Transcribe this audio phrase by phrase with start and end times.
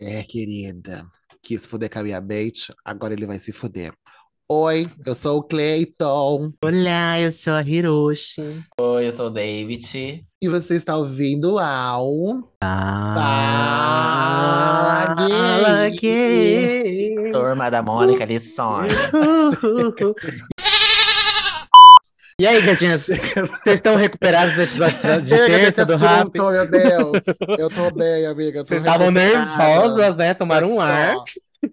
[0.00, 1.04] É, querida.
[1.42, 3.92] Quis foder com a minha bait, agora ele vai se foder.
[4.50, 6.52] Oi, eu sou o Clayton.
[6.62, 8.62] Olá, eu sou a Hiroshi.
[8.80, 10.24] Oi, eu sou o David.
[10.40, 12.10] E você está ouvindo ao.
[12.62, 13.58] Fala
[15.16, 17.32] Fala gay.
[17.32, 18.94] Turma da Mônica Lições.
[22.40, 23.08] E aí, gatinhas?
[23.64, 26.30] Vocês estão recuperados do episódio de Chega terça do rap?
[26.38, 27.24] meu Deus.
[27.58, 28.64] Eu tô bem, amiga.
[28.64, 30.34] Vocês estavam nervosas, né?
[30.34, 31.16] Tomaram um ar.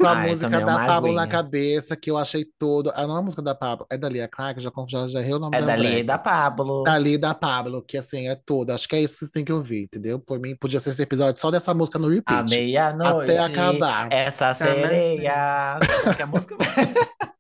[0.02, 2.92] Com a Ai, música tomei da Pablo na cabeça, que eu achei tudo.
[2.96, 5.36] Ah, não é a música da Pablo, é da Lia Clark, já, já, já errei
[5.36, 6.18] o nome É das da Lia e da.
[6.18, 6.82] Pablo.
[6.82, 8.72] Da Lia e da Pablo, que assim, é tudo.
[8.72, 10.18] Acho que é isso que vocês têm que ouvir, entendeu?
[10.18, 12.50] Por mim, podia ser esse episódio só dessa música no À repeat.
[12.50, 13.32] meia-noite.
[13.32, 14.08] Até acabar.
[14.12, 15.78] Essa sereia.
[16.02, 16.56] Qual que é a música?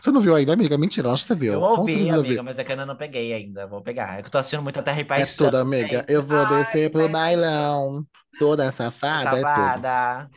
[0.00, 0.78] Você não viu ainda, amiga?
[0.78, 1.54] Mentira, acho que você viu.
[1.54, 2.44] Eu ouvi, amiga, viu.
[2.44, 3.66] mas é que eu ainda não peguei ainda.
[3.66, 4.18] Vou pegar.
[4.18, 5.46] É que eu tô assistindo muito a Terra e É Paixão.
[5.46, 5.98] tudo, amiga.
[5.98, 6.12] gente.
[6.12, 8.04] Eu vou Ai, descer pro bailão.
[8.38, 9.42] Toda safada, é tudo.
[9.42, 10.30] Safada.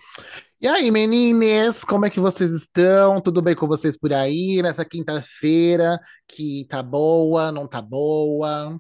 [0.60, 3.22] E aí, meninas, como é que vocês estão?
[3.22, 4.62] Tudo bem com vocês por aí?
[4.62, 8.80] Nessa quinta-feira, que tá boa, não tá boa?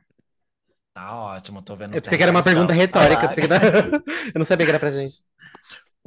[0.93, 3.29] Tá ótimo, tô vendo Eu pensei que era uma pergunta retórica.
[3.29, 5.15] Ah, eu que era- Eu não sabia que era pra gente.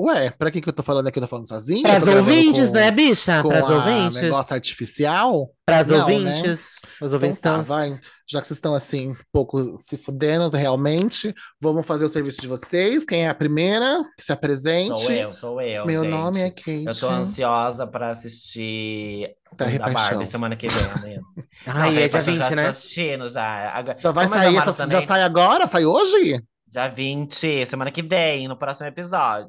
[0.01, 1.19] Ué, pra que que eu tô falando aqui?
[1.19, 1.83] Eu tô falando sozinha?
[1.83, 3.43] Pras ouvintes, com- né, bicha?
[3.43, 4.17] Com Pras a ouvintes.
[4.23, 5.51] negócio artificial?
[5.67, 6.03] Pras Não, né?
[6.03, 6.77] ouvintes.
[7.01, 7.65] Os Então ouvintes tá, estão.
[7.65, 7.91] vai.
[8.31, 12.47] Já que vocês estão assim, um pouco se fudendo realmente, vamos fazer o serviço de
[12.47, 13.05] vocês.
[13.05, 14.05] Quem é a primeira?
[14.17, 15.01] Que se apresente.
[15.01, 16.11] Sou eu, sou eu, Meu gente.
[16.12, 16.85] nome é Kate.
[16.87, 19.89] Eu tô ansiosa pra assistir e filme da.
[19.91, 21.21] Barbie semana que vem, amanhã.
[21.67, 22.62] Não, Ai, e é dia Paixão 20, já né?
[22.62, 23.71] tô assistindo já.
[23.75, 25.67] Agora, Já vai sair, essa, já sai agora?
[25.67, 26.41] Sai hoje?
[26.71, 29.49] Dia 20, semana que vem, no próximo episódio.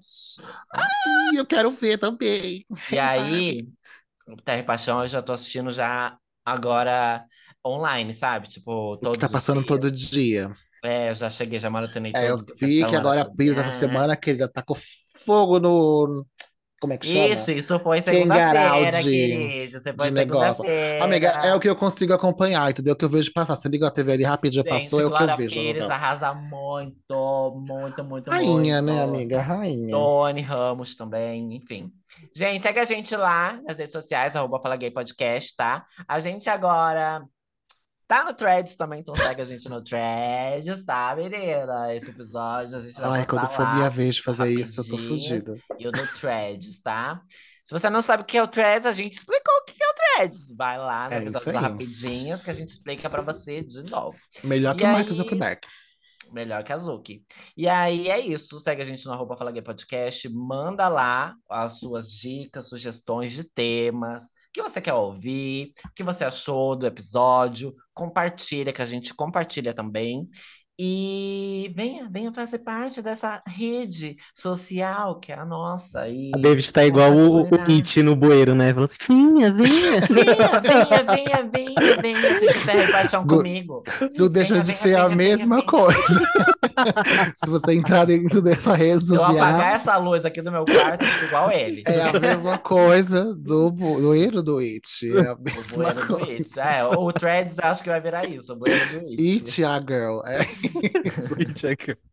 [1.05, 2.65] Ih, eu quero ver também.
[2.91, 3.67] E aí,
[4.27, 7.25] o Terra e Paixão eu já tô assistindo já agora
[7.65, 8.47] online, sabe?
[8.47, 9.65] Tipo, O que todos tá passando dias.
[9.65, 10.55] todo dia.
[10.83, 12.59] É, eu já cheguei, já maratonei É, eu todos.
[12.59, 13.25] vi essa que agora a.
[13.25, 14.75] Pris essa semana, querida, tá com
[15.25, 16.25] fogo no.
[16.79, 17.27] Como é que chama?
[17.27, 19.79] Isso, isso foi segunda-feira, querido.
[19.79, 21.03] Você foi segunda-feira.
[21.03, 22.93] Amiga, é o que eu consigo acompanhar, entendeu?
[22.93, 23.55] O que eu vejo passar.
[23.55, 25.55] Você liga a TV ali rapidinho, Gente, passou, é o que eu vejo.
[25.55, 28.95] Pires arrasa muito, muito, muito, Rainha, muito.
[28.95, 29.41] né, amiga?
[29.41, 29.91] Rainha.
[29.91, 31.91] Tony Ramos também, enfim.
[32.33, 35.85] Gente, segue a gente lá nas redes sociais, arroba Fala Gay Podcast, tá?
[36.07, 37.23] A gente agora
[38.09, 41.93] tá no Threads também, então segue a gente no Threads, tá, menina?
[41.93, 44.87] Esse episódio a gente vai Ai, quando for lá, minha vez de fazer isso, eu
[44.87, 45.55] tô fodida.
[45.77, 47.21] E o do Threads, tá?
[47.63, 49.87] Se você não sabe o que é o Threads, a gente explicou o que é
[49.87, 50.51] o Threads.
[50.57, 51.59] Vai lá no É episódio.
[51.59, 54.17] Rapidinhas que a gente explica pra você de novo.
[54.43, 55.61] Melhor que E o Mark Zuckerberg.
[56.31, 57.23] Melhor que a Zuki.
[57.55, 58.59] E aí é isso.
[58.59, 60.27] Segue a gente no arroba Fala Gay Podcast.
[60.29, 66.03] Manda lá as suas dicas, sugestões de temas, o que você quer ouvir, o que
[66.03, 67.73] você achou do episódio.
[67.93, 70.27] Compartilha, que a gente compartilha também.
[70.81, 76.07] E venha, venha fazer parte dessa rede social que é a nossa.
[76.07, 77.61] E A David tá igual o, o.
[77.67, 78.69] It no bueiro, né?
[78.73, 79.51] Falou assim: vinha.
[80.09, 83.83] Venha, venha, venha, venha, venha assistir Terra e Paixão Go- comigo.
[84.17, 85.65] Não deixa Venha, de venha, ser a venha, venha, mesma venha.
[85.65, 85.97] coisa.
[87.35, 90.65] Se você entrar dentro dessa rede Se eu social, apagar essa luz aqui do meu
[90.65, 91.83] quarto, igual ele.
[91.85, 95.17] é a mesma coisa do bu- do do It.
[95.17, 96.31] É a O mesma bueiro do coisa.
[96.31, 96.59] It.
[96.59, 99.21] É, o Threads acho que vai virar isso, o bueiro do It.
[99.21, 100.21] It, a girl.
[100.25, 100.39] É.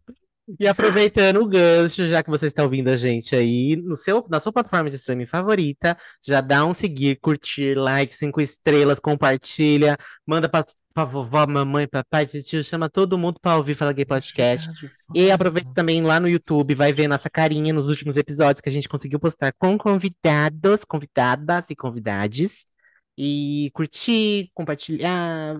[0.60, 4.38] E aproveitando o gancho, já que você está ouvindo a gente aí, no seu, na
[4.38, 10.48] sua plataforma de streaming favorita, já dá um seguir, curtir, like, cinco estrelas, compartilha, manda
[10.48, 10.64] pra,
[10.96, 14.70] pra vovó, mamãe, papai, tio, chama todo mundo pra ouvir Fala Gay Podcast.
[15.14, 18.72] E aproveita também lá no YouTube, vai ver nossa carinha nos últimos episódios que a
[18.72, 22.66] gente conseguiu postar com convidados, convidadas e convidades.
[23.18, 25.56] E curtir, compartilhar,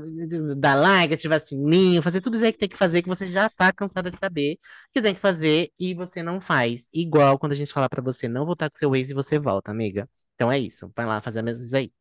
[0.56, 3.50] dar like, ativar sininho, fazer tudo isso aí que tem que fazer, que você já
[3.50, 4.58] tá cansado de saber
[4.90, 6.88] que tem que fazer e você não faz.
[6.94, 9.70] Igual quando a gente falar pra você não voltar com seu ex e você volta,
[9.70, 10.08] amiga.
[10.34, 11.92] Então é isso, vai lá fazer a mesma coisa aí.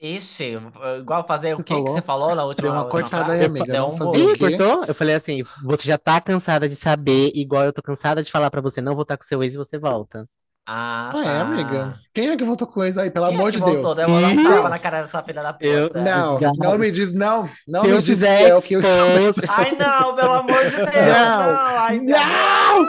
[0.00, 0.58] Ixi,
[0.98, 1.94] igual fazer o Você que que falou?
[1.94, 3.64] você falou na última Deu uma cortada aí, amiga.
[3.64, 4.84] Deu um fazer o Ih, cortou?
[4.86, 8.50] Eu falei assim, você já tá cansada de saber, igual eu tô cansada de falar
[8.50, 10.26] pra você não voltar com seu ex e você volta.
[10.66, 11.40] Ah, Ah, é, tá.
[11.42, 11.94] amiga.
[12.12, 13.10] Quem é que votou coisa aí?
[13.10, 13.94] Pelo Quem é amor que de voltou?
[13.94, 13.96] Deus.
[13.96, 14.44] Deu uma Sim.
[14.48, 15.66] tapa na cara dessa filha da puta.
[15.66, 16.56] Eu- Não, Obrigado.
[16.56, 17.48] não me diz, não.
[17.68, 19.44] Não Se me eu diz que é o que eu estou.
[19.48, 20.90] Ai, não, pelo amor de Deus.
[20.90, 22.86] Não, Não, ai, meu Não!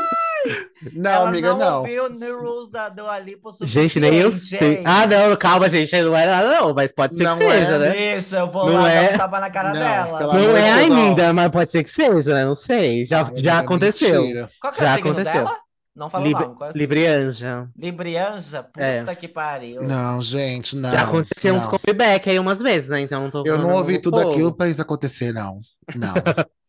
[0.93, 1.77] Não, Ela amiga, não não.
[1.79, 4.81] ouviu The Rules da Dua Lipa o Gente, nem eu sei.
[4.85, 7.79] Ah, não, calma, gente, não é nada não, mas pode ser Não que seja, é
[7.79, 8.15] né?
[8.17, 9.17] Isso, eu vou Não lá é?
[9.17, 10.33] tapa na cara Não, dela.
[10.33, 12.45] Não é ainda, mas pode ser que seja, né?
[12.45, 13.05] Não sei.
[13.05, 14.21] Já, Ai, já amiga, aconteceu.
[14.21, 14.47] mentira.
[14.59, 15.33] Qual que é Já aconteceu.
[15.33, 15.57] dela?
[15.95, 16.77] Não fala Lib- é?
[16.77, 17.69] Librianja.
[17.77, 18.63] Librianja?
[18.63, 19.15] Puta É.
[19.15, 19.81] que pariu.
[19.81, 20.91] Não, gente, não.
[20.91, 21.71] Já aconteceu uns não.
[21.79, 22.99] comeback aí umas vezes, né?
[22.99, 24.31] Então não tô Eu não ouvi do tudo povo.
[24.31, 25.61] aquilo pra isso acontecer, não.
[25.95, 26.13] Não.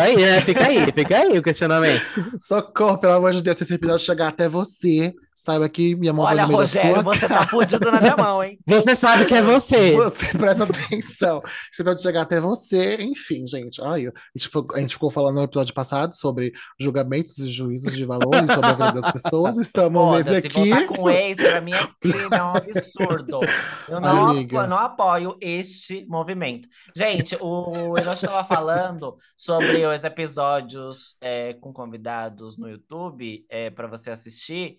[0.00, 0.40] Aí, né?
[0.42, 2.02] Fica aí, fica aí o questionamento.
[2.40, 5.14] Socorro, pelo amor de Deus, se esse episódio chegar até você,
[5.44, 8.00] saiba que minha mão vai Olha, no meio da Rogério, sua você tá fudido na
[8.00, 8.58] minha mão, hein?
[8.66, 9.92] Você sabe que é você.
[9.94, 11.40] Você presta atenção.
[11.72, 13.80] Se não chegar até você, enfim, gente.
[13.80, 17.94] Olha, a gente, ficou, a gente ficou falando no episódio passado sobre julgamentos e juízos
[17.94, 19.56] de valores sobre a vida das pessoas.
[19.56, 20.70] Estamos nesse Foda-se, aqui.
[20.70, 23.40] voltar com ex, pra mim é crime, é um absurdo.
[23.88, 24.60] Eu não, Amiga.
[24.60, 26.68] apo- não apoio este movimento.
[26.96, 33.86] Gente, o Hiroshi estava falando sobre os episódios é, com convidados no YouTube é, para
[33.86, 34.78] você assistir.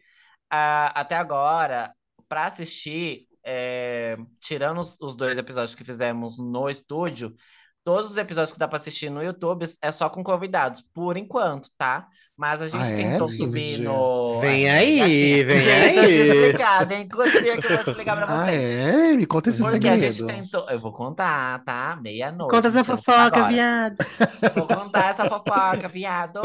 [0.57, 1.94] Ah, até agora,
[2.30, 7.36] para assistir, é, tirando os, os dois episódios que fizemos no estúdio,
[7.84, 11.69] todos os episódios que dá para assistir no YouTube é só com convidados, por enquanto,
[11.78, 12.07] tá?
[12.38, 13.38] Mas a gente Ah, é, tentou David?
[13.44, 14.42] subir no.
[14.42, 16.28] Vem aí, gatinha, vem Deixa eu te aí.
[16.28, 18.60] explicar, vem curtir que eu vou explicar pra Ah, vocês.
[18.62, 19.14] é?
[19.16, 20.42] Me conta esse Porque a gente segredo.
[20.42, 20.70] tentou.
[20.70, 21.98] Eu vou contar, tá?
[22.02, 22.52] Meia-noite.
[22.52, 23.48] Conta essa fofoca, agora.
[23.48, 23.96] viado.
[24.54, 26.42] Vou contar essa fofoca, viado.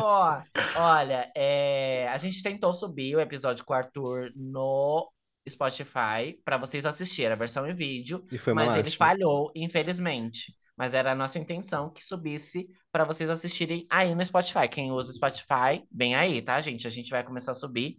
[0.77, 5.11] Olha, é, a gente tentou subir o episódio com o Arthur no
[5.49, 10.55] Spotify pra vocês assistirem a versão em vídeo, E foi mas ele falhou, infelizmente.
[10.81, 14.67] Mas era a nossa intenção que subisse pra vocês assistirem aí no Spotify.
[14.67, 16.87] Quem usa o Spotify, bem aí, tá, gente?
[16.87, 17.99] A gente vai começar a subir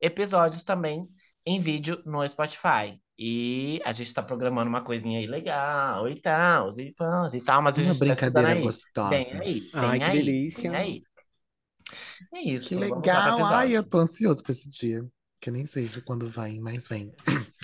[0.00, 1.08] episódios também
[1.46, 3.00] em vídeo no Spotify.
[3.16, 7.62] E a gente tá programando uma coisinha aí legal e tal, e tal, e tal,
[7.62, 8.62] mas a Uma gente tá brincadeira aí.
[8.62, 9.08] gostosa.
[9.10, 10.70] Vem aí, vem Ai, que aí, delícia.
[10.70, 11.02] vem aí.
[12.34, 13.44] É isso, Que legal.
[13.44, 15.04] Ai, eu tô ansioso pra esse dia.
[15.40, 17.12] Que eu nem sei de quando vai, mas vem.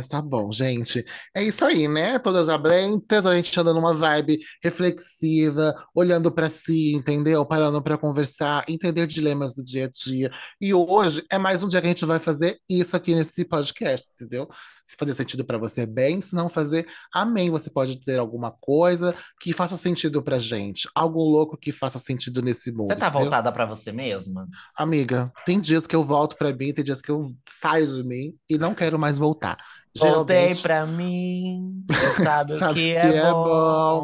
[0.00, 1.04] Mas tá bom, gente.
[1.34, 2.18] É isso aí, né?
[2.18, 7.44] Todas abrentas, a gente anda numa vibe reflexiva, olhando pra si, entendeu?
[7.44, 10.30] Parando pra conversar, entender dilemas do dia a dia.
[10.58, 14.08] E hoje é mais um dia que a gente vai fazer isso aqui nesse podcast,
[14.14, 14.48] entendeu?
[14.90, 16.20] Se fazer sentido pra você, bem.
[16.20, 16.84] Se não fazer,
[17.14, 17.48] amém.
[17.48, 20.88] Você pode ter alguma coisa que faça sentido pra gente.
[20.94, 23.22] Algo louco que faça sentido nesse mundo, Você tá entendeu?
[23.22, 24.48] voltada pra você mesma?
[24.76, 28.34] Amiga, tem dias que eu volto pra mim, tem dias que eu saio de mim
[28.48, 29.56] e não quero mais voltar.
[29.96, 31.84] Voltei Geralmente, pra mim,
[32.22, 33.44] sabe sabe que que é é bom,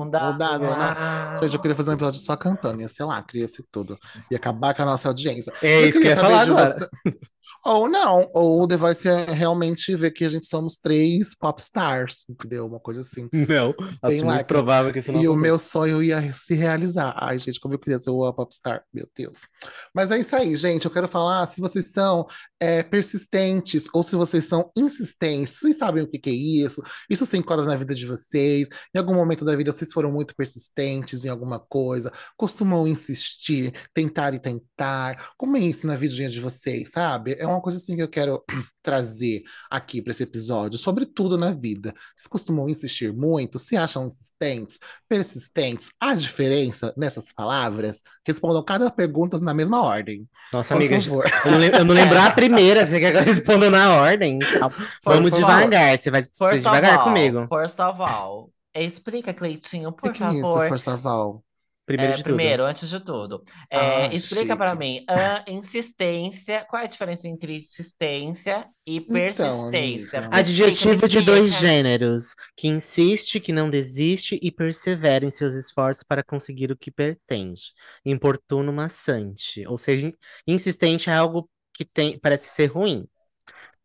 [0.04, 1.36] bom, dá não dá, não dá.
[1.40, 3.96] Gente, eu queria fazer um episódio só cantando, ia ser lá, queria ser tudo.
[4.30, 5.52] Ia acabar com a nossa audiência.
[5.62, 6.70] É isso que eu ia falar de agora.
[6.72, 6.88] você.
[7.66, 11.60] Ou não, ou o The Voice é realmente ver que a gente somos três pop
[11.60, 12.64] stars, entendeu?
[12.64, 13.28] Uma coisa assim.
[13.48, 17.14] Não, lá, muito provável que isso não E o meu sonho ia se realizar.
[17.16, 19.48] Ai, gente, como eu queria ser o popstar, meu Deus.
[19.92, 20.84] Mas é isso aí, gente.
[20.84, 22.26] Eu quero falar se vocês são
[22.60, 25.58] é, persistentes ou se vocês são insistentes.
[25.58, 26.82] Vocês sabem o que que é isso?
[27.10, 28.68] Isso se enquadra na vida de vocês.
[28.94, 34.34] Em algum momento da vida, vocês foram muito persistentes em alguma coisa, costumam insistir, tentar
[34.34, 35.32] e tentar.
[35.36, 37.34] Como é isso na vidinha de vocês, sabe?
[37.38, 38.42] É uma coisa assim que eu quero
[38.82, 41.92] trazer aqui para esse episódio, sobre tudo na vida.
[42.16, 43.58] Vocês costumam insistir muito?
[43.58, 45.90] Se acham insistentes, persistentes?
[46.00, 48.02] Há diferença nessas palavras?
[48.26, 50.28] Respondam cada pergunta na mesma ordem.
[50.52, 51.26] Nossa, Por amiga, favor.
[51.44, 54.38] eu não, lem- eu não lembrar a primeira, você quer que eu responda na ordem?
[54.38, 54.68] Tá.
[55.04, 57.48] Vamos First of devagar, você vai ser First of devagar all, comigo.
[57.48, 60.68] first of all, explica, Cleitinho, O por que que é isso, favor.
[60.68, 61.42] Forçaval?
[61.86, 62.48] Primeiro É, de tudo.
[62.48, 67.26] primeiro, antes de tudo, é, Ah, explica para mim a insistência, qual é a diferença
[67.28, 69.68] entre insistência e Então, persistência?
[69.68, 70.28] amiga.
[70.32, 76.24] Adjetivo de dois gêneros, que insiste, que não desiste e persevera em seus esforços para
[76.24, 77.72] conseguir o que pretende.
[78.04, 79.64] Importuno, maçante.
[79.68, 80.12] Ou seja, in-
[80.46, 83.06] insistente é algo que tem, parece ser ruim.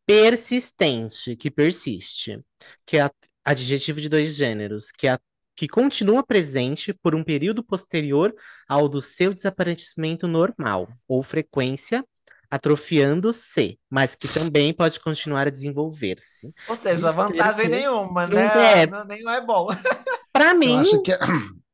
[0.05, 2.39] Persistente, que persiste,
[2.85, 3.11] que é a-
[3.45, 5.19] adjetivo de dois gêneros, que, é a-
[5.55, 8.33] que continua presente por um período posterior
[8.67, 12.03] ao do seu desaparecimento normal ou frequência,
[12.49, 16.53] atrofiando-se, mas que também pode continuar a desenvolver-se.
[16.67, 18.81] Ou seja, Isso, vantagem ele- nenhuma, não né?
[18.81, 18.87] é.
[18.87, 19.67] Não, nem é bom.
[20.33, 21.17] Para mim, que é...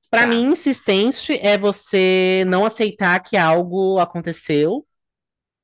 [0.10, 0.28] para Tá.
[0.28, 4.86] mim, insistente é você não aceitar que algo aconteceu,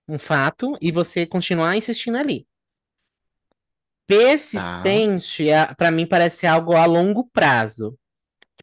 [0.08, 2.46] um fato, e você continuar insistindo ali.
[4.06, 7.98] Persistente, é, para mim, parece algo a longo prazo.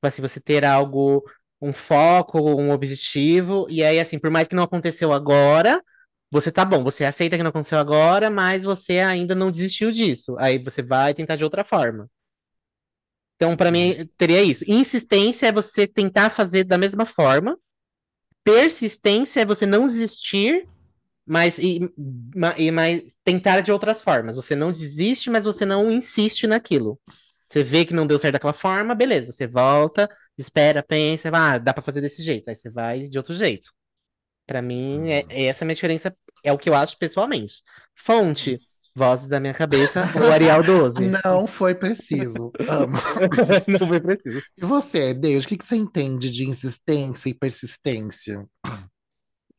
[0.01, 1.23] Tipo assim, você ter algo,
[1.61, 5.83] um foco, um objetivo, e aí, assim, por mais que não aconteceu agora,
[6.31, 10.37] você tá bom, você aceita que não aconteceu agora, mas você ainda não desistiu disso.
[10.39, 12.09] Aí você vai tentar de outra forma.
[13.37, 14.65] Então, para mim, teria isso.
[14.67, 17.59] Insistência é você tentar fazer da mesma forma.
[18.45, 20.67] Persistência é você não desistir,
[21.27, 21.81] mas, e,
[22.59, 24.37] e, mas tentar de outras formas.
[24.37, 27.01] Você não desiste, mas você não insiste naquilo.
[27.51, 29.33] Você vê que não deu certo daquela forma, beleza.
[29.33, 32.49] Você volta, espera, pensa, ah, dá pra fazer desse jeito.
[32.49, 33.73] Aí você vai de outro jeito.
[34.47, 36.15] Pra mim, é, é essa a minha diferença,
[36.45, 37.63] é o que eu acho pessoalmente.
[37.95, 38.59] Fonte,
[38.95, 40.95] vozes da minha cabeça, o Arial 12.
[41.25, 42.53] Não foi preciso.
[42.69, 42.97] Amo.
[43.67, 44.43] Não foi preciso.
[44.57, 48.47] E você, Deus, o que que você entende de insistência e persistência?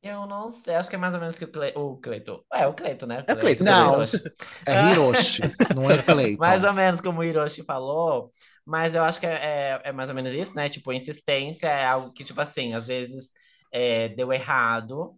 [0.04, 1.74] Eu não sei, acho que é mais ou menos que o, Cle...
[1.76, 2.44] o Cleiton.
[2.52, 3.24] É, o Cleiton, né?
[3.28, 3.96] É o Cleiton, Não.
[3.96, 4.18] Hiroshi.
[4.66, 5.42] É Hiroshi,
[5.76, 6.42] não é Cleiton.
[6.42, 8.32] Mais ou menos como o Hiroshi falou,
[8.66, 10.70] mas eu acho que é, é, é mais ou menos isso, né?
[10.70, 13.32] Tipo, insistência é algo que, tipo assim, às vezes
[13.72, 15.16] é, deu errado,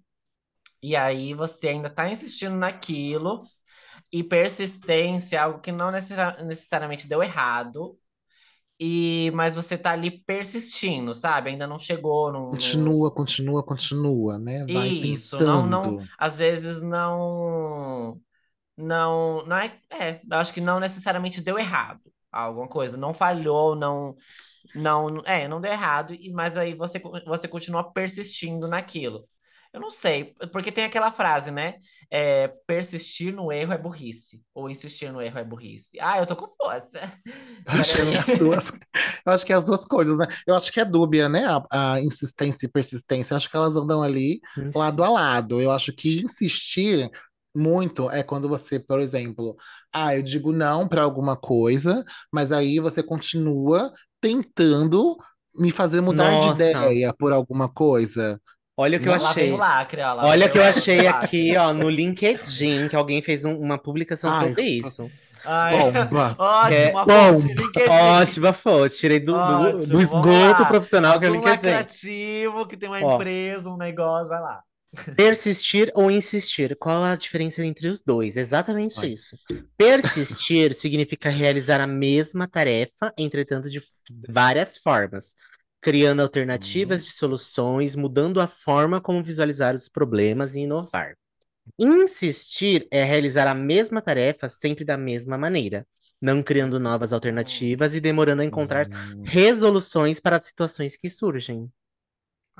[0.81, 3.43] e aí você ainda tá insistindo naquilo,
[4.11, 7.97] e persistência é algo que não necessa- necessariamente deu errado,
[8.79, 11.49] e mas você tá ali persistindo, sabe?
[11.51, 14.65] Ainda não chegou no, Continua, continua, continua, né?
[14.67, 16.07] Vai Isso, não, não, tentando.
[16.17, 18.21] às vezes não,
[18.77, 22.01] não, não é, é, eu acho que não necessariamente deu errado
[22.31, 24.15] alguma coisa, não falhou, não,
[24.75, 29.27] não, é, não deu errado, e mas aí você, você continua persistindo naquilo.
[29.73, 31.75] Eu não sei, porque tem aquela frase, né?
[32.11, 35.99] É, persistir no erro é burrice, ou insistir no erro é burrice.
[35.99, 37.01] Ah, eu tô confusa.
[37.65, 38.71] Eu acho que é as duas,
[39.25, 40.27] eu acho que é as duas coisas, né?
[40.45, 41.45] Eu acho que é dúbia, né?
[41.45, 43.33] A, a insistência e persistência.
[43.33, 44.41] Eu acho que elas andam ali
[44.75, 45.61] lado a lado.
[45.61, 47.09] Eu acho que insistir
[47.55, 49.55] muito é quando você, por exemplo,
[49.93, 55.15] ah, eu digo não para alguma coisa, mas aí você continua tentando
[55.55, 56.47] me fazer mudar Nossa.
[56.47, 58.41] de ideia por alguma coisa.
[58.75, 59.51] Olha o que eu Lá vem achei.
[59.51, 63.21] o lacre, ó, lá Olha o que eu achei aqui, ó, no LinkedIn, que alguém
[63.21, 65.11] fez um- uma publicação Ai, sobre isso.
[65.45, 66.35] Ai, Bomba!
[66.39, 67.89] ótimo, a Bom, fonte LinkedIn.
[67.89, 71.67] Ótima fonte, tirei do, do, Ótimo, do esgoto profissional que é o LinkedIn.
[71.67, 73.15] lacrativo que tem uma Ó.
[73.15, 74.63] empresa, um negócio, vai lá.
[75.15, 76.75] Persistir ou insistir?
[76.77, 78.37] Qual a diferença entre os dois?
[78.37, 79.09] Exatamente Vai.
[79.09, 79.35] isso.
[79.77, 83.81] Persistir significa realizar a mesma tarefa, entretanto, de
[84.29, 85.33] várias formas,
[85.83, 91.15] criando alternativas de soluções, mudando a forma como visualizar os problemas e inovar.
[91.79, 95.87] Insistir é realizar a mesma tarefa sempre da mesma maneira,
[96.21, 101.71] não criando novas alternativas e demorando a encontrar Hum, resoluções para as situações que surgem.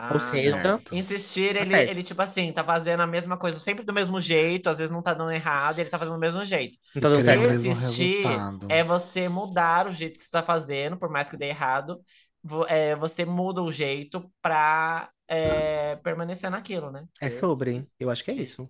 [0.09, 0.91] Ou Ah, seja, então, certo.
[0.91, 1.87] insistir, Tá ele, certo.
[1.87, 5.03] ele, tipo assim, tá fazendo a mesma coisa sempre do mesmo jeito, às vezes não
[5.03, 6.79] tá dando errado, ele tá fazendo do mesmo jeito.
[6.93, 7.47] não tá dando certo.
[7.47, 8.67] Persistir resultado.
[8.67, 12.03] é você mudar o jeito que você tá fazendo, por mais que dê errado,
[12.67, 17.05] é, você muda o jeito pra é, permanecer naquilo, né?
[17.21, 18.69] É sobre, eu acho que é isso.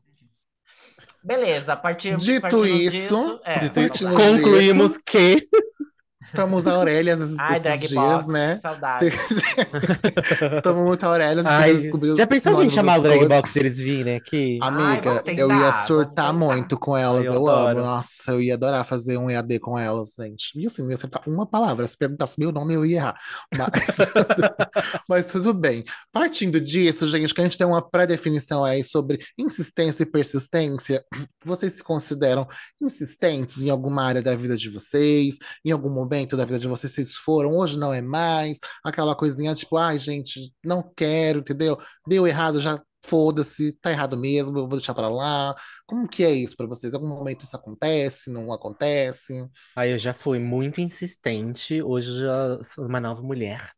[1.24, 5.48] Beleza, partir, Dito partindo isso, disso, é, Dito isso, Concluímos que
[6.24, 8.56] Estamos Aurélias esses, Ai, esses drag dias, box, né?
[8.56, 9.12] que saudade.
[10.56, 13.38] Estamos muito Aurélias Ai, descobrir já pensou a gente chamar o Drag coisas.
[13.38, 14.58] Box eles virem aqui?
[14.62, 16.34] Ai, Amiga, vamos eu ia tentar, surtar tentar.
[16.34, 17.80] muito com elas, Ai, eu eu amo.
[17.82, 20.52] Nossa, eu ia adorar fazer um EAD com elas, gente.
[20.56, 21.86] E assim, eu ia acertar uma palavra.
[21.88, 23.16] Se perguntasse meu nome, eu ia errar.
[23.54, 23.98] Mas,
[25.10, 25.84] mas tudo bem.
[26.12, 31.04] Partindo disso, gente, que a gente tem uma pré-definição aí sobre insistência e persistência.
[31.44, 32.48] Vocês se consideram
[32.82, 35.38] insistentes em alguma área da vida de vocês?
[35.66, 38.60] Em algum momento da vida de vocês, vocês foram, hoje não é mais?
[38.84, 41.78] Aquela coisinha tipo, ai, gente, não quero, entendeu?
[42.08, 45.54] Deu errado, já foda-se, tá errado mesmo, eu vou deixar pra lá.
[45.86, 46.94] Como que é isso pra vocês?
[46.94, 49.46] Em algum momento isso acontece, não acontece?
[49.76, 53.72] Aí eu já fui muito insistente, hoje eu já sou uma nova mulher.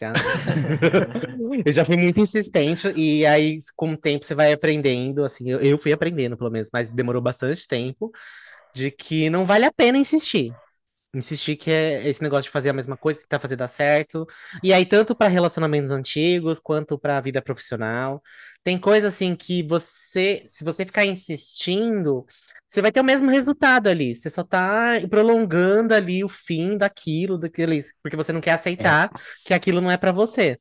[0.00, 0.12] Já.
[1.64, 5.60] Eu já fui muito insistente, e aí, com o tempo, você vai aprendendo, assim, eu,
[5.60, 8.10] eu fui aprendendo, pelo menos, mas demorou bastante tempo,
[8.74, 10.52] de que não vale a pena insistir.
[11.14, 14.26] Insistir que é esse negócio de fazer a mesma coisa, tentar fazer dar certo.
[14.62, 18.22] E aí, tanto para relacionamentos antigos, quanto para a vida profissional.
[18.62, 22.26] Tem coisa assim que você, se você ficar insistindo,
[22.66, 24.14] você vai ter o mesmo resultado ali.
[24.14, 29.10] Você só tá prolongando ali o fim daquilo, daquele, porque você não quer aceitar
[29.44, 30.58] que aquilo não é para você.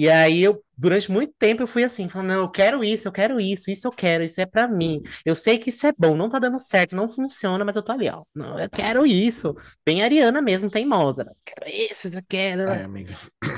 [0.00, 3.12] E aí eu, durante muito tempo, eu fui assim, falando, não, eu quero isso, eu
[3.12, 5.02] quero isso, isso eu quero, isso é pra mim.
[5.26, 7.92] Eu sei que isso é bom, não tá dando certo, não funciona, mas eu tô
[7.92, 8.22] ali, ó.
[8.34, 9.54] Não, eu quero isso.
[9.84, 11.26] Bem Ariana mesmo, teimosa.
[11.28, 12.62] Eu quero isso, isso eu quero.
[12.62, 13.14] É, amiga.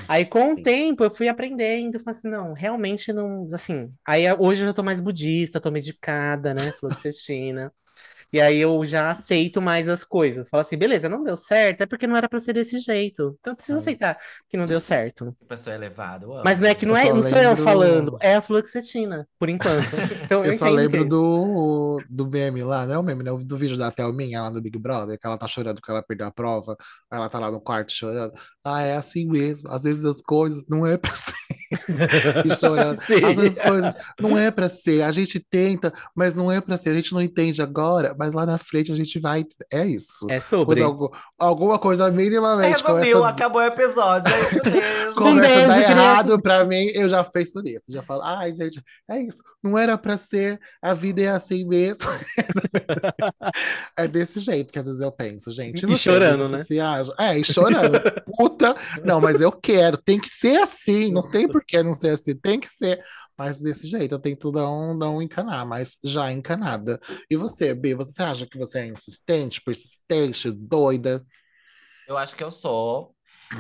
[0.09, 3.93] Aí, com o tempo, eu fui aprendendo, falei assim, não, realmente não, assim.
[4.05, 7.73] Aí hoje eu já tô mais budista, tô medicada, né, fluoxetina.
[8.33, 10.49] E aí eu já aceito mais as coisas.
[10.49, 13.37] Falo assim, beleza, não deu certo, é porque não era pra ser desse jeito.
[13.41, 13.81] Então eu preciso Hum.
[13.81, 15.37] aceitar que não deu certo.
[15.39, 16.43] Que pessoa elevada, eu amo.
[16.45, 19.29] Mas não é que não Eu é, não sou eu lembro- falando, é a fluoxetina,
[19.39, 19.83] por enquanto.
[20.25, 21.09] Então eu, Eu só que é lembro isso.
[21.09, 23.31] do, do meme lá, não é o meme, né?
[23.33, 26.27] Do vídeo da Thelminha lá no Big Brother, que ela tá chorando porque ela perdeu
[26.27, 26.77] a prova,
[27.11, 28.33] aí ela tá lá no quarto chorando.
[28.65, 29.69] Ah, é assim mesmo.
[29.71, 31.33] Às vezes as coisas não é pra ser.
[32.47, 33.01] e chorando.
[33.03, 33.25] Sim.
[33.25, 36.77] Às vezes as coisas não é pra ser, a gente tenta, mas não é pra
[36.77, 39.45] ser, a gente não entende agora, mas lá na frente a gente vai.
[39.73, 40.27] É isso.
[40.31, 40.83] É Quando sobre.
[40.83, 44.33] algu- alguma coisa minimamente Resumiu, começa, acabou o episódio.
[44.33, 45.15] É isso mesmo.
[45.15, 47.87] começa a beijo, errado pra mim, eu já penso nisso.
[47.91, 49.43] Já falo, ai, gente, é isso.
[49.63, 52.09] Não era pra ser, a vida é assim mesmo.
[53.97, 55.85] É desse jeito que às vezes eu penso, gente.
[55.85, 56.65] E chorando, né?
[56.65, 57.13] se acha?
[57.19, 58.01] É, e chorando.
[58.37, 58.75] Puta,
[59.05, 62.35] não, mas eu quero, tem que ser assim, não tem por que não ser assim,
[62.35, 63.03] tem que ser.
[63.37, 67.01] Mas desse jeito, eu tento não, não encanar, mas já encanada.
[67.31, 71.25] E você, B, você acha que você é insistente, persistente, doida?
[72.07, 73.15] Eu acho que eu sou.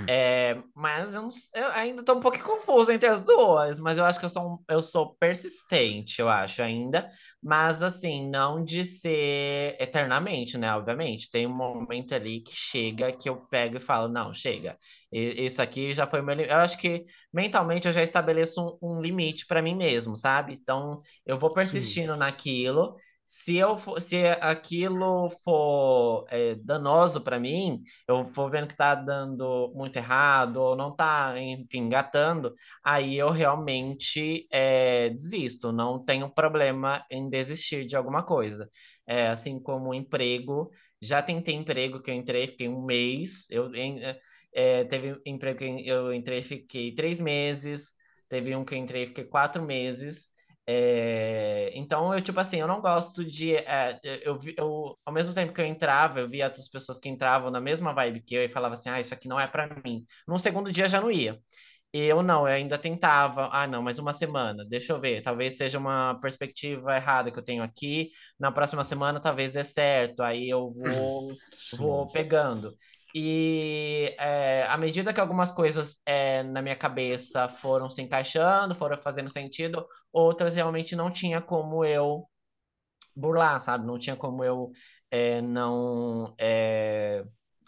[0.08, 4.04] É, mas eu, não eu ainda tô um pouco confuso entre as duas, mas eu
[4.04, 7.08] acho que eu sou, um- eu sou persistente, eu acho ainda,
[7.42, 10.74] mas assim, não de ser eternamente, né?
[10.74, 14.76] Obviamente, tem um momento ali que chega que eu pego e falo, não, chega,
[15.12, 16.52] isso aqui já foi o meu limite.
[16.52, 20.52] Eu acho que mentalmente eu já estabeleço um, um limite para mim mesmo, sabe?
[20.52, 22.96] Então eu vou persistindo naquilo.
[23.24, 28.94] Se eu for, se aquilo for é, danoso para mim, eu for vendo que tá
[28.96, 32.52] dando muito errado, ou não tá, enfim, engatando,
[32.84, 38.68] aí eu realmente é, desisto, não tenho problema em desistir de alguma coisa.
[39.06, 44.00] É, assim como emprego, já tentei emprego que eu entrei, fiquei um mês, eu em-
[44.52, 47.94] é, teve emprego que eu entrei, fiquei três meses,
[48.28, 50.30] teve um que eu entrei, fiquei quatro meses.
[50.66, 53.54] É, então, eu, tipo assim, eu não gosto de.
[53.56, 57.50] é, eu, eu, ao mesmo tempo que eu entrava, eu via outras pessoas que entravam
[57.50, 60.04] na mesma vibe que eu e falava assim: ah, isso aqui não é pra mim.
[60.26, 61.38] Num segundo dia já não ia.
[61.92, 63.48] Eu não, eu ainda tentava.
[63.52, 65.22] Ah, não, mais uma semana, deixa eu ver.
[65.22, 68.08] Talvez seja uma perspectiva errada que eu tenho aqui.
[68.38, 70.22] Na próxima semana, talvez dê certo.
[70.22, 71.38] Aí eu vou
[71.70, 72.74] vou pegando.
[73.14, 78.98] E é, à medida que algumas coisas é, na minha cabeça foram se encaixando, foram
[78.98, 82.26] fazendo sentido, outras realmente não tinha como eu
[83.16, 83.86] burlar, sabe?
[83.86, 84.72] Não tinha como eu
[85.10, 86.34] é, não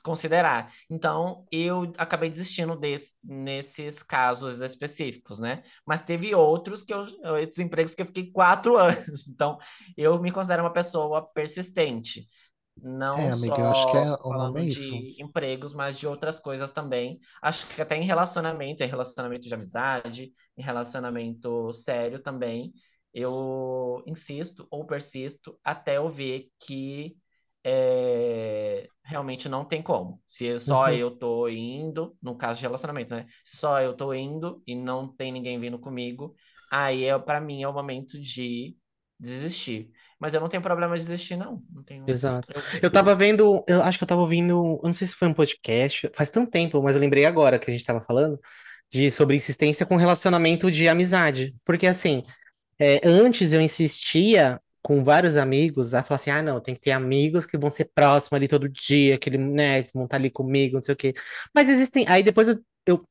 [0.04, 0.70] considerar.
[0.90, 5.62] Então, eu acabei desistindo desse, nesses casos específicos, né?
[5.86, 7.04] Mas teve outros que eu,
[7.38, 9.26] esses empregos que eu fiquei quatro anos.
[9.28, 9.58] Então,
[9.96, 12.28] eu me considero uma pessoa persistente.
[12.76, 15.04] Não É, amiga, eu acho que é, só o nome é isso.
[15.04, 17.18] de empregos, mas de outras coisas também.
[17.40, 22.72] Acho que até em relacionamento, em relacionamento de amizade, em relacionamento sério também,
[23.12, 27.16] eu insisto ou persisto até eu ver que
[27.64, 30.20] é, realmente não tem como.
[30.26, 30.92] Se só Uhum.
[30.92, 33.26] eu tô indo, no caso de relacionamento, né?
[33.44, 36.34] Se só eu tô indo e não tem ninguém vindo comigo,
[36.70, 38.76] aí é, para mim é o momento de
[39.18, 39.90] desistir.
[40.24, 41.62] Mas eu não tenho problema de desistir, não.
[41.70, 42.08] Não tenho.
[42.08, 42.48] Exato.
[42.50, 45.28] Eu, Eu tava vendo, eu acho que eu tava ouvindo, eu não sei se foi
[45.28, 48.40] um podcast, faz tanto tempo, mas eu lembrei agora que a gente tava falando
[48.90, 51.54] de sobre insistência com relacionamento de amizade.
[51.62, 52.22] Porque assim,
[52.78, 56.92] é, antes eu insistia com vários amigos a falar assim: ah, não, tem que ter
[56.92, 60.30] amigos que vão ser próximos ali todo dia, que, ele, né, que vão estar ali
[60.30, 61.12] comigo, não sei o quê.
[61.54, 62.06] Mas existem.
[62.08, 63.04] Aí depois eu, eu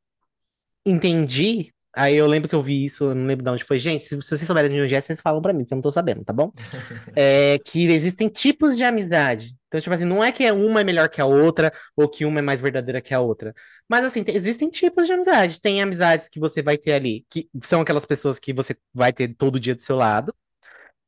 [0.83, 1.71] entendi.
[1.95, 3.77] Aí eu lembro que eu vi isso, eu não lembro de onde foi.
[3.79, 5.81] Gente, se, se vocês souberem de onde é, vocês falam pra mim, que eu não
[5.81, 6.51] tô sabendo, tá bom?
[7.15, 9.55] É que existem tipos de amizade.
[9.67, 12.39] Então, tipo assim, não é que uma é melhor que a outra, ou que uma
[12.39, 13.53] é mais verdadeira que a outra.
[13.89, 15.59] Mas, assim, te- existem tipos de amizade.
[15.61, 19.33] Tem amizades que você vai ter ali, que são aquelas pessoas que você vai ter
[19.35, 20.33] todo dia do seu lado.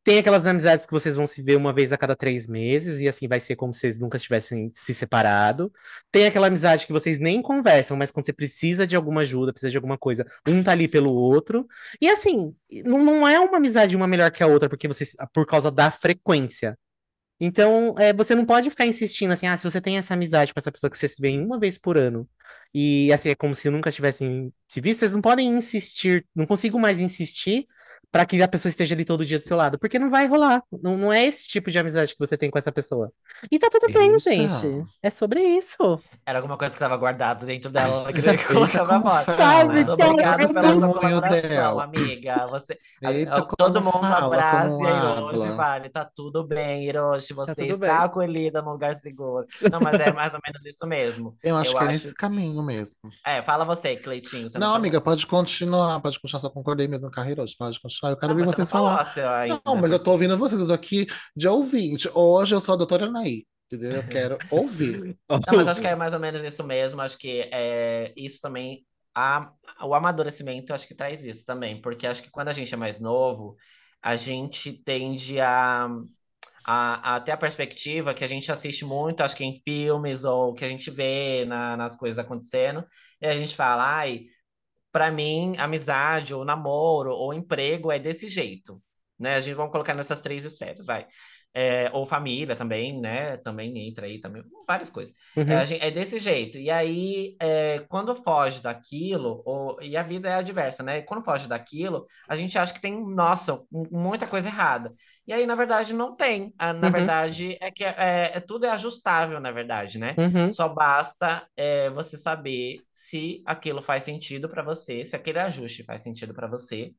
[0.05, 3.09] Tem aquelas amizades que vocês vão se ver uma vez a cada três meses, e
[3.09, 5.73] assim vai ser como se vocês nunca tivessem se separado.
[6.11, 9.71] Tem aquela amizade que vocês nem conversam, mas quando você precisa de alguma ajuda, precisa
[9.71, 11.67] de alguma coisa, um tá ali pelo outro.
[11.99, 15.47] E assim, não, não é uma amizade uma melhor que a outra, porque vocês, por
[15.47, 16.77] causa da frequência.
[17.39, 20.59] Então, é, você não pode ficar insistindo assim, ah, se você tem essa amizade com
[20.59, 22.29] essa pessoa que você se vê uma vez por ano,
[22.73, 26.79] e assim, é como se nunca tivessem se visto, vocês não podem insistir, não consigo
[26.79, 27.67] mais insistir
[28.15, 30.63] para que a pessoa esteja ali todo dia do seu lado, porque não vai rolar.
[30.81, 33.11] Não, não é esse tipo de amizade que você tem com essa pessoa.
[33.51, 34.19] E tá tudo bem, Eita.
[34.19, 34.87] gente.
[35.03, 35.99] É sobre isso.
[36.25, 38.23] Era alguma coisa que estava guardado dentro dela, Eita,
[38.85, 39.23] pra como fora.
[39.25, 39.65] fala.
[39.65, 41.83] Mas Sabe, obrigado o pela sua testemunho colaboração, dela.
[41.83, 42.47] amiga.
[42.47, 47.53] Você, Eita, a- todo mundo fala, abraça e Hiroshi vale, tá tudo bem, Hiroshi, você
[47.53, 48.05] tudo está bem.
[48.05, 49.45] acolhida num lugar seguro.
[49.69, 51.35] Não, mas é mais ou menos isso mesmo.
[51.43, 52.95] Eu acho Eu que é acho nesse caminho mesmo.
[53.25, 54.47] É, fala você, Cleitinho.
[54.47, 54.77] Você Não, falou.
[54.77, 58.04] amiga, pode continuar, pode continuar, só concordei mesmo com a Hiroshi, pode continuar.
[58.11, 58.99] Eu quero Não, ouvir vocês não falar.
[58.99, 59.61] a seu ainda.
[59.65, 62.09] Não, mas eu tô ouvindo vocês, eu tô aqui de ouvinte.
[62.13, 63.97] Hoje eu sou a doutora Anaí, entendeu?
[63.97, 65.05] Eu quero ouvir.
[65.47, 67.01] Não, mas acho que é mais ou menos isso mesmo.
[67.01, 69.51] Acho que é, isso também, a,
[69.83, 71.81] o amadurecimento, acho que traz isso também.
[71.81, 73.55] Porque acho que quando a gente é mais novo,
[74.01, 75.87] a gente tende a,
[76.65, 80.53] a, a ter a perspectiva que a gente assiste muito, acho que em filmes ou
[80.53, 82.85] que a gente vê na- nas coisas acontecendo,
[83.21, 84.23] e a gente fala, ai,
[84.95, 88.81] Para mim, amizade, ou namoro, ou emprego é desse jeito.
[89.19, 89.35] Né?
[89.35, 91.05] A gente vai colocar nessas três esferas, vai.
[91.57, 93.37] É, ou família também, né?
[93.37, 95.15] Também entra aí também, várias coisas.
[95.35, 95.45] Uhum.
[95.47, 96.57] É, a gente- é desse jeito.
[96.57, 101.01] E aí, é, quando foge daquilo, ou, e a vida é adversa, né?
[101.01, 104.93] Quando foge daquilo, a gente acha que tem, nossa, muita coisa errada.
[105.27, 106.53] E aí, na verdade, não tem.
[106.57, 106.89] Ah, Na Uhum.
[106.89, 110.17] verdade, é que é, é- tudo é ajustável, na verdade, né?
[110.17, 110.49] Uhum.
[110.49, 116.01] Só basta é, você saber se aquilo faz sentido para você, se aquele ajuste faz
[116.01, 116.93] sentido para você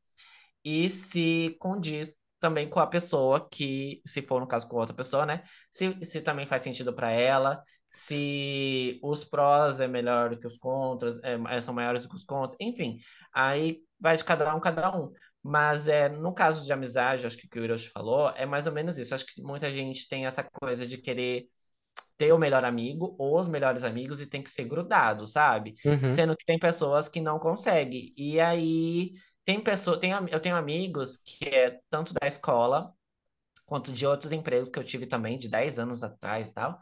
[0.65, 5.25] e se condiz também com a pessoa que, se for no caso com outra pessoa,
[5.25, 5.43] né?
[5.71, 10.59] Se, se também faz sentido para ela, se os prós é melhor do que os
[10.59, 12.99] contras, é, são maiores do que os contras, enfim,
[13.33, 15.11] aí vai de cada um, cada um.
[15.43, 18.67] Mas é, no caso de amizade, acho que o que o Hiroshi falou, é mais
[18.67, 19.15] ou menos isso.
[19.15, 21.47] Acho que muita gente tem essa coisa de querer
[22.17, 25.75] ter o melhor amigo ou os melhores amigos e tem que ser grudado, sabe?
[25.85, 26.11] Uhum.
[26.11, 28.13] Sendo que tem pessoas que não conseguem.
[28.17, 29.13] E aí
[29.47, 32.93] tem pessoa, tem, eu tenho amigos que é tanto da escola
[33.67, 36.81] quanto de outros empregos que eu tive também, de 10 anos atrás e tal,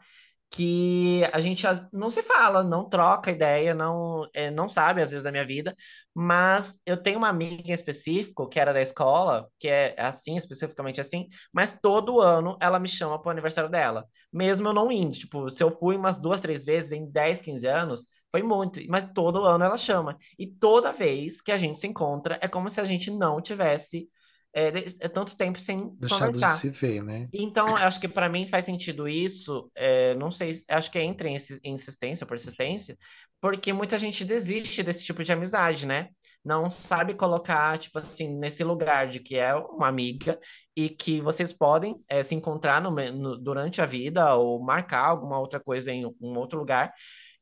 [0.55, 5.25] que a gente não se fala, não troca ideia, não, é, não sabe às vezes
[5.25, 5.75] da minha vida,
[6.13, 11.01] mas eu tenho uma amiga em específico que era da escola, que é assim, especificamente
[11.01, 15.49] assim, mas todo ano ela me chama pro aniversário dela, mesmo eu não indo, tipo,
[15.49, 19.43] se eu fui umas duas, três vezes em 10, 15 anos, foi muito, mas todo
[19.43, 22.85] ano ela chama, e toda vez que a gente se encontra, é como se a
[22.85, 24.07] gente não tivesse
[24.55, 24.69] é,
[25.01, 26.49] é tanto tempo sem Deixado de conversar.
[26.51, 27.29] se ver, né?
[27.37, 29.69] Então, acho que para mim faz sentido isso.
[29.75, 32.97] é, não sei, se- acho que entra em insi- insistência, persistência,
[33.41, 36.09] porque muita gente desiste desse tipo de amizade, né?
[36.43, 40.39] Não sabe colocar, tipo assim, nesse lugar de que é uma amiga
[40.75, 45.37] e que vocês podem é, se encontrar no no- durante a vida ou marcar alguma
[45.39, 46.93] outra coisa em um outro lugar.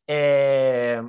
[0.07, 1.01] é,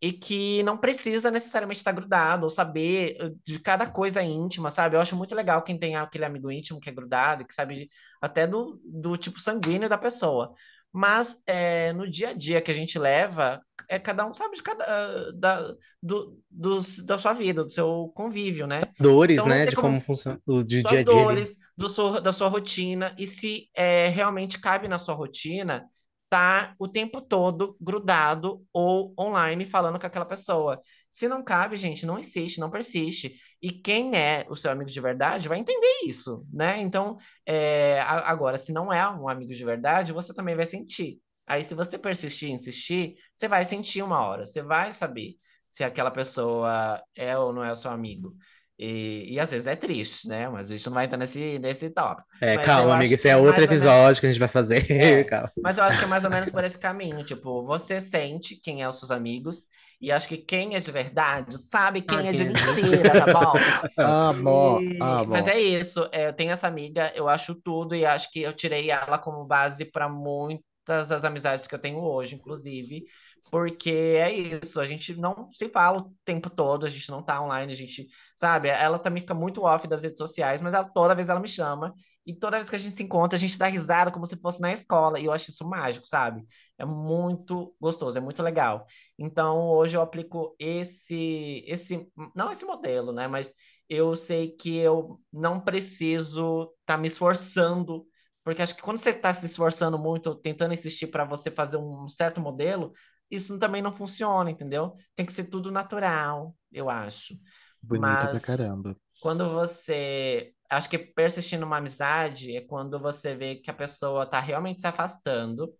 [0.00, 4.96] e que não precisa necessariamente estar grudado ou saber eh, de cada coisa íntima, sabe?
[4.96, 7.88] Eu acho muito legal quem tem aquele amigo íntimo que é grudado, que sabe
[8.20, 10.52] até do, do tipo sanguíneo da pessoa.
[10.92, 14.62] Mas é, no dia a dia que a gente leva, é cada um sabe de
[14.62, 18.80] cada ah, da, do, dos, da sua vida, do seu convívio, né?
[18.98, 19.66] Dores, Então né?
[19.66, 23.26] De como- como funciona o dia a dia dores, do seu, da sua rotina, e
[23.26, 25.84] se é, realmente cabe na sua rotina,
[26.28, 30.80] tá o tempo todo grudado ou online falando com aquela pessoa.
[31.10, 33.36] Se não cabe, gente, não insiste, não persiste.
[33.62, 36.80] E quem é o seu amigo de verdade vai entender isso, né?
[36.80, 41.20] Então, é, agora, se não é um amigo de verdade, você também vai sentir.
[41.46, 45.36] Aí, se você persistir insistir, você vai sentir uma hora, você vai saber
[45.66, 48.36] se aquela pessoa é ou não é o seu amigo.
[48.78, 50.48] E, e às vezes é triste, né?
[50.48, 52.28] Mas a gente não vai entrar nesse, nesse tópico.
[52.42, 54.48] É, Mas calma, amiga, esse é é outro ou menos- episódio que a gente vai
[54.48, 54.86] fazer.
[54.90, 55.24] É.
[55.24, 55.50] Calma.
[55.62, 57.24] Mas eu acho que é mais ou menos por esse caminho.
[57.24, 59.62] Tipo, você sente quem é os seus amigos,
[59.98, 62.82] e acho que quem é de verdade sabe quem Ah, é de quem é de-
[62.82, 63.52] mentira, tá bom?
[63.96, 65.26] Amo, E- amo.
[65.30, 68.52] Mas é isso, é, eu tenho essa amiga, eu acho tudo, e acho que eu
[68.52, 73.04] tirei ela como base para muitas das amizades que eu tenho hoje, inclusive,
[73.50, 77.40] porque é isso, a gente não se fala o tempo todo, a gente não tá
[77.42, 78.06] online, a gente,
[78.36, 81.48] sabe, ela também fica muito off das redes sociais, mas ela- toda vez ela me
[81.48, 81.94] chama,
[82.26, 84.60] e toda vez que a gente se encontra, a gente dá risada como se fosse
[84.60, 86.44] na escola, e eu acho isso mágico, sabe?
[86.76, 88.84] É muito gostoso, é muito legal.
[89.18, 93.28] Então, hoje eu aplico esse, esse, não esse modelo, né?
[93.28, 93.54] Mas
[93.88, 98.04] eu sei que eu não preciso estar me esforçando,
[98.44, 102.08] porque acho que quando você está se esforçando muito, tentando insistir para você fazer um
[102.08, 102.92] certo modelo,
[103.30, 104.94] isso também não funciona, entendeu?
[105.14, 107.34] Tem que ser tudo natural, eu acho.
[107.82, 108.96] Bonita pra mas- caramba.
[109.20, 110.52] Quando você.
[110.68, 114.86] Acho que persistir numa amizade é quando você vê que a pessoa está realmente se
[114.86, 115.72] afastando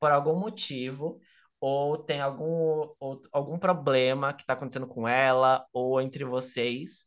[0.00, 1.18] por algum motivo,
[1.60, 7.06] ou tem algum, ou, algum problema que está acontecendo com ela, ou entre vocês.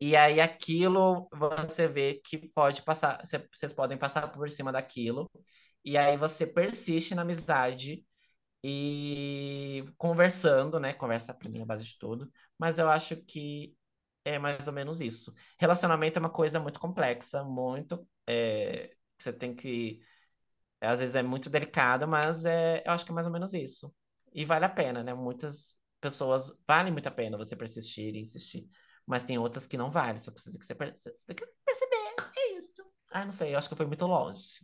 [0.00, 5.30] E aí aquilo você vê que pode passar, cê- vocês podem passar por cima daquilo.
[5.84, 8.04] E aí você persiste na amizade
[8.62, 10.92] e conversando, né?
[10.94, 12.30] Conversa pra mim é a base de tudo.
[12.58, 13.76] Mas eu acho que
[14.24, 15.34] é mais ou menos isso.
[15.58, 18.06] Relacionamento é uma coisa muito complexa, muito.
[18.26, 20.02] é, você tem que.
[20.80, 23.94] Às vezes é muito delicado, mas é, eu acho que é mais ou menos isso.
[24.32, 25.12] E vale a pena, né?
[25.14, 28.68] Muitas pessoas vale muito a pena você persistir e insistir.
[29.06, 31.46] Mas tem outras que não vale, só que você tem que, per- você tem que
[31.64, 32.14] perceber.
[32.36, 32.82] É isso.
[33.10, 34.60] Ah, não sei, eu acho que foi muito longe.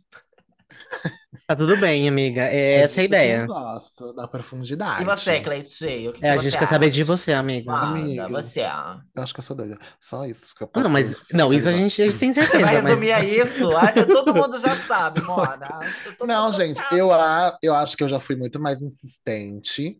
[1.45, 2.41] Tá tudo bem, amiga.
[2.43, 3.45] É essa a disso que eu ideia.
[3.45, 5.01] gosto, da profundidade.
[5.01, 6.13] E você, Cleitinho?
[6.21, 7.71] É, a gente quer saber de você, amiga.
[7.71, 8.27] Manda, Amiga.
[8.29, 8.61] você.
[8.61, 9.77] Eu acho que eu sou doida.
[9.99, 10.53] Só isso.
[10.55, 12.75] que eu Não, posso mas não, isso a gente, a gente tem Você certeza, vai
[12.75, 13.71] mas resumir a isso?
[13.77, 15.67] Ah, Todo mundo já sabe, Mona.
[16.17, 16.97] Todo Não, mundo gente, sabe.
[16.97, 19.97] eu, a, eu acho que eu já fui muito mais insistente.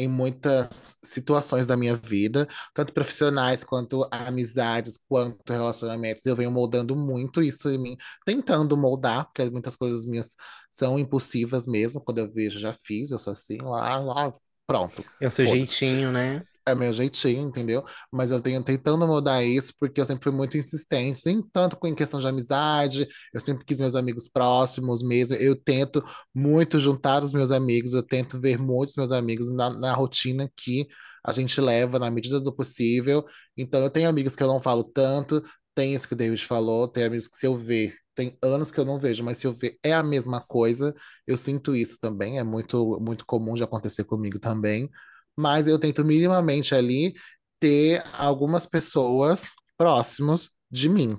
[0.00, 6.24] Em muitas situações da minha vida, tanto profissionais quanto amizades, quanto relacionamentos.
[6.26, 10.34] Eu venho moldando muito isso em mim, tentando moldar, porque muitas coisas minhas
[10.70, 12.00] são impulsivas mesmo.
[12.00, 14.32] Quando eu vejo, já fiz, eu sou assim, lá, lá,
[14.66, 15.04] pronto.
[15.20, 15.46] É o seu Foda-se.
[15.46, 16.44] jeitinho, né?
[16.70, 17.84] É meu jeitinho, entendeu?
[18.12, 21.86] Mas eu tenho tentando mudar isso porque eu sempre fui muito insistente, nem tanto com
[21.86, 25.36] em questão de amizade, eu sempre quis meus amigos próximos mesmo.
[25.36, 26.04] Eu tento
[26.34, 30.86] muito juntar os meus amigos, eu tento ver muitos meus amigos na, na rotina que
[31.24, 33.24] a gente leva na medida do possível.
[33.56, 35.42] Então eu tenho amigos que eu não falo tanto,
[35.74, 38.78] tem isso que o David falou, tem amigos que se eu ver, tem anos que
[38.78, 40.94] eu não vejo, mas se eu ver é a mesma coisa,
[41.26, 44.88] eu sinto isso também, é muito, muito comum de acontecer comigo também
[45.40, 47.14] mas eu tento minimamente ali
[47.58, 51.18] ter algumas pessoas próximos de mim.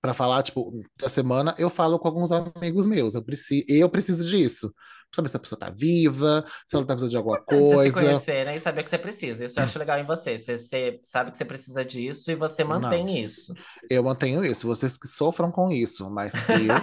[0.00, 3.14] Pra falar, tipo, da semana eu falo com alguns amigos meus.
[3.14, 4.72] Eu preciso, eu preciso disso.
[5.10, 7.84] Pra saber se a pessoa tá viva, se ela tá precisando de alguma Importante você
[7.86, 8.00] se coisa.
[8.02, 8.56] conhecer, né?
[8.56, 9.44] E saber que você precisa.
[9.44, 10.38] Isso eu acho legal em você.
[10.38, 13.52] Você, você sabe que você precisa disso e você Não, mantém isso.
[13.90, 14.66] eu mantenho isso.
[14.66, 16.74] Vocês que sofram com isso, mas eu,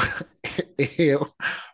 [0.98, 1.26] eu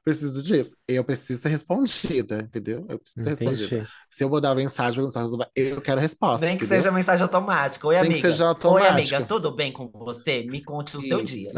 [0.05, 0.77] preciso disso.
[0.87, 2.85] Eu preciso ser respondida, entendeu?
[2.89, 3.65] Eu preciso ser respondida.
[3.77, 3.87] Entendi.
[4.11, 6.81] Se eu mandar mensagem, mensagem, eu quero resposta, Nem que entendeu?
[6.83, 7.87] seja mensagem automática.
[7.89, 8.31] Oi, Nem que amiga.
[8.31, 8.93] seja Oi, automática.
[8.93, 10.45] amiga, tudo bem com você?
[10.45, 11.49] Me conte o seu dia.
[11.49, 11.53] Isso.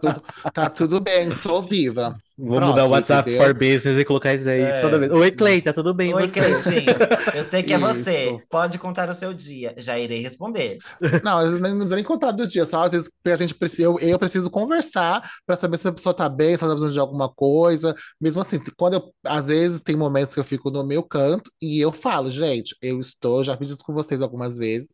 [0.00, 2.14] Tudo- tá tudo bem, tô viva.
[2.36, 3.46] Vou mudar o Próximo, WhatsApp entendeu?
[3.46, 4.80] for Business e colocar isso aí É.
[4.80, 5.10] toda vez.
[5.12, 6.14] Oi, Cleita, tudo bem?
[6.14, 6.40] Oi, você?
[6.40, 6.96] Cleitinho.
[7.34, 8.28] Eu sei que é você.
[8.28, 8.40] Isso.
[8.48, 9.74] Pode contar o seu dia.
[9.76, 10.78] Já irei responder.
[11.24, 13.54] Não, às vezes nem- não precisa nem contar do dia, só às vezes a gente
[13.54, 16.76] precisa, eu, eu preciso conversar para saber se a pessoa tá bem, se ela tá
[16.76, 17.94] precisando de alguma coisa.
[18.20, 21.80] Mesmo assim, quando eu, às vezes tem momentos que eu fico no meu canto e
[21.80, 24.88] eu falo, gente, eu estou, já fiz isso com vocês algumas vezes,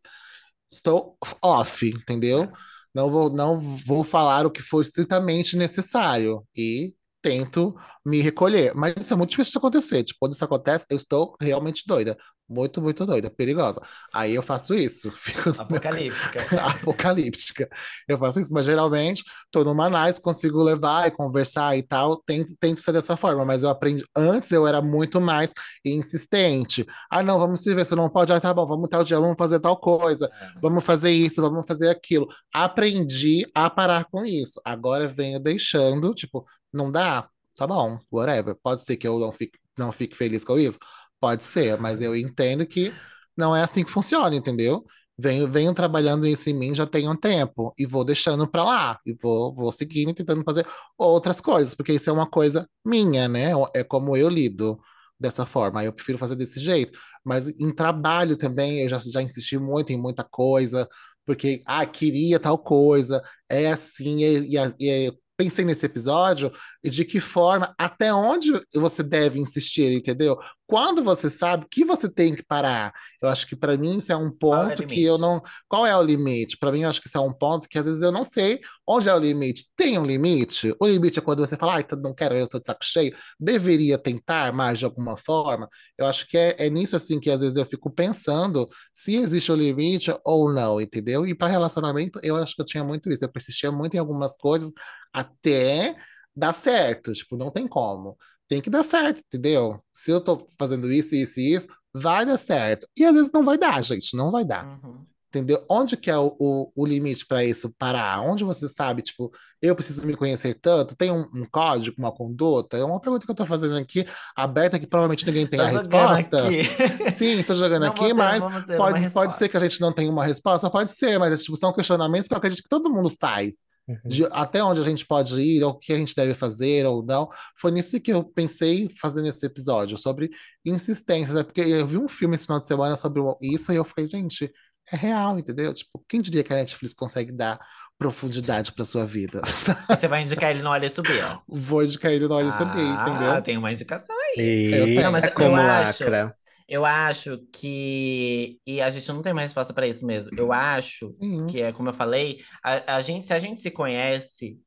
[0.71, 2.51] estou off, entendeu?
[2.93, 8.73] Não vou, não vou falar o que for estritamente necessário e tento me recolher.
[8.75, 10.03] Mas isso é muito difícil de acontecer.
[10.03, 12.17] Tipo, quando isso acontece, eu estou realmente doida.
[12.47, 13.81] Muito, muito doida, perigosa.
[14.13, 16.39] Aí eu faço isso, fico Apocalíptica.
[16.67, 17.69] apocalíptica.
[18.07, 22.17] Eu faço isso, mas geralmente tô numa nice, consigo levar e conversar e tal.
[22.17, 24.03] Tento, tento ser dessa forma, mas eu aprendi.
[24.15, 25.53] Antes eu era muito mais
[25.83, 26.85] insistente.
[27.09, 28.31] Ah, não, vamos se ver, você não pode.
[28.31, 30.29] Ah, tá bom, vamos tal dia, vamos fazer tal coisa,
[30.61, 32.27] vamos fazer isso, vamos fazer aquilo.
[32.53, 34.61] Aprendi a parar com isso.
[34.63, 37.27] Agora venho deixando, tipo, não dá?
[37.55, 38.55] Tá bom, whatever.
[38.61, 40.77] Pode ser que eu não fique, não fique feliz com isso?
[41.25, 42.93] Pode ser, mas eu entendo que
[43.35, 44.85] não é assim que funciona, entendeu?
[45.17, 48.99] Venho, venho trabalhando isso em mim já tem um tempo e vou deixando pra lá
[49.03, 53.27] e vou, vou seguindo e tentando fazer outras coisas, porque isso é uma coisa minha,
[53.27, 53.53] né?
[53.73, 54.79] É como eu lido
[55.19, 55.83] dessa forma.
[55.83, 56.99] Eu prefiro fazer desse jeito.
[57.23, 60.87] Mas em trabalho também, eu já, já insisti muito em muita coisa,
[61.25, 66.51] porque, ah, queria tal coisa, é assim, e, e, e pensei nesse episódio
[66.83, 70.37] e de que forma, até onde você deve insistir, entendeu?
[70.67, 72.91] Quando você sabe que você tem que parar.
[73.21, 75.41] Eu acho que para mim isso é um é ponto que eu não.
[75.67, 76.57] Qual é o limite?
[76.57, 78.59] Para mim, eu acho que isso é um ponto que às vezes eu não sei
[78.87, 79.65] onde é o limite.
[79.75, 80.75] Tem um limite?
[80.79, 83.15] O limite é quando você fala, ai, não quero, eu estou de saco cheio.
[83.39, 85.67] Deveria tentar mais de alguma forma.
[85.97, 89.51] Eu acho que é, é nisso assim que às vezes eu fico pensando se existe
[89.51, 91.27] o limite ou não, entendeu?
[91.27, 93.23] E para relacionamento, eu acho que eu tinha muito isso.
[93.23, 94.73] Eu persistia muito em algumas coisas
[95.19, 95.95] até
[96.35, 97.13] dar certo.
[97.13, 98.17] Tipo, não tem como.
[98.47, 99.83] Tem que dar certo, entendeu?
[99.91, 102.87] Se eu tô fazendo isso, isso e isso, vai dar certo.
[102.95, 104.65] E às vezes não vai dar, gente, não vai dar.
[104.83, 105.05] Uhum.
[105.35, 105.65] Entendeu?
[105.69, 108.21] Onde que é o, o, o limite para isso parar?
[108.21, 109.29] Onde você sabe, tipo,
[109.61, 110.95] eu preciso me conhecer tanto?
[110.95, 112.77] Tem um, um código, uma conduta?
[112.77, 115.69] É uma pergunta que eu tô fazendo aqui, aberta, que provavelmente ninguém tem Tô a
[115.69, 116.47] resposta.
[116.47, 116.63] aqui.
[117.11, 118.43] Sim, tô jogando Não aqui, ter- mas
[118.77, 121.73] pode, pode ser que a gente não tenha uma resposta, pode ser, mas tipo, são
[121.73, 123.57] questionamentos que eu acredito que todo mundo faz.
[123.87, 123.97] Uhum.
[124.03, 127.05] De até onde a gente pode ir, ou o que a gente deve fazer ou
[127.05, 127.29] não.
[127.55, 130.31] Foi nisso que eu pensei fazendo esse episódio, sobre
[130.65, 131.43] insistência, né?
[131.43, 134.51] Porque eu vi um filme esse final de semana sobre isso e eu falei, gente,
[134.91, 135.73] é real, entendeu?
[135.73, 137.59] Tipo, quem diria que a Netflix consegue dar
[137.97, 139.41] profundidade para sua vida?
[139.89, 141.23] Você vai indicar ele no Olha Subir.
[141.47, 143.31] Vou indicar ele no Olho Subir, entendeu?
[143.31, 144.35] Ah, tem uma indicação aí.
[144.37, 145.11] E Eu tenho.
[145.11, 146.35] Mas eu como acho- lacra.
[146.67, 148.59] Eu acho que.
[148.65, 150.31] E a gente não tem uma resposta para isso mesmo.
[150.37, 151.45] Eu acho Sim.
[151.47, 154.57] que é como eu falei, a, a gente, se a gente se conhece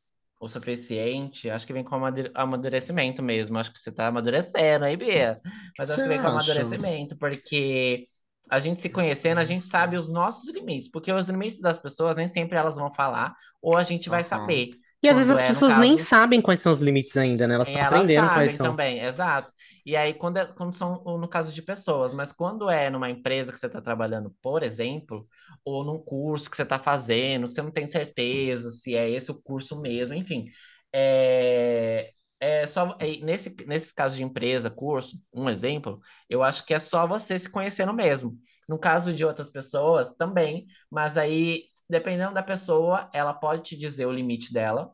[0.41, 3.59] o suficiente, acho que vem com amadu- amadurecimento mesmo.
[3.59, 5.41] Acho que você tá amadurecendo aí, Bia.
[5.77, 8.05] Mas acho que vem com amadurecimento, porque
[8.51, 12.17] a gente se conhecendo, a gente sabe os nossos limites, porque os limites das pessoas
[12.17, 14.25] nem sempre elas vão falar, ou a gente vai Aham.
[14.25, 14.71] saber.
[15.03, 17.55] E às vezes as é, pessoas nem caso- sabem quais são os limites ainda, né?
[17.55, 18.77] Elas estão elas aprendendo sabem quais são.
[18.77, 19.53] também, exato.
[19.85, 23.53] E aí, quando, é- quando são no caso de pessoas, mas quando é numa empresa
[23.53, 25.27] que você está trabalhando, por exemplo,
[25.65, 29.31] ou num curso que você está fazendo, que você não tem certeza se é esse
[29.31, 30.47] o curso mesmo, enfim,
[30.95, 36.79] é, é só nesse, nesse caso de empresa, curso, um exemplo, eu acho que é
[36.79, 38.39] só você se conhecendo mesmo.
[38.69, 44.07] No caso de outras pessoas, também, mas aí, dependendo da pessoa, ela pode te dizer
[44.07, 44.93] o limite dela,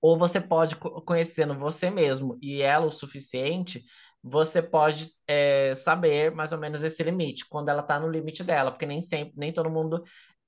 [0.00, 3.84] ou você pode, conhecendo você mesmo e ela o suficiente,
[4.22, 8.70] você pode é, saber mais ou menos esse limite, quando ela está no limite dela,
[8.70, 10.02] porque nem sempre, nem todo mundo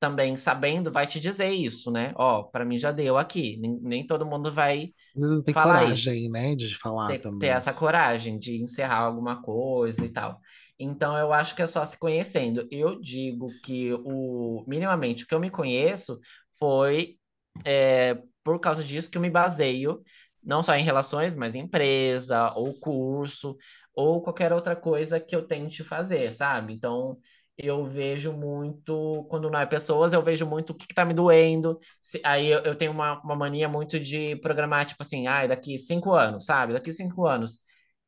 [0.04, 2.12] também sabendo vai te dizer isso, né?
[2.16, 3.56] Ó, para mim já deu aqui.
[3.58, 6.30] Nem, nem todo mundo vai Às vezes não tem falar coragem, isso.
[6.30, 7.48] né, de falar Ter, ter também.
[7.48, 10.40] essa coragem de encerrar alguma coisa e tal.
[10.78, 12.66] Então eu acho que é só se conhecendo.
[12.70, 16.18] Eu digo que o minimamente o que eu me conheço
[16.58, 17.18] foi
[17.64, 20.02] é, por causa disso que eu me baseio
[20.42, 23.56] não só em relações, mas em empresa, ou curso,
[23.94, 26.74] ou qualquer outra coisa que eu tente fazer, sabe?
[26.74, 27.18] Então,
[27.56, 31.14] eu vejo muito, quando não é pessoas, eu vejo muito o que, que tá me
[31.14, 31.78] doendo.
[32.00, 35.78] Se- aí eu, eu tenho uma, uma mania muito de programar, tipo assim, ai, daqui
[35.78, 36.72] cinco anos, sabe?
[36.72, 37.60] Daqui cinco anos.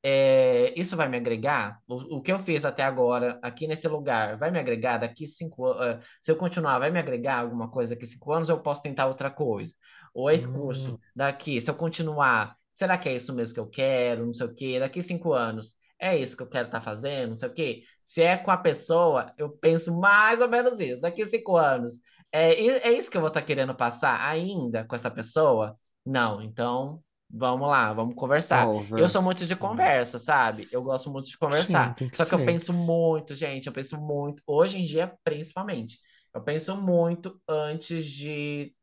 [0.03, 1.81] É, isso vai me agregar?
[1.89, 5.67] O, o que eu fiz até agora, aqui nesse lugar, vai me agregar daqui cinco
[5.67, 6.07] anos?
[6.21, 8.49] Se eu continuar, vai me agregar alguma coisa daqui cinco anos?
[8.49, 9.75] Eu posso tentar outra coisa?
[10.15, 13.69] Ou esse curso Hum, daqui, se eu continuar, será que é isso mesmo que eu
[13.69, 14.27] quero?
[14.27, 14.79] Não sei o quê.
[14.79, 17.31] Daqui cinco anos, é isso que eu quero estar fazendo?
[17.31, 17.83] Não sei o quê.
[18.03, 21.01] Se é com a pessoa, eu penso mais ou menos isso.
[21.01, 21.95] Daqui cinco anos,
[22.33, 22.53] é,
[22.89, 25.77] é isso que eu vou estar querendo passar ainda com essa pessoa?
[26.05, 28.73] Não, então vamos lá, vamos conversar.
[28.95, 29.09] Eu over.
[29.09, 29.57] sou muito de Sim.
[29.57, 30.69] conversa, sabe?
[30.71, 31.95] Eu gosto muito de Sim, conversar.
[31.95, 32.45] tem que Só que eu ser.
[32.45, 35.99] penso muito, gente, eu penso muito, hoje em dia, principalmente.
[36.35, 38.75] Eu penso muito antes de,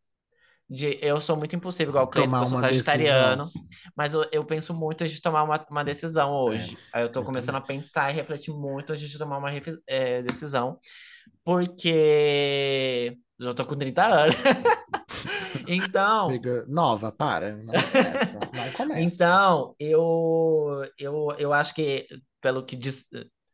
[0.69, 0.97] de.
[1.01, 2.85] Eu sou muito impulsivo, igual o Cleiton, eu sou uma decisão.
[2.93, 3.51] sagitariano,
[3.95, 6.77] mas eu, eu penso muito antes de tomar uma, uma decisão É, hoje.
[6.93, 7.63] Aí eu tô eu começando também.
[7.63, 9.49] a pensar e refletir muito antes de tomar uma
[9.87, 10.79] eh, decisão,
[11.43, 14.35] porque já tô com 30 anos.
[15.67, 16.27] Então.
[16.27, 18.99] Amiga, nova, para, não começa, não começa.
[19.01, 22.07] Então, eu, eu, eu acho que,
[22.41, 23.07] pelo que diz-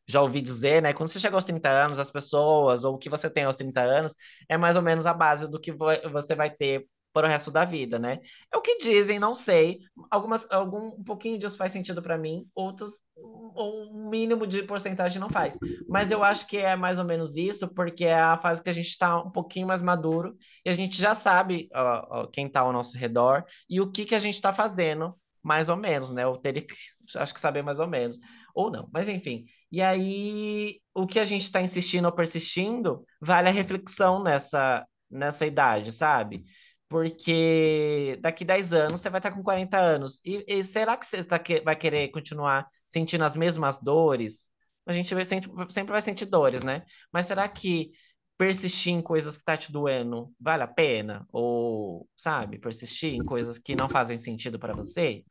[0.08, 0.93] já ouvi dizer, né?
[0.93, 3.82] Quando você chega aos 30 anos, as pessoas, ou o que você tem aos 30
[3.82, 4.15] anos,
[4.48, 7.65] é mais ou menos a base do que você vai ter para o resto da
[7.65, 8.19] vida, né?
[8.54, 9.80] É o que dizem, não sei.
[10.12, 15.19] Algumas, algum, um pouquinho disso faz sentido para mim, outros, ou um mínimo de porcentagem
[15.19, 15.58] não faz.
[15.88, 18.74] Mas eu acho que é mais ou menos isso, porque é a fase que a
[18.74, 22.62] gente está um pouquinho mais maduro e a gente já sabe ó, ó, quem está
[22.62, 26.24] ao nosso redor e o que que a gente está fazendo, mais ou menos, né?
[26.24, 26.74] Eu teria que,
[27.15, 28.17] acho que saber mais ou menos,
[28.54, 29.45] ou não, mas enfim.
[29.72, 35.45] E aí, o que a gente está insistindo ou persistindo, vale a reflexão nessa, nessa
[35.45, 36.43] idade, sabe?
[36.89, 40.21] Porque daqui 10 anos você vai estar com 40 anos.
[40.25, 44.52] E, e será que você tá que- vai querer continuar sentindo as mesmas dores?
[44.88, 46.84] A gente vai sempre, sempre vai sentir dores, né?
[47.13, 47.91] Mas será que
[48.38, 51.28] persistir em coisas que tá te doendo vale a pena?
[51.32, 55.25] Ou, sabe, persistir em coisas que não fazem sentido para você?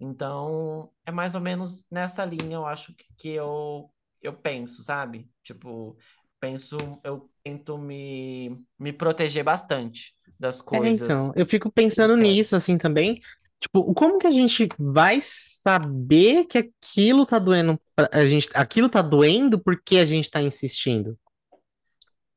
[0.00, 3.90] Então, é mais ou menos nessa linha, eu acho que, que eu,
[4.22, 5.30] eu penso, sabe?
[5.42, 5.96] Tipo,
[6.42, 12.56] penso, eu tento me, me proteger bastante das É, então, coisas eu fico pensando nisso,
[12.56, 13.20] assim, também.
[13.60, 18.88] Tipo, como que a gente vai saber que aquilo tá doendo pra a gente, aquilo
[18.88, 21.16] tá doendo porque a gente tá insistindo?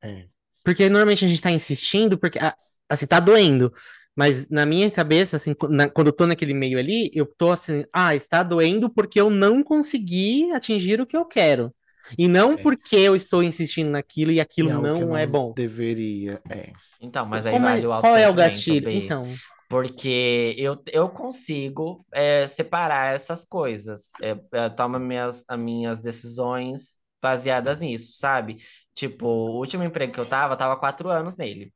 [0.02, 0.28] É.
[0.64, 2.56] Porque normalmente a gente tá insistindo porque, ah,
[2.88, 3.72] assim, tá doendo.
[4.16, 7.84] Mas na minha cabeça, assim, na- quando eu tô naquele meio ali, eu tô assim,
[7.92, 11.74] ah, está doendo porque eu não consegui atingir o que eu quero.
[12.18, 12.56] E não É.
[12.56, 15.56] porque eu estou insistindo naquilo e E aquilo é algo que não é não bom.
[15.56, 16.42] deveria.
[16.50, 16.72] É.
[17.00, 18.90] Então, mas aí Como vale é, o qual é o gatilho?
[18.90, 18.90] B.
[18.90, 24.12] Então, Porque eu, eu consigo é, separar essas coisas.
[24.22, 28.58] É, eu tomo minhas, as minhas decisões baseadas nisso, sabe?
[28.94, 31.72] Tipo, o último emprego que eu tava, eu tava há quatro anos nele.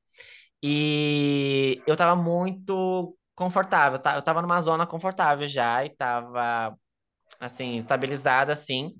[0.62, 4.16] E eu tava muito confortável, tá?
[4.16, 6.76] Eu tava numa zona confortável já e tava,
[7.40, 8.94] assim, estabilizada, assim.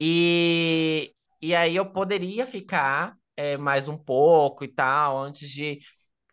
[0.00, 5.80] E, e aí eu poderia ficar é, mais um pouco e tal, antes de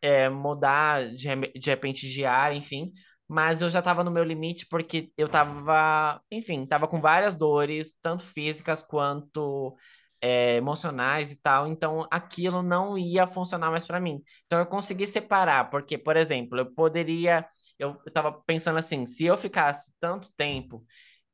[0.02, 1.28] é, mudar de,
[1.60, 2.94] de repente de área, enfim.
[3.28, 7.96] Mas eu já estava no meu limite porque eu estava, enfim, estava com várias dores,
[8.02, 9.76] tanto físicas quanto
[10.22, 11.68] é, emocionais e tal.
[11.68, 14.22] Então aquilo não ia funcionar mais para mim.
[14.46, 17.48] Então eu consegui separar, porque, por exemplo, eu poderia.
[17.80, 20.84] Eu estava pensando assim, se eu ficasse tanto tempo,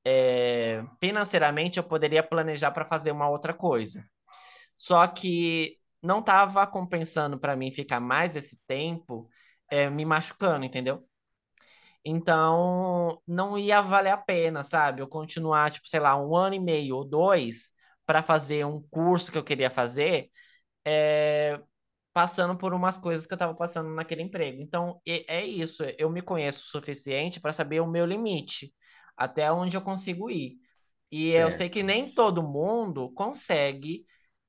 [0.06, 4.06] é, financeiramente eu poderia planejar para fazer uma outra coisa.
[4.78, 9.30] Só que não estava compensando para mim ficar mais esse tempo
[9.70, 11.08] é, me machucando, entendeu?
[12.06, 15.02] Então não ia valer a pena, sabe?
[15.02, 17.72] Eu continuar, tipo, sei lá, um ano e meio ou dois
[18.06, 20.30] para fazer um curso que eu queria fazer
[22.14, 24.62] passando por umas coisas que eu estava passando naquele emprego.
[24.62, 25.84] Então, é isso.
[25.98, 28.74] Eu me conheço o suficiente para saber o meu limite,
[29.18, 30.58] até onde eu consigo ir.
[31.12, 31.46] E certo.
[31.46, 34.06] eu sei que nem todo mundo consegue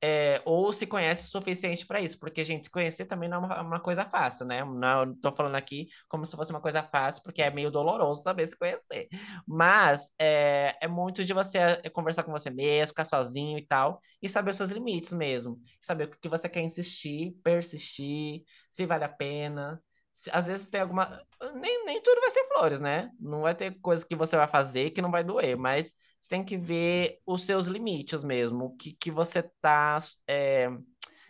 [0.07, 3.47] é, ou se conhece o suficiente para isso, porque, gente, se conhecer também não é
[3.47, 4.63] uma, uma coisa fácil, né?
[4.63, 8.45] Não estou falando aqui como se fosse uma coisa fácil, porque é meio doloroso também
[8.45, 9.09] se conhecer.
[9.49, 13.99] Mas é, é muito de você é, conversar com você mesmo, ficar sozinho e tal,
[14.21, 15.59] e saber os seus limites mesmo.
[15.81, 19.83] Saber o que você quer insistir, persistir, se vale a pena
[20.31, 21.25] às vezes tem alguma.
[21.55, 23.11] Nem, nem tudo vai ser flores, né?
[23.19, 26.45] Não vai ter coisa que você vai fazer que não vai doer, mas você tem
[26.45, 30.69] que ver os seus limites mesmo, o que, que você tá é,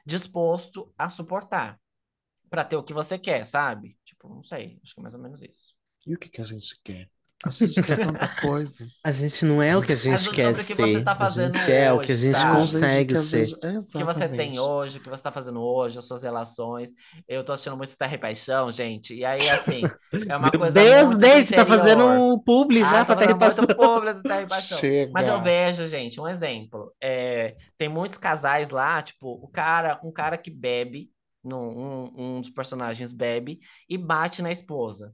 [0.05, 1.81] disposto a suportar
[2.51, 3.99] para ter o que você quer, sabe?
[4.05, 5.75] Tipo, não sei, acho que é mais ou menos isso.
[6.07, 7.11] E o que, que a gente quer?
[7.47, 8.87] A gente quer tanta coisa.
[9.05, 10.75] A gente não é o que a gente quer que ser.
[10.77, 12.61] Você tá a gente é o que a gente sabe?
[12.61, 13.53] consegue ser.
[13.53, 16.91] O que você tem hoje, o que você tá fazendo hoje, as suas relações.
[17.29, 19.15] Eu tô assistindo muito Terra e Paixão, gente.
[19.15, 19.83] E aí, assim,
[20.27, 23.17] é uma Meu coisa Deus, muito Deus, você tá fazendo um publi ah, já pra
[23.17, 23.67] Terra e Paixão.
[23.67, 24.79] publi do Terra e Paixão.
[24.79, 25.13] Chega.
[25.13, 26.95] Mas eu vejo, gente, um exemplo.
[26.99, 31.11] É, tem muitos casais lá, tipo, o cara, um cara que bebe,
[31.45, 35.13] um, um dos personagens bebe e bate na esposa.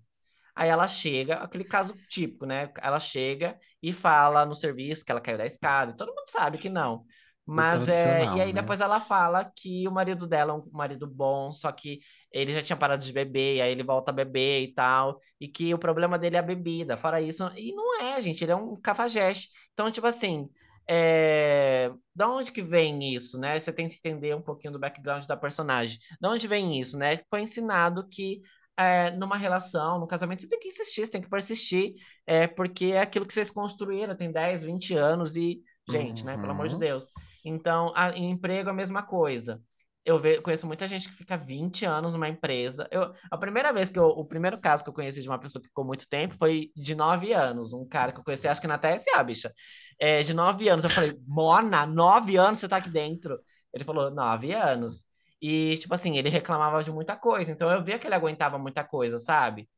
[0.60, 2.70] Aí ela chega, aquele caso típico, né?
[2.82, 6.68] Ela chega e fala no serviço que ela caiu da escada, todo mundo sabe que
[6.68, 7.06] não.
[7.46, 8.60] Mas é, e aí né?
[8.60, 12.00] depois ela fala que o marido dela é um marido bom, só que
[12.30, 15.48] ele já tinha parado de beber, e aí ele volta a beber e tal, e
[15.48, 16.94] que o problema dele é a bebida.
[16.94, 19.48] Fora isso, e não é, gente, ele é um cafajeste.
[19.72, 20.46] Então, tipo assim,
[20.86, 21.90] é...
[22.14, 23.58] da onde que vem isso, né?
[23.58, 25.98] Você tem que entender um pouquinho do background da personagem.
[26.20, 27.18] Da onde vem isso, né?
[27.30, 28.42] Foi ensinado que
[28.80, 31.94] é, numa relação, no casamento, você tem que insistir, você tem que persistir,
[32.26, 36.26] é, porque é aquilo que vocês construíram, tem 10, 20 anos e, gente, uhum.
[36.26, 36.80] né, pelo amor de uhum.
[36.80, 37.10] Deus.
[37.44, 39.60] Então, a, em emprego, a mesma coisa.
[40.02, 42.88] Eu ve, conheço muita gente que fica 20 anos numa empresa.
[42.90, 45.60] Eu, a primeira vez que eu, o primeiro caso que eu conheci de uma pessoa
[45.60, 47.74] que ficou muito tempo foi de 9 anos.
[47.74, 49.52] Um cara que eu conheci, acho que na TSA, bicha.
[50.00, 50.84] É, de 9 anos.
[50.84, 53.38] Eu falei, Mona, 9 anos você tá aqui dentro?
[53.74, 55.04] Ele falou, 9 anos.
[55.40, 57.50] E, tipo assim, ele reclamava de muita coisa.
[57.50, 59.68] Então eu via que ele aguentava muita coisa, sabe?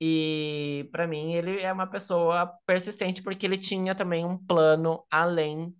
[0.00, 5.74] E para mim ele é uma pessoa persistente porque ele tinha também um plano além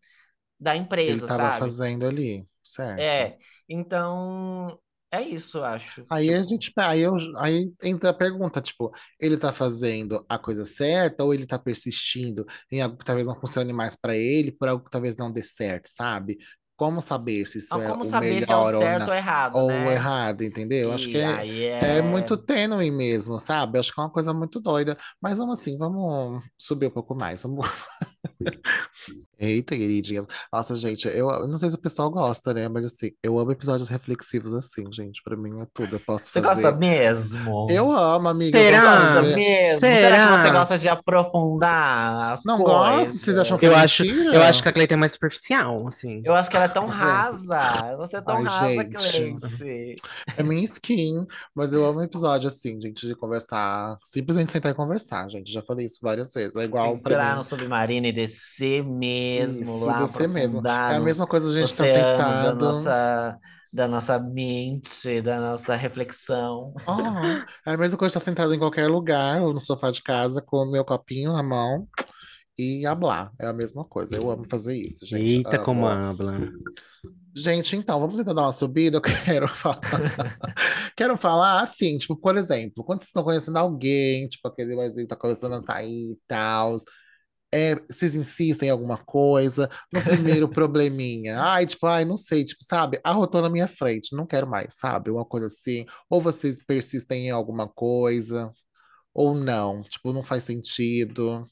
[0.59, 1.59] da empresa, ele estava sabe?
[1.59, 3.01] fazendo ali, certo?
[3.01, 3.39] É.
[3.67, 4.79] Então,
[5.11, 6.05] é isso, acho.
[6.11, 6.39] Aí tipo...
[6.39, 11.25] a gente, aí, eu, aí entra a pergunta, tipo, ele tá fazendo a coisa certa
[11.25, 14.85] ou ele tá persistindo em algo que talvez não funcione mais para ele, por algo
[14.85, 16.37] que talvez não dê certo, sabe?
[16.81, 19.01] Como saber se isso não, é como o saber melhor se é o ou, certo
[19.01, 19.93] não, ou errado, ou né?
[19.93, 20.91] errado, entendeu?
[20.95, 21.99] Acho que é, é...
[21.99, 22.03] é...
[22.03, 23.79] muito tênue mesmo, sabe?
[23.79, 24.97] Acho que é uma coisa muito doida.
[25.21, 27.43] Mas vamos assim, vamos subir um pouco mais.
[27.43, 27.69] Vamos...
[29.41, 30.27] Eita, queridinhas.
[30.53, 32.69] Nossa, gente, eu, eu, não sei se o pessoal gosta, né?
[32.69, 35.23] Mas assim, eu amo episódios reflexivos assim, gente.
[35.23, 35.97] Pra mim é tudo.
[35.97, 36.61] Eu posso você fazer.
[36.61, 37.67] gosta mesmo?
[37.71, 38.59] Eu amo, amiga.
[38.59, 38.81] Será?
[38.81, 39.81] Gosta mesmo?
[39.81, 39.97] Será?
[39.97, 40.27] Será?
[40.27, 42.81] que você gosta de aprofundar as não coisas?
[42.81, 43.13] Não gosto?
[43.13, 44.35] Vocês acham que eu é acho, mentira?
[44.35, 46.21] Eu acho que a Cleiton é mais superficial, assim.
[46.23, 47.97] Eu acho que ela é tão rasa.
[47.97, 49.41] Você é tão Ai, rasa, gente.
[49.41, 49.97] Cleide.
[50.37, 53.97] É minha skin, mas eu amo episódio assim, gente, de conversar.
[54.05, 55.51] Simplesmente sentar e conversar, gente.
[55.51, 56.57] Já falei isso várias vezes.
[56.57, 57.37] É igual pra entrar mim.
[57.37, 60.67] no submarino e descer mesmo Isso, lá, descer mesmo.
[60.67, 62.65] É a mesma coisa a gente tá oceanos da sentado.
[62.65, 63.39] nossa,
[63.73, 66.75] da nossa mente, da nossa reflexão.
[66.87, 67.45] Aham.
[67.67, 70.57] É a mesma coisa estar sentado em qualquer lugar, ou no sofá de casa, com
[70.59, 71.87] o meu copinho na mão
[72.59, 73.33] e hablar.
[73.39, 74.17] É a mesma coisa.
[74.17, 75.25] Eu amo fazer isso, gente.
[75.25, 75.65] Eita, Amo.
[75.65, 76.51] como habla.
[77.35, 78.97] Gente, então, vamos tentar dar uma subida.
[78.99, 79.81] Eu quero falar.
[80.97, 85.17] quero falar assim, tipo, por exemplo, quando vocês estão conhecendo alguém, tipo, aquele que tá
[85.17, 86.77] começando a sair e tal.
[87.53, 92.63] É, vocês insistem em alguma coisa, no primeiro probleminha, ai, tipo, ai, não sei, tipo,
[92.63, 97.27] sabe, arrotou na minha frente, não quero mais, sabe, uma coisa assim, ou vocês persistem
[97.27, 98.51] em alguma coisa,
[99.15, 101.45] ou não, tipo, não faz sentido.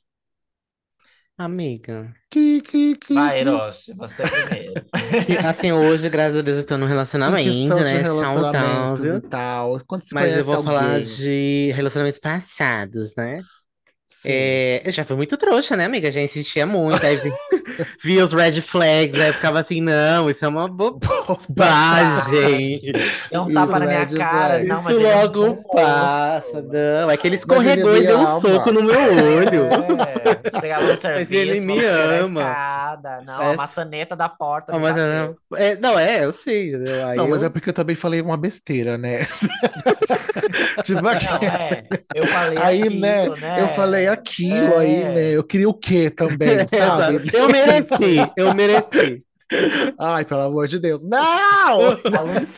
[1.37, 2.13] Amiga.
[2.31, 3.41] Cri, cri, cri, Vai.
[3.41, 4.85] Eros, você primeiro.
[5.29, 8.03] E, Assim, hoje, graças a Deus, eu tô num relacionamento, questão de né?
[8.03, 9.17] relacionamentos Saudável.
[9.17, 13.41] e tal, quando se Mas eu conhece vou falar alguém, de relacionamentos passados, né?
[14.09, 16.11] Sim, É, eu já fui muito trouxa, né, amiga?
[16.11, 17.31] Já insistia muito, aí vi-
[18.03, 20.67] via os red flags, aí eu ficava assim, não, isso é uma
[21.57, 22.79] bobagem.
[23.31, 24.49] Deu um Isso, tapa na minha cara.
[24.49, 24.67] flag.
[24.67, 27.11] Não, mas Isso é logo passa, não.
[27.11, 28.41] É que ele Mas ele escorregou e deu um ama.
[28.41, 29.65] soco no meu olho.
[29.65, 31.93] É, chegava no serviço, ele me a
[32.23, 32.41] ama.
[32.41, 33.21] escada.
[33.23, 34.97] Não, a Essa- maçaneta da porta me mas,
[35.57, 36.75] é, não, é, eu sei.
[37.07, 39.27] Aí Não, mas eu- é porque eu também falei uma besteira, né?
[40.83, 41.85] Tipo, Não, é.
[42.15, 43.61] Eu falei Aí, aquilo, né, né?
[43.63, 45.13] eu falei aquilo aí, É.
[45.13, 45.31] né?
[45.33, 47.31] Eu queria o quê também, sabe?
[47.33, 49.19] Eu mereci, eu mereci.
[49.99, 51.03] Ai, pelo amor de Deus.
[51.03, 51.97] Não!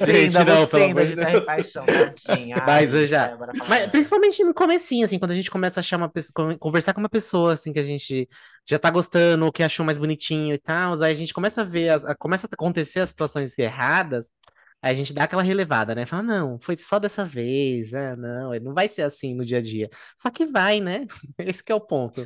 [0.04, 2.56] Gente, não, pelo amor de de Terra Paixão, tadinha.
[2.66, 3.36] Ai, Mas eu já.
[3.68, 6.98] Mas principalmente no comecinho, assim, quando a gente começa a achar uma pessoa, conversar com
[7.00, 8.28] uma pessoa, assim, que a gente
[8.68, 11.64] já tá gostando, ou que achou mais bonitinho e tal, aí a gente começa a
[11.64, 14.49] ver, as- a- começa a acontecer as situações erradas, aí
[14.82, 16.06] a gente dá aquela relevada, né?
[16.06, 18.16] Fala, não, foi só dessa vez, né?
[18.16, 19.90] Não, não vai ser assim no dia a dia.
[20.16, 21.06] Só que vai, né?
[21.38, 22.22] Esse é o ponto.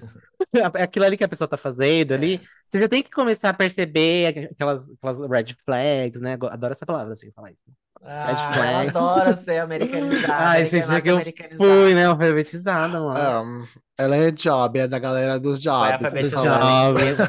[0.82, 4.48] Aquilo ali que a pessoa tá fazendo ali, você já tem que começar a perceber
[4.52, 6.34] aquelas, aquelas red flags, né?
[6.50, 7.60] Adoro essa palavra, assim, falar isso.
[8.06, 8.96] Ah, ela flags.
[8.96, 10.34] adora ser americanizada.
[10.36, 11.20] Ai, gente, já que eu
[11.56, 12.04] fui, né?
[12.04, 13.42] Alfabetizada lá.
[13.42, 13.64] Um,
[13.98, 16.14] ela é job, é da galera dos Foi jobs.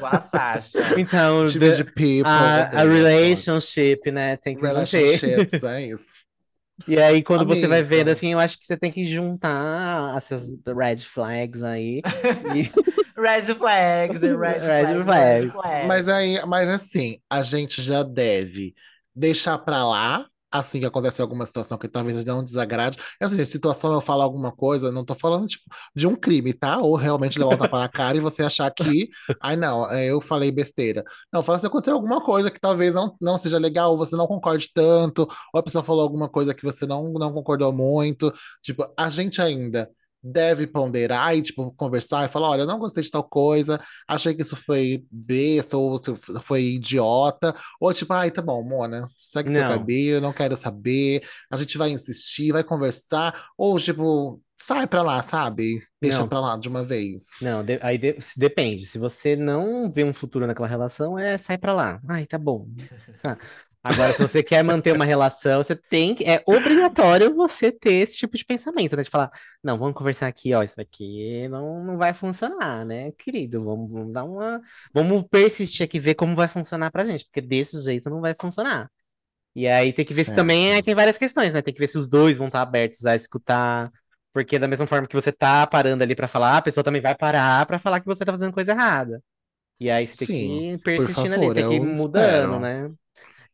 [0.01, 0.99] a Sasha.
[0.99, 2.23] Então, Tipo the- de people.
[2.25, 2.93] a, a entendeu?
[2.93, 4.35] relationship, né?
[4.37, 5.17] Tem que manter.
[5.17, 6.24] Relationships, é isso.
[6.87, 7.83] E aí, quando você vai Amiga.
[7.83, 12.01] vendo, assim, eu acho que você tem que juntar essas red flags aí.
[12.43, 12.69] E-
[13.17, 15.51] Red flags, red Red flags, red flags.
[15.51, 15.55] flags.
[15.81, 18.75] Mas aí, mas assim, a gente já deve
[19.15, 20.25] deixar pra lá,
[20.57, 22.97] assim que acontecer alguma situação que talvez não desagrade.
[23.21, 25.63] Assim, situação eu falo alguma coisa, não tô falando tipo
[25.95, 26.77] de um crime, tá?
[26.79, 29.09] Ou realmente levar tapa na cara e você achar que,
[29.41, 31.03] ai não, é, eu falei besteira.
[31.31, 34.27] Não, fala se acontecer alguma coisa que talvez não, não seja legal, ou você não
[34.27, 38.33] concorde tanto, ou a pessoa falou alguma coisa que você não, não concordou muito.
[38.61, 39.89] Tipo, a gente ainda
[40.25, 44.33] deve ponderar e, tipo, conversar e falar, olha, eu não gostei de tal coisa, achei
[44.33, 45.99] que isso foi besta, ou
[46.41, 49.69] foi idiota, ou tipo, ai, tá bom, Mona, segue teu Não.
[49.77, 55.21] cabelo, não quero saber, a gente vai insistir, vai conversar, ou tipo, sai pra lá,
[55.21, 55.79] sabe?
[56.01, 56.27] Deixa Não.
[56.27, 57.31] pra lá de uma vez.
[57.41, 58.85] Não, de- aí de- depende.
[58.85, 61.99] Se você não vê um futuro naquela relação, é sai pra lá.
[62.09, 62.65] Ai, tá bom.
[63.87, 66.23] Agora, se você quer manter uma relação, você tem que.
[66.25, 69.03] É obrigatório você ter esse tipo de pensamento, né?
[69.03, 69.31] De falar,
[69.63, 73.61] não, vamos conversar aqui, ó, isso daqui não, não vai funcionar, né, querido?
[73.63, 74.59] Vamos, vamos dar uma.
[74.93, 78.89] Vamos persistir aqui, ver como vai funcionar pra gente, porque desse jeito não vai funcionar.
[79.55, 80.33] E aí tem que ver se Certo.
[80.33, 81.61] também aí tem várias questões, né?
[81.61, 83.91] Tem que ver se os dois vão estar abertos a escutar.
[84.33, 87.15] Porque da mesma forma que você tá parando ali pra falar, a pessoa também vai
[87.15, 89.23] parar pra falar que você tá fazendo coisa errada.
[89.79, 92.59] E aí você tem Sim, que ir persistindo ali, favor, tem que ir mudando, espero.
[92.59, 92.87] né?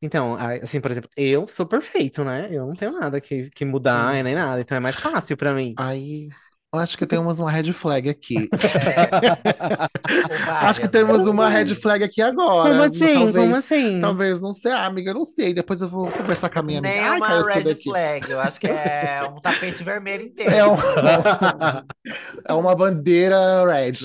[0.02, 2.48] Então, assim, por exemplo, eu sou perfeito, né?
[2.52, 5.74] Eu não tenho nada que, que mudar nem nada, então é mais fácil pra mim.
[5.78, 6.28] Aí,
[6.74, 8.48] eu acho que temos uma red flag aqui.
[10.62, 12.70] Acho que temos uma red flag aqui agora.
[12.70, 13.14] Como assim?
[13.14, 14.00] Talvez, Como assim?
[14.00, 15.54] talvez não sei, ah, amiga, eu não sei.
[15.54, 16.94] Depois eu vou conversar com a minha amiga.
[16.96, 17.84] Nem Ai, uma caiu tudo red aqui.
[17.84, 20.52] flag, eu acho que é um tapete vermelho inteiro.
[20.56, 20.78] É, um-
[22.48, 23.94] é uma bandeira red.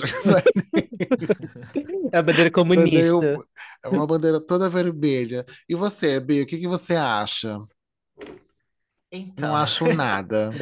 [2.11, 3.39] É a bandeira comunista.
[3.83, 5.45] É uma bandeira toda vermelha.
[5.69, 7.57] E você, Bia, o que que você acha?
[9.11, 10.53] Então, Não acho nada.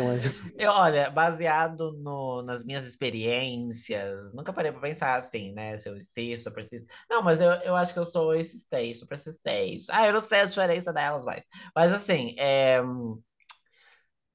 [0.57, 5.77] É- eu, olha, baseado no- nas minhas experiências, nunca parei pra pensar assim, né?
[5.77, 6.87] Se eu insisto, eu persisto.
[7.09, 9.85] Não, mas eu, eu acho que eu sou insistente, sou persistente.
[9.89, 11.45] Ah, eu não sei a diferença delas mais.
[11.75, 12.79] Mas assim, é,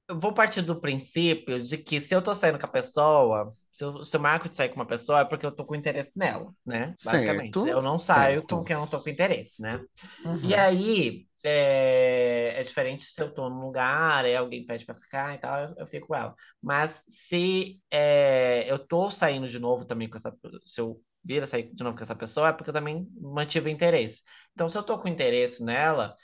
[0.08, 3.84] eu vou partir do princípio de que se eu tô saindo com a pessoa, se
[3.84, 6.12] eu, se eu marco de sair com uma pessoa, é porque eu tô com interesse
[6.16, 6.94] nela, né?
[7.04, 7.54] Basicamente.
[7.54, 8.56] Certo, Eu não saio certo.
[8.56, 9.80] com quem eu não tô com interesse, né?
[10.24, 10.40] Uhum.
[10.42, 15.34] E aí, é, é diferente se eu tô num lugar, aí alguém pede pra ficar
[15.34, 16.34] e tal, eu, eu fico com ela.
[16.62, 21.46] Mas se é, eu tô saindo de novo também com essa, se eu vir a
[21.46, 24.22] sair de novo com essa pessoa, é porque eu também mantive interesse.
[24.54, 26.16] Então, se eu tô com interesse nela,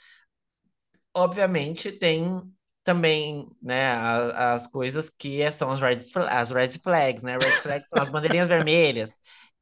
[1.13, 2.41] obviamente tem
[2.87, 5.97] também, né, a- as coisas que são as red,
[6.29, 7.37] as red flags, né?
[7.37, 9.11] Red flags são as bandeirinhas vermelhas,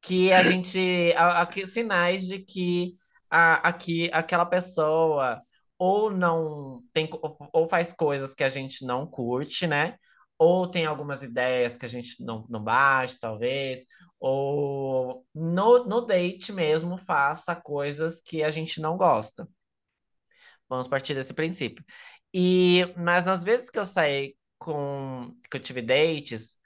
[0.00, 2.94] que a gente, a, a- sinais de que
[3.30, 5.42] a, aqui aquela pessoa
[5.78, 7.08] ou não tem
[7.52, 9.96] ou faz coisas que a gente não curte, né?
[10.38, 13.80] Ou tem algumas ideias que a gente não, não bate, talvez,
[14.20, 19.48] ou no, no date mesmo faça coisas que a gente não gosta.
[20.68, 21.84] Vamos partir desse princípio.
[22.38, 26.58] E, mas nas vezes que eu saí com, que eu tive dates,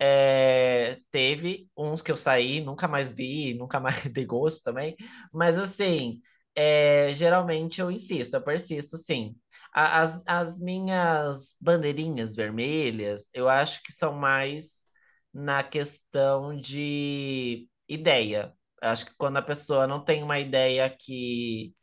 [0.00, 4.96] é, teve uns que eu saí, nunca mais vi, nunca mais dei gosto também.
[5.32, 6.20] Mas assim,
[6.54, 9.34] é, geralmente eu insisto, eu persisto, sim.
[9.72, 14.86] As, as minhas bandeirinhas vermelhas, eu acho que são mais
[15.34, 18.54] na questão de ideia.
[18.82, 21.74] Eu acho que quando a pessoa não tem uma ideia que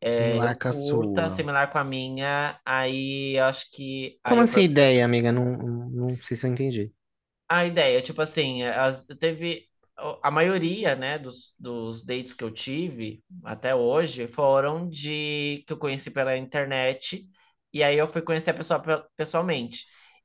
[0.00, 1.06] é, Similar eu com a sua.
[1.30, 5.30] similar com a minha, aí eu acho que Como eu assim, ideia, amiga?
[5.32, 6.90] Não, não, não sei se eu entendi.
[7.48, 9.68] a ideia, tipo assim, as- teve
[10.22, 15.76] a maioria, né, dos, dos dates que eu tive até hoje foram de que eu
[15.78, 17.28] conheci pela internet
[17.72, 19.84] e aí eu fui conhecer a pessoa pe- pessoalmente.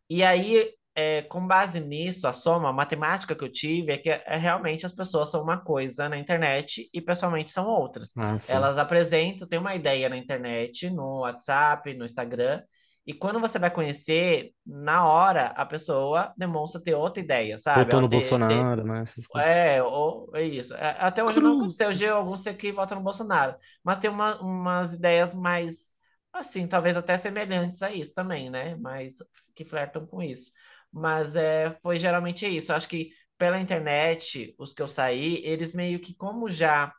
[0.10, 4.10] E aí é, com base nisso, a soma, a matemática que eu tive é que
[4.10, 8.12] é, realmente as pessoas são uma coisa na internet e pessoalmente são outras.
[8.18, 8.38] Ah.
[8.48, 12.62] Elas apresentam, tem uma ideia na internet, no WhatsApp, no Instagram,
[13.08, 17.84] e quando você vai conhecer, na hora, a pessoa demonstra ter outra ideia, sabe?
[17.84, 19.02] Votou no ter, ter- Bolsonaro, né?
[19.02, 19.48] Essas coisas.
[19.48, 20.74] é, ou, é isso.
[20.74, 22.06] É, Até hoje não aconteceu de
[22.42, 25.94] ser que vota no Bolsonaro, mas tem uma- umas ideias mais,
[26.34, 28.76] assim, talvez até semelhantes a isso também, né?
[28.78, 29.18] Mas
[29.54, 30.52] que flertam com isso.
[30.96, 32.72] Mas é, foi geralmente isso.
[32.74, 36.94] Eu acho que pela internet, os que eu saí, eles meio que, como já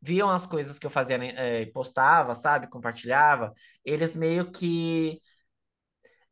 [0.00, 2.68] viam as coisas que eu fazia, né, eh, postava, sabe?
[2.68, 3.52] Compartilhava,
[3.84, 5.20] eles meio que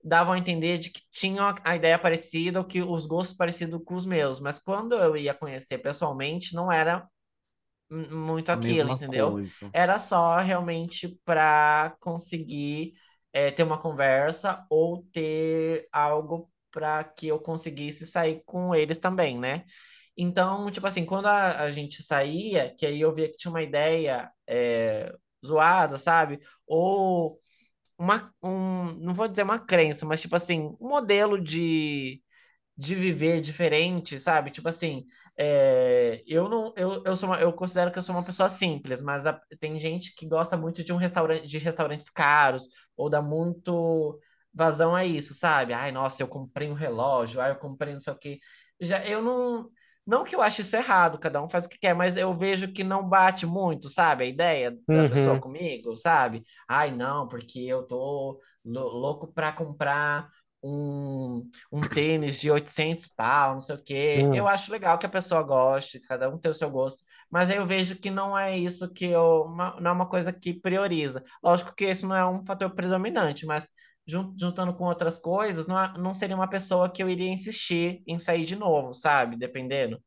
[0.04, 3.94] davam a entender de que tinham a ideia parecida ou que os gostos parecidos com
[3.94, 7.08] os meus, mas quando eu ia conhecer pessoalmente, não era
[7.90, 9.36] muito aquilo, entendeu?
[9.36, 9.72] coisa.
[9.72, 12.94] Era só realmente para conseguir
[13.34, 19.38] eh, ter uma conversa ou ter algo para que eu conseguisse sair com eles também,
[19.38, 19.66] né?
[20.16, 23.62] Então, tipo assim, quando a, a gente saía, que aí eu via que tinha uma
[23.62, 25.14] ideia eh,
[25.46, 26.40] zoada, sabe?
[26.66, 27.38] Ou
[27.98, 32.22] uma, um, não vou dizer uma crença, mas tipo assim, um modelo de,
[32.76, 34.50] de viver diferente, sabe?
[34.50, 35.06] Tipo assim,
[35.38, 39.02] é, eu não, eu, eu sou uma- eu considero que eu sou uma pessoa simples,
[39.02, 43.22] mas a- tem gente que gosta muito de um restaurante, de restaurantes caros, ou dá
[43.22, 44.18] muito
[44.54, 45.72] vazão a isso, sabe?
[45.72, 48.38] Ai, nossa, eu comprei um relógio, ai, eu comprei não sei o quê.
[48.80, 49.70] Já, eu não,
[50.06, 52.72] não que eu ache isso errado, cada um faz o que quer, mas eu vejo
[52.72, 54.24] que não bate muito, sabe?
[54.24, 55.40] A ideia da pessoa Uhum.
[55.40, 56.42] comigo, sabe?
[56.68, 60.28] Ai, não, porque eu tô lou- louco pra comprar
[60.64, 64.28] um, um tênis de 800 pau, não sei o quê.
[64.28, 64.32] Hum.
[64.32, 67.56] Eu acho legal que a pessoa goste, cada um tem o seu gosto, mas aí
[67.56, 71.22] eu vejo que não é isso que eu, uma- não é uma coisa que prioriza.
[71.42, 73.68] Lógico que esse não é um fator predominante, mas
[74.06, 78.44] juntando com outras coisas, não, não seria uma pessoa que eu iria insistir em sair
[78.44, 79.36] de novo, sabe?
[79.36, 80.02] Dependendo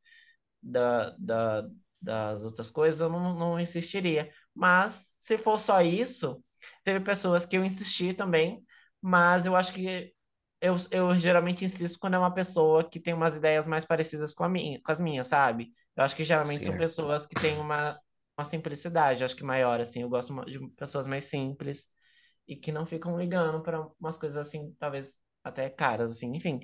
[0.61, 1.67] da, da-
[2.01, 4.31] das outras coisas, eu não, não insistiria.
[4.53, 6.43] Mas se for só isso,
[6.83, 8.63] teve pessoas que eu insisti também,
[9.01, 10.13] mas eu acho que
[10.61, 14.43] eu, eu geralmente insisto quando é uma pessoa que tem umas ideias mais parecidas com
[14.43, 15.71] a minha, com as minhas, sabe?
[15.95, 16.75] Eu acho que geralmente são Certo.
[16.75, 17.99] pessoas que têm uma,
[18.37, 20.01] uma simplicidade, acho que maior, assim.
[20.01, 21.87] Eu gosto de pessoas mais simples
[22.47, 26.59] e que não ficam ligando para umas coisas assim, talvez até caras, assim, enfim.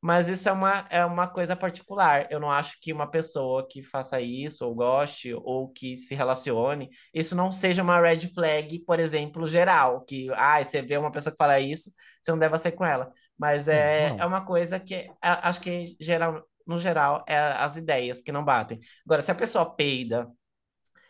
[0.00, 2.28] Mas isso é uma, é uma coisa particular.
[2.30, 6.88] Eu não acho que uma pessoa que faça isso, ou goste, ou que se relacione,
[7.14, 11.32] isso não seja uma red flag, por exemplo, geral, que, ah, você vê uma pessoa
[11.32, 13.10] que fala isso, você não deve ser com ela.
[13.38, 14.16] Mas É, é, não.
[14.18, 18.44] é uma coisa que a- acho que geral, no geral é as ideias que não
[18.44, 18.78] batem.
[19.04, 20.28] Agora, se a pessoa peida,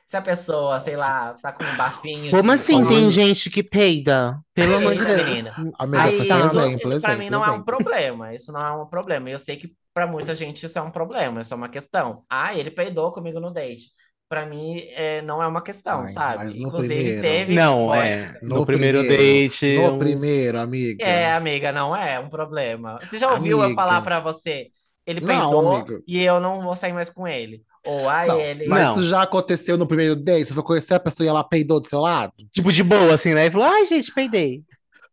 [0.06, 4.40] se a pessoa, sei lá, tá com um bafinho Como assim tem gente que peida?
[4.54, 5.24] Pelo amor de Deus.
[5.26, 5.58] menina.
[5.78, 7.64] Amiga, Aí, um isso, exemplo, pra mim exemplo, não é um exemplo.
[7.64, 8.34] problema.
[8.34, 9.30] Isso não é um problema.
[9.30, 12.24] Eu sei que pra muita gente isso é um problema, isso é uma questão.
[12.30, 13.90] Ah, ele peidou comigo no date.
[14.28, 16.58] Pra mim, é, não é uma questão, Ai, sabe?
[16.58, 17.22] Inclusive, primeiro.
[17.22, 18.38] teve Não, é.
[18.42, 19.48] No, No primeiro primeiro.
[19.48, 19.78] date.
[19.78, 21.04] No um- primeiro, amiga.
[21.04, 22.98] É, amiga, não é um problema.
[23.02, 23.74] Você já ouviu eu Amiga.
[23.74, 24.68] falar pra você,
[25.06, 26.02] ele Não, peidou amigo.
[26.06, 27.62] e eu não vou sair mais com ele?
[27.86, 28.66] Ou, ah, Não, ele...
[28.66, 28.92] mas Não.
[28.92, 30.46] isso já aconteceu no primeiro date?
[30.46, 32.32] Você foi conhecer a pessoa e ela peidou do seu lado?
[32.52, 33.46] Tipo, de boa, assim, né?
[33.46, 34.62] E falou, ai, gente, peidei.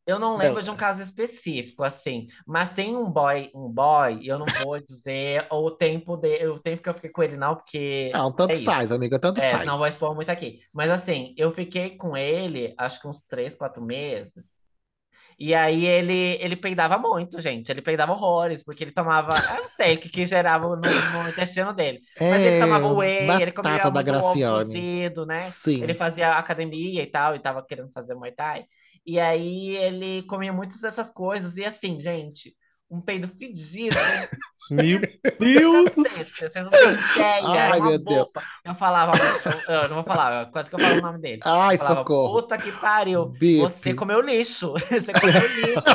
[0.06, 0.64] Eu não lembro Não.
[0.64, 4.78] de um caso específico, assim, mas tem um boy, um boy, e eu não vou
[4.78, 8.52] dizer o tempo de, o tempo que eu fiquei com ele, não, porque Não, tanto
[8.52, 8.66] é isso.
[8.66, 9.66] faz, amiga, tanto É, faz.
[9.66, 10.60] não vou expor muito aqui.
[10.74, 14.62] Mas assim, eu fiquei com ele, acho que uns três, quatro meses.
[15.40, 17.70] E aí ele, ele peidava muito, gente.
[17.72, 19.48] Ele peidava horrores, porque ele tomava.
[19.50, 22.02] Eu não sei o que, que gerava no, no intestino dele.
[22.28, 25.42] Mas ele É, tomava whey, ele comia da muito ovo cozido, né?
[25.42, 25.82] Sim.
[25.82, 28.66] Ele fazia academia e tal, e tava querendo fazer Muay Thai.
[29.06, 31.58] E aí ele comia muitas dessas coisas.
[31.58, 32.56] E assim, gente,
[32.90, 33.96] um peido fedido.
[34.72, 35.02] Meu
[35.40, 35.92] Deus
[36.40, 38.28] Vocês não têm ideia, Ai, meu Deus.
[38.64, 39.12] Eu falava,
[39.68, 41.42] eu, eu não vou falar, quase que eu falo o nome dele.
[41.44, 42.42] Ai, Eu falava, socorro.
[42.42, 43.60] puta que pariu, Bip.
[43.60, 45.86] você comeu lixo, você comeu lixo,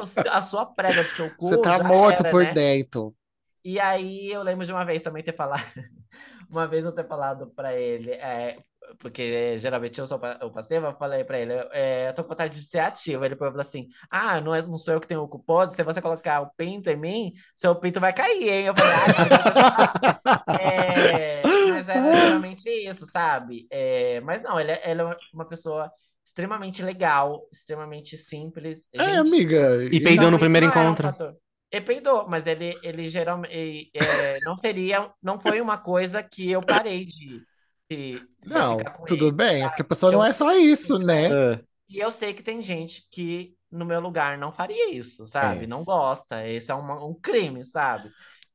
[0.00, 2.52] você, a sua prega do seu cu Você tá morto era, por né?
[2.54, 3.14] dentro.
[3.62, 5.62] E aí eu lembro de uma vez também ter falado,
[6.50, 8.58] uma vez eu ter falado pra ele, é,
[8.98, 12.54] porque geralmente eu sou o passivo, eu falei pra ele, é, eu tô com vontade
[12.58, 13.24] de ser ativo.
[13.24, 16.00] Ele falou assim: Ah, não, é, não sou eu que tenho o cupom, se você
[16.00, 18.66] colocar o pinto em mim, seu pinto vai cair, hein?
[18.66, 23.66] Eu falei, ah, cara, é, mas era geralmente isso, sabe?
[23.70, 25.90] É, mas não, ele, é- ele é uma pessoa
[26.24, 28.86] extremamente legal, extremamente simples.
[28.94, 29.84] É, gente amiga.
[29.84, 31.36] E peidou no então, primeiro não um encontro.
[31.70, 36.60] Ele peidou, mas ele, ele geralmente é, não seria, não foi uma coisa que eu
[36.60, 37.42] parei de
[38.44, 39.32] Não, ficar com tudo ele.
[39.32, 41.28] bem, porque a pessoa Eu não é só isso, né?
[41.32, 45.64] Ah, E eu sei que tem gente que no meu lugar, não faria isso, sabe?
[45.64, 45.66] É.
[45.66, 46.46] Não gosta.
[46.48, 48.10] Esse é uma- um crime, sabe?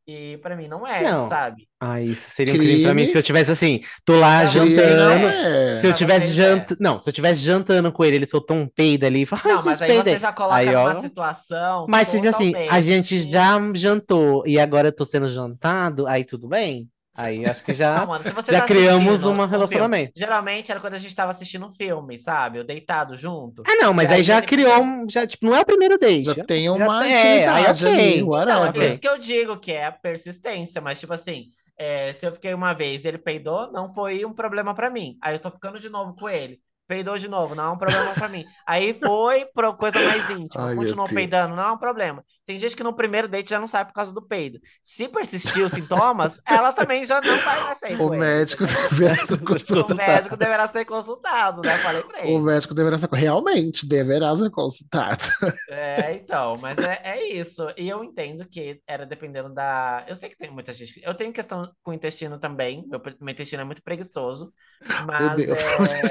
[0.07, 1.29] E pra mim não é, Não.
[1.29, 1.69] sabe?
[1.79, 5.27] Ah, isso seria um crime pra mim se eu tivesse assim, tô lá não jantando.
[5.27, 5.79] é.
[5.79, 6.77] Se eu tivesse jantando.
[6.81, 9.59] Não, se eu tivesse jantando com ele, ele soltou um peido ali e falou, Não,
[9.59, 10.89] ai, mas aí você já coloca Aí, ó.
[10.89, 16.07] numa situação Mas se assim, a gente já jantou e agora eu tô sendo jantado,
[16.07, 16.89] aí tudo bem?
[17.13, 17.97] Aí acho que já.
[17.99, 20.13] Não, mano, se você já tá criamos um filme, relacionamento.
[20.15, 22.59] Geralmente era quando a gente tava assistindo um filme, sabe?
[22.59, 23.63] Eu deitado junto.
[23.67, 25.09] Ah, não, mas aí aí já ele- criou um.
[25.09, 26.23] Já, tipo, não é o primeiro date.
[26.23, 27.93] Já tem já uma tem- é, aí intimidade ok.
[27.95, 31.11] ali, Então, Não, é por isso que eu digo que é a persistência, mas tipo
[31.13, 31.47] assim,
[31.77, 35.17] é, se eu fiquei uma vez e ele peidou, não foi um problema pra mim.
[35.21, 36.59] Aí eu tô ficando de novo com ele.
[36.91, 38.43] Peidou de novo, não é um problema pra mim.
[38.67, 41.15] Aí foi pra coisa mais íntima, Ai, meu continuou Deus.
[41.15, 42.21] peidando, não é um problema.
[42.45, 44.59] Tem gente que no primeiro date já não sai por causa do peido.
[44.81, 48.89] Se persistir os sintomas, ela também já não vai mais sair O ele, médico entendeu?
[48.89, 49.39] deverá ser
[49.71, 49.95] O consultado.
[49.95, 51.77] médico deverá ser consultado, né?
[51.79, 52.39] Falei pra O ele.
[52.39, 55.23] médico deverá ser realmente deverá ser consultado.
[55.67, 57.65] É, então, mas é, é isso.
[57.77, 60.03] E eu entendo que era dependendo da.
[60.07, 60.99] Eu sei que tem muita gente.
[61.03, 62.85] Eu tenho questão com o intestino também.
[62.87, 64.51] Meu, meu intestino é muito preguiçoso.
[64.85, 66.01] Meu Mas Deus, é,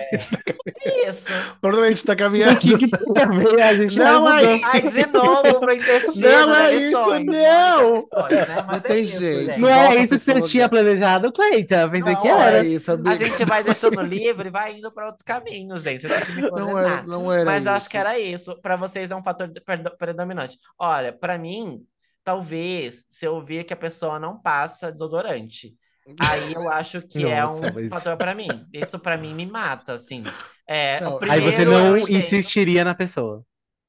[0.67, 0.70] é
[1.09, 1.29] isso.
[1.61, 2.59] provavelmente tá caminhando.
[2.59, 3.63] Que que a ver?
[3.63, 4.71] A gente Não, vai aí- mudando.
[4.73, 6.29] Ai, de novo pro intestino.
[6.31, 7.95] Não né, é isso, não!
[7.95, 8.65] lições, né?
[8.67, 9.45] Não é tem isso, jeito.
[9.47, 9.61] gente.
[9.61, 11.89] Não é isso que você tinha planejado, Cleita?
[11.89, 12.65] Pensei Não, que é era.
[12.65, 13.17] É isso, A amiga.
[13.17, 16.01] gente vai deixando livre e vai indo para outros caminhos, gente.
[16.03, 16.93] Você tem que me Não coordenar.
[16.99, 17.91] era, não era Mas eu acho isso.
[17.91, 18.61] que era isso.
[18.61, 19.51] Para vocês é um fator
[19.99, 20.57] predominante.
[20.79, 21.81] Olha, para mim,
[22.25, 25.75] talvez se eu vir que a pessoa não passa desodorante,
[26.19, 28.49] aí eu acho que é um Nossa, mas- fator para mim.
[28.73, 30.23] Isso para mim me mata, assim.
[30.67, 32.17] É, Não, o aí você primeiro não entendo.
[32.17, 33.45] insistiria na pessoa.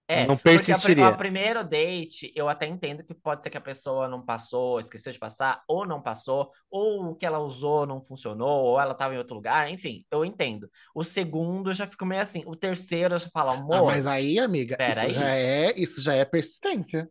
[0.07, 1.07] É, não porque persistiria.
[1.07, 5.13] O primeiro date, eu até entendo que pode ser que a pessoa não passou, esqueceu
[5.13, 9.15] de passar, ou não passou, ou o que ela usou não funcionou, ou ela estava
[9.15, 10.69] em outro lugar, enfim, eu entendo.
[10.93, 12.43] O segundo eu já fico meio assim.
[12.45, 15.13] O terceiro eu já falo, Ah, amor, mas aí, amiga, isso aí.
[15.13, 17.09] já é, isso já é persistência.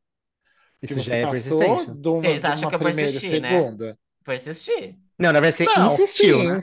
[0.82, 1.94] Isso já é persistência.
[1.94, 3.48] de uma, Vocês acham que eu primeira e persisti, né?
[4.24, 4.94] Persistir.
[5.18, 6.48] Não, na verdade, você Não, insistiu, sim.
[6.48, 6.62] né?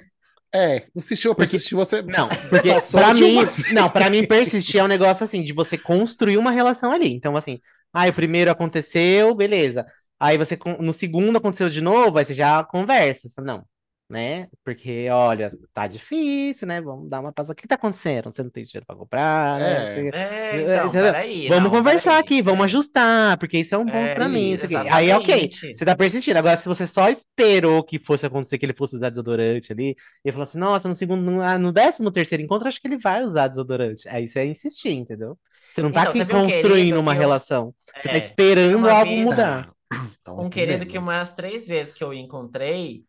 [0.56, 2.02] É, insistiu, Porque- persistiu, você.
[2.02, 5.78] Não, porque pra mim, uma- não, para mim persistir é um negócio assim de você
[5.78, 7.14] construir uma relação ali.
[7.14, 7.60] Então assim,
[7.94, 9.86] ah, o primeiro aconteceu, beleza.
[10.20, 13.66] Aí você no segundo aconteceu de novo, aí você já conversa, Você fala, não,
[14.10, 14.48] né?
[14.64, 16.80] Porque olha, tá difícil, né?
[16.80, 17.52] Vamos dar uma pausa.
[17.54, 18.32] O que tá acontecendo?
[18.32, 20.00] Você não tem dinheiro pra comprar, né?
[20.00, 20.08] É.
[20.08, 21.48] É, É, então, peraí.
[21.50, 22.24] Vamos não, conversar peraí.
[22.24, 24.54] aqui, vamos ajustar, porque isso é um ponto É, pra mim.
[24.54, 24.90] isso, aqui.
[24.90, 26.38] Aí, ok, você tá persistindo.
[26.38, 30.32] Agora, se você só esperou que fosse acontecer, que ele fosse usar desodorante ali, e
[30.32, 33.24] falou assim, nossa, no segundo, no, ah, no décimo terceiro encontro, acho que ele vai
[33.24, 34.08] usar desodorante.
[34.10, 35.38] Aí você é insistir, entendeu?
[35.74, 37.74] Você não tá Então, aqui construindo querido uma eu- relação.
[38.00, 39.70] Você tá É, esperando uma algo vez- mudar.
[40.22, 43.04] Então, Um querido que umas três vezes que eu encontrei,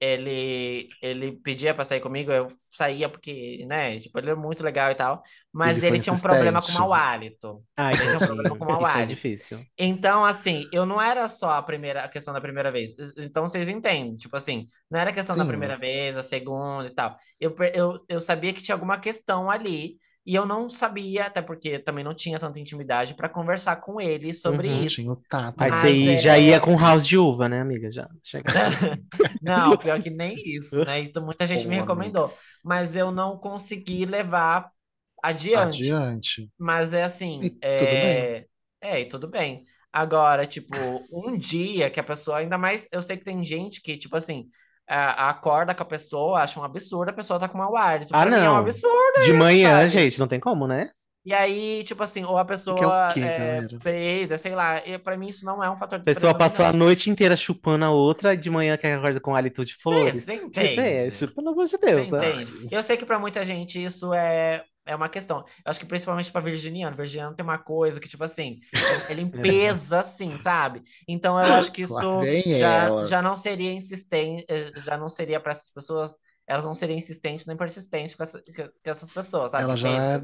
[0.00, 4.90] ele, ele pedia pra sair comigo, eu saía porque, né, tipo, ele é muito legal
[4.90, 5.22] e tal,
[5.52, 6.72] mas Ele ele, tinha um problema com insistente.
[6.72, 7.64] mau hálito.
[7.76, 9.04] Ai, Esse é um problema com mau isso é hálito.
[9.04, 9.66] difícil.
[9.78, 12.94] Então, assim, eu não era só a primeira, a questão da primeira vez.
[13.18, 15.46] Então, vocês entendem, tipo assim, não era questão da Sim.
[15.46, 17.16] primeira vez, a segunda e tal.
[17.40, 21.78] Eu, eu, eu sabia que tinha alguma questão ali, e eu não sabia, até porque
[21.80, 25.08] também não tinha tanta intimidade para conversar com ele sobre Uhum, isso.
[25.08, 25.64] Tinha o tato.
[25.64, 27.90] Aí Mas você ia- é- já ia com house de uva, né, amiga?
[27.90, 28.50] Já chega.
[29.40, 31.00] Não, pior que nem isso, né?
[31.00, 32.34] Isso muita gente me recomendou.
[32.62, 34.70] Mas eu não consegui levar
[35.22, 36.00] adiante.
[36.00, 36.50] Adiante.
[36.58, 38.46] Mas é assim, E tudo é...
[38.80, 39.64] É, e tudo bem.
[39.92, 43.96] Agora, tipo, um dia que a pessoa, ainda mais, eu sei que tem gente que,
[43.98, 44.48] tipo assim,
[44.88, 48.12] a- acorda com a pessoa, acha um absurdo, a pessoa tá com mau hálito.
[48.12, 48.56] Ah, Pra mim é um não.
[48.56, 49.88] absurdo De isso, manhã, sabe?
[49.88, 50.90] gente, não tem como, né?
[51.24, 53.68] E aí, tipo assim, ou a que é pessoa quê, é,
[54.38, 57.10] sei lá, e pra mim isso não é um fator A pessoa passou a noite
[57.10, 60.24] inteira chupando a outra e de manhã quer acorda com hálito de flores.
[60.24, 60.80] Você Isso entende?
[60.80, 62.18] é, isso, pelo amor de Você Deus, né?
[62.20, 62.52] entende?
[62.70, 65.38] Eu sei que pra muita gente isso é, é uma questão.
[65.40, 66.96] Eu acho que principalmente pra virginiano.
[66.96, 68.58] Virginiano tem uma coisa que, tipo assim,
[69.10, 70.82] ele pesa assim, sabe?
[71.06, 71.94] Então eu acho que isso
[72.52, 76.16] já, já não seria insistente, eh, já não seria pra essas pessoas,
[76.46, 79.64] elas não seriam insistentes nem persistentes com, essa- com essas pessoas, sabe?
[79.64, 80.18] Ela já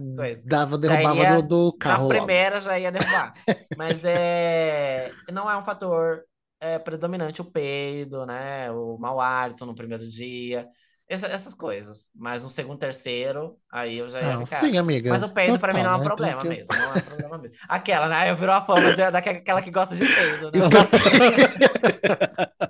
[0.46, 1.42] dava, derrubava ia- do,
[1.72, 2.18] do Na carro logo.
[2.18, 3.32] primeira já ia derrubar.
[3.78, 6.24] Mas é, não é um fator
[6.60, 8.70] é, predominante o peido, né?
[8.70, 10.66] O mau hálito no primeiro dia.
[11.08, 12.08] Essa- essas coisas.
[12.14, 14.60] Mas no segundo, terceiro, aí eu já ia Não, ficar.
[14.60, 15.10] sim, amiga.
[15.10, 16.66] Mas o peido pra mim não é um Total, problema tem mesmo.
[16.70, 17.56] Não é um problema mesmo.
[17.68, 18.30] Aquela, né?
[18.30, 20.52] Eu virou a fama de- daquela que gosta de peido, né?
[20.52, 20.60] Que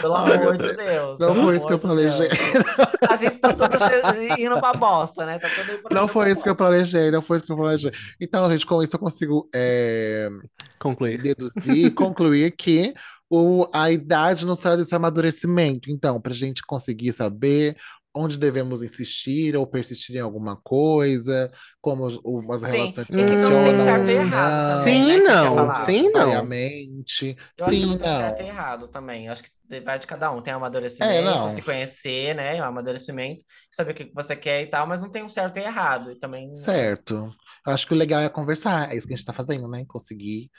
[0.00, 1.18] Pelo Ai, amor de Deus.
[1.20, 2.28] Não foi isso que eu planejei.
[2.30, 3.10] Deus.
[3.10, 5.38] A gente tá tudo che- indo pra bosta, né?
[5.38, 7.56] Tá tudo indo pra Não foi isso que eu planejei, não foi isso que eu
[7.56, 7.92] planejei.
[8.18, 10.30] Então, gente, com isso eu consigo é,
[10.78, 11.20] Concluir.
[11.20, 12.94] deduzir e concluir que
[13.30, 15.90] o, a idade nos traz esse amadurecimento.
[15.90, 17.76] Então, para a gente conseguir saber
[18.14, 21.50] onde devemos insistir ou persistir em alguma coisa,
[21.80, 25.04] como o- as Sim, relações e que não tem certo e ou errado não, também,
[25.04, 25.22] Sim, né?
[25.22, 25.74] Não.
[25.74, 26.52] Sim, não.
[26.52, 27.36] diariamente.
[27.56, 28.48] Eu acho que Sim, não tem certo e não.
[28.48, 29.26] errado também.
[29.26, 29.50] Eu acho que
[29.82, 30.40] vai de cada um.
[30.42, 30.54] Tem
[31.00, 31.50] É, amadurecimento, não.
[31.50, 32.60] se conhecer, né?
[32.60, 35.62] O amadurecimento, saber o que você quer e tal, mas não tem um certo e
[35.62, 36.10] errado.
[36.12, 36.50] E também.
[36.52, 37.32] Certo.
[37.66, 38.92] Eu acho que o legal é conversar.
[38.92, 39.84] É isso que a gente tá fazendo, né?
[39.86, 40.50] Conseguir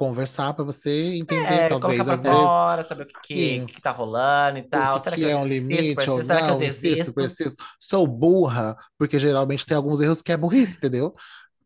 [0.00, 3.90] conversar para você entender, É, talvez, às vezes, fora, saber o que, que, que tá
[3.90, 4.98] rolando e o tal.
[4.98, 6.24] Será que que é um limite ou persisto?
[6.24, 7.12] Será que eu não, insisto, desisto?
[7.12, 7.56] preciso.
[7.78, 11.14] Sou burra, porque geralmente tem alguns erros que é burrice, entendeu?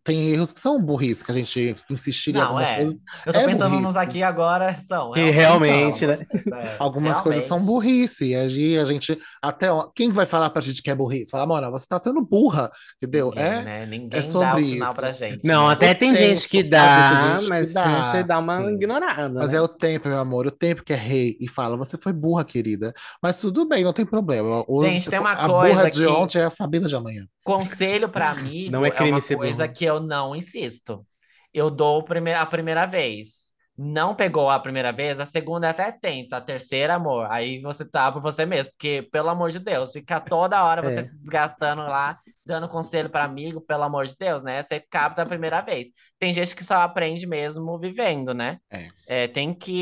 [0.04, 2.76] Tem erros que são burrice, que a gente insistir em algumas é.
[2.76, 3.98] coisas Eu tô é pensando nos burrice.
[3.98, 6.08] aqui agora, são, E realmente realmente, são.
[6.08, 6.18] né?
[6.52, 7.64] É, Algumas coisas são realmente.
[7.64, 8.26] burrice.
[8.30, 11.30] E a gente, a gente até ó, quem vai falar pra gente que é burrice?
[11.30, 13.32] Fala, mano, você tá sendo burra, entendeu?
[13.34, 13.82] Ninguém, É, né?
[13.84, 14.94] é Ninguém dá o sobre sinal isso.
[14.94, 15.72] pra gente, Não, né?
[15.72, 18.22] até O tem gente que tempo, vezes tem dá, gente que mas a gente dá,
[18.22, 18.74] dá uma sim.
[18.74, 19.58] ignorada, Mas né?
[19.58, 22.44] é o tempo, meu amor, o tempo que é rei e fala, você foi burra,
[22.44, 22.92] querida.
[23.22, 24.64] Mas tudo bem, não tem problema.
[24.68, 26.96] Hoje Gente, você tem uma a burra coisa de que ontem é a Sabina de
[26.96, 27.26] amanhã.
[27.44, 28.30] Conselho pra
[28.66, 29.68] Não amigo é é crime uma ser coisa burro.
[29.68, 31.06] que eu não insisto.
[31.52, 32.04] Eu dou
[32.38, 33.52] a primeira vez.
[33.76, 37.26] Não pegou a primeira vez, a segunda até tenta, a terceira, amor.
[37.28, 41.00] Aí você tá por você mesmo, porque, pelo amor de Deus, fica toda hora você
[41.00, 41.02] É.
[41.02, 42.16] se desgastando lá,
[42.46, 44.62] dando conselho para amigo, pelo amor de Deus, né?
[44.62, 45.88] Você capta a primeira vez.
[46.20, 48.58] Tem gente que só aprende mesmo vivendo, né?
[48.70, 48.88] É.
[49.08, 49.72] É, tem que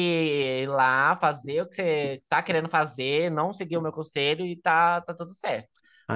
[0.63, 4.57] ir lá fazer o que você tá querendo fazer, não seguir o meu conselho e
[4.61, 5.69] tá, tá tudo certo.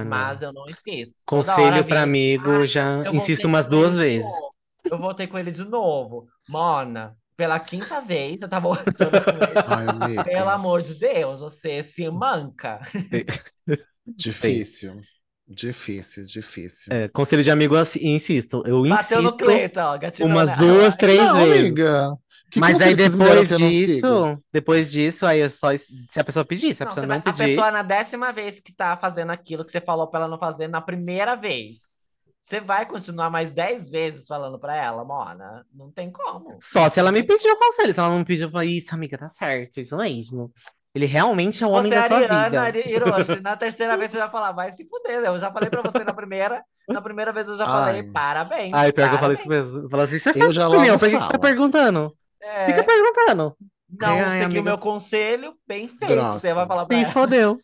[0.03, 0.05] Ah.
[0.05, 1.17] Mas eu não insisto.
[1.27, 4.31] Conselho pra vem, amigo, já eu insisto umas duas vezes.
[4.91, 6.27] Eu voltei com ele de novo.
[6.49, 9.65] Mona, pela quinta vez eu tava voltando com ele.
[9.67, 12.81] Ai, amigo, Pelo amor de Deus, você se manca.
[14.07, 14.97] difícil.
[15.49, 16.93] Difícil, difícil.
[16.93, 18.63] É, conselho de amigo, eu insisto.
[18.67, 20.61] Eu Bateu no insisto Cleiton, ó, gatilhou umas nela.
[20.61, 21.61] duas, três Não, vezes.
[21.67, 22.17] amiga.
[22.51, 23.87] Que Mas aí conselho que vocês me deram depois que eu não sigo?
[23.93, 25.77] disso, depois disso, aí eu só.
[25.77, 27.45] Se a pessoa pedir, se a Não, pessoa você não vai- a pedir.
[27.51, 30.69] pessoa na décima vez que tá fazendo aquilo que você falou pra ela não fazer
[30.69, 31.97] na primeira vez.
[32.41, 35.67] Você vai continuar mais dez vezes falando pra ela, Mona?
[35.75, 36.57] Não tem como.
[36.63, 37.93] Só se ela me pediu o conselho.
[37.93, 40.53] Se ela não me pediu, eu falo, isso, amiga, tá certo, isso mesmo.
[40.97, 42.79] Ele realmente é o homem Você é da sua Ariana, vida.
[42.89, 45.23] Hiroshi, na terceira vez você vai falar, vai se fuder.
[45.27, 48.11] Eu já falei pra você na primeira, na primeira vez eu já falei, Ai.
[48.11, 48.73] parabéns.
[48.73, 49.79] Ai, pior que eu falei isso mesmo.
[49.81, 52.17] Eu falo assim, você Eu já opinião, que você tá perguntando?
[52.41, 53.55] É, Fica perguntando.
[54.01, 54.63] não Ai, seguiu o amiga.
[54.63, 56.15] meu conselho, bem feito.
[56.15, 56.41] Grossa.
[56.41, 57.13] Você vai falar pra ela.
[57.13, 57.59] fodeu.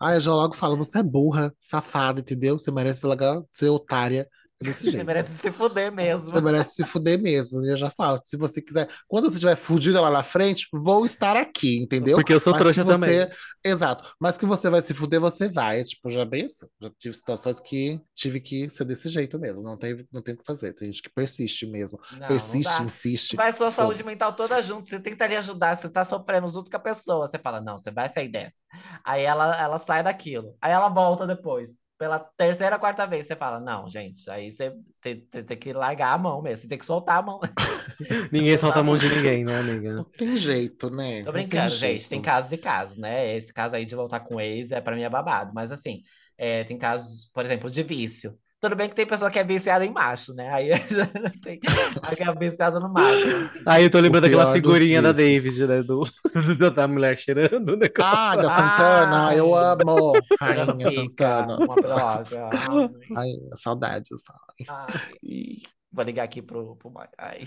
[0.00, 2.58] Aí eu já logo falo, você é burra, safada, entendeu?
[2.58, 4.26] Você merece largar- ser otária
[4.62, 5.06] desse Você jeito.
[5.06, 6.30] merece se fuder mesmo.
[6.30, 7.64] Você merece se fuder mesmo.
[7.64, 11.04] E eu já falo, se você quiser, quando você estiver fudida lá na frente, vou
[11.06, 12.16] estar aqui, entendeu?
[12.16, 13.36] Porque eu sou Mas trouxa você, também.
[13.64, 14.14] exato.
[14.20, 15.80] Mas que você vai se fuder, você vai.
[15.80, 16.66] É, tipo, já bem assim.
[16.80, 19.62] Já tive situações que tive que ser desse jeito mesmo.
[19.62, 20.72] Não tem, não tem o que fazer.
[20.74, 21.98] Tem gente que persiste mesmo.
[22.18, 22.84] Não, não persiste, dá.
[22.84, 23.36] insiste.
[23.36, 24.10] Vai sua saúde foda-se.
[24.10, 24.88] mental toda junto.
[24.88, 27.26] Você tenta lhe ajudar, você tá sofrendo junto com a pessoa.
[27.26, 28.56] Você fala, não, você vai sair dessa.
[29.04, 30.56] Aí ela, ela sai daquilo.
[30.60, 31.81] Aí ela volta depois.
[32.02, 36.12] Pela terceira, quarta vez, você fala, não, gente, aí você, você, você tem que largar
[36.12, 36.62] a mão mesmo.
[36.62, 37.38] Você tem que soltar a mão.
[38.32, 39.92] Ninguém solta a mão de ninguém, né, amiga?
[39.92, 41.22] Não tem jeito, né?
[41.22, 42.08] Tô brincando, tem gente.
[42.08, 42.24] Tem jeito.
[42.24, 43.36] casos e casos, né?
[43.36, 45.52] Esse caso aí de voltar com ex é pra mim é babado.
[45.54, 46.02] Mas assim,
[46.36, 48.36] é, tem casos, por exemplo, de vício.
[48.62, 50.48] Tudo bem que tem pessoa que é viciada em macho, né?
[50.52, 50.68] Aí
[51.42, 51.58] tem
[52.00, 53.50] a que é viciada no macho.
[53.66, 55.10] Aí eu tô lembrando daquela figurinha da.
[55.10, 55.82] David, né?
[55.82, 56.04] Do,
[56.70, 57.88] da mulher cheirando, né?
[58.00, 58.56] Ah, da Ai.
[58.56, 60.12] Santana, eu amo.
[60.40, 61.56] Rainha Santana.
[61.58, 62.50] uma droga.
[62.52, 64.22] Ai, Ai, saudades.
[64.68, 65.56] ai.
[65.92, 66.92] Vou ligar aqui pro, pro.
[67.18, 67.40] Ai.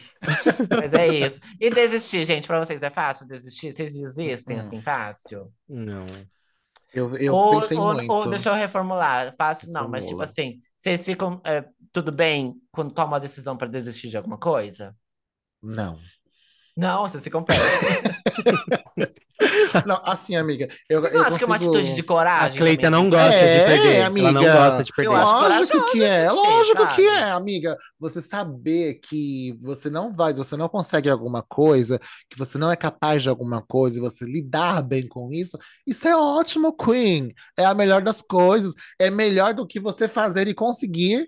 [0.70, 1.39] Mas é isso.
[1.61, 3.72] E desistir, gente, pra vocês é fácil desistir?
[3.72, 4.59] Vocês desistem Hum.
[4.59, 5.47] assim fácil?
[5.68, 6.05] Não.
[6.96, 8.10] Eu, eu ou, pensei ou, muito.
[8.10, 9.36] ou deixa eu reformular.
[9.38, 13.68] Fácil não, mas tipo assim, vocês ficam é, tudo bem quando tomam a decisão pra
[13.68, 14.96] desistir de alguma coisa?
[15.62, 16.00] Não.
[16.78, 18.22] Não, vocês ficam péssimos.
[19.86, 22.58] Não, assim, amiga, eu, eu acha que é uma consigo- atitude de A coragem?
[22.58, 23.96] Cleita também, não gosta de É, perder.
[23.96, 24.54] Ela não amiga.
[24.54, 25.10] gosta de perder.
[25.12, 27.18] Eu acho Lógico corajoso que é, lógico que sabe?
[27.24, 27.78] é, amiga.
[28.00, 32.76] Você saber que você não vai, você não consegue alguma coisa, que você não é
[32.76, 37.34] capaz de alguma coisa e você lidar bem com isso, isso é ótimo, Queen.
[37.58, 38.74] É a melhor das coisas.
[39.00, 41.28] É melhor do que você fazer e conseguir.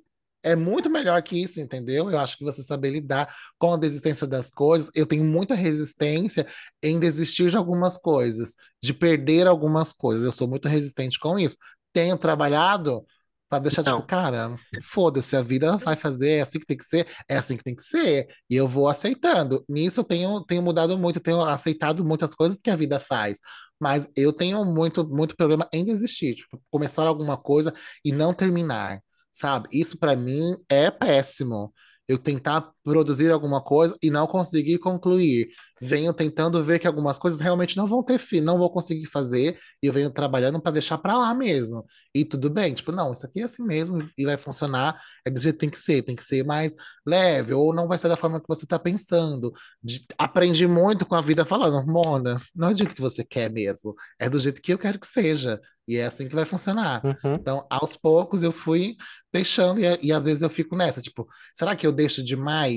[0.51, 2.09] É muito melhor que isso, entendeu?
[2.09, 4.89] Eu acho que você saber lidar com a desistência das coisas.
[4.95, 6.47] Eu tenho muita resistência
[6.81, 10.23] em desistir de algumas coisas, de perder algumas coisas.
[10.23, 11.57] Eu sou muito resistente com isso.
[11.91, 13.05] Tenho trabalhado
[13.49, 14.05] para deixar, tipo, Não.
[14.05, 17.63] cara, foda-se, a vida vai fazer, é assim que tem que ser, é assim que
[17.63, 19.63] tem que ser, e eu vou aceitando.
[19.69, 23.39] Nisso eu tenho, tenho mudado muito, tenho aceitado muitas coisas que a vida faz,
[23.79, 27.73] mas eu tenho muito, muito problema em desistir, tipo, começar alguma coisa
[28.03, 29.01] e não terminar,
[29.37, 29.69] sabe?
[29.71, 31.73] Isso para mim é péssimo.
[32.07, 35.49] Eu tentar produzir alguma coisa e não conseguir concluir.
[35.81, 39.59] Venho tentando ver que algumas coisas realmente não vão ter fim, não vou conseguir fazer,
[39.83, 41.85] e eu venho trabalhando para deixar para lá mesmo.
[42.15, 45.39] E tudo bem, tipo, não, isso aqui é assim mesmo e vai funcionar, é do
[45.39, 46.75] jeito que tem que ser, tem que ser mais
[47.05, 49.51] leve, ou não vai ser da forma que você está pensando.
[49.83, 53.51] De, aprendi muito com a vida falando, Mona, não é do jeito que você quer
[53.51, 55.59] mesmo, é do jeito que eu quero que seja.
[55.87, 57.01] E é assim que vai funcionar.
[57.05, 57.35] Uhum.
[57.35, 58.97] Então, aos poucos eu fui
[59.31, 62.76] deixando, e, e às vezes eu fico nessa, tipo, será que eu deixo demais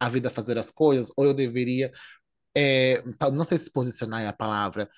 [0.00, 1.10] a vida fazer as coisas?
[1.16, 1.92] Ou eu deveria,
[2.56, 3.02] é,
[3.32, 4.88] não sei se posicionar é a palavra,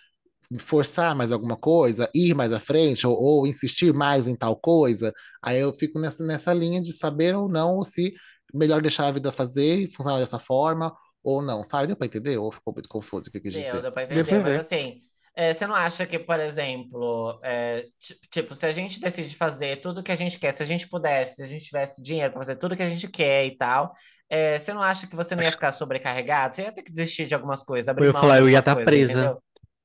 [0.60, 5.12] forçar mais alguma coisa, ir mais à frente, ou, ou insistir mais em tal coisa?
[5.42, 8.14] Aí eu fico nessa, nessa linha de saber ou não se
[8.54, 11.86] melhor deixar a vida fazer e funcionar dessa forma, ou não, sabe?
[11.88, 12.38] Deu pra entender?
[12.38, 13.82] Ou ficou muito confuso o que eu quis Deu, dizer?
[13.82, 14.66] deu pra Deu pra entender, mas entender.
[14.66, 19.34] assim, é, você não acha que, por exemplo, é, ti- tipo, se a gente decide
[19.36, 22.32] fazer tudo que a gente quer, se a gente pudesse, se a gente tivesse dinheiro
[22.32, 23.92] pra fazer tudo que a gente quer e tal,
[24.28, 26.54] é, você não acha que você não ia ficar sobrecarregado?
[26.56, 28.58] Você ia ter que desistir de algumas coisas, Eu abrir ia mão falar, eu ia
[28.58, 29.12] estar coisas, presa.
[29.12, 29.42] entendeu?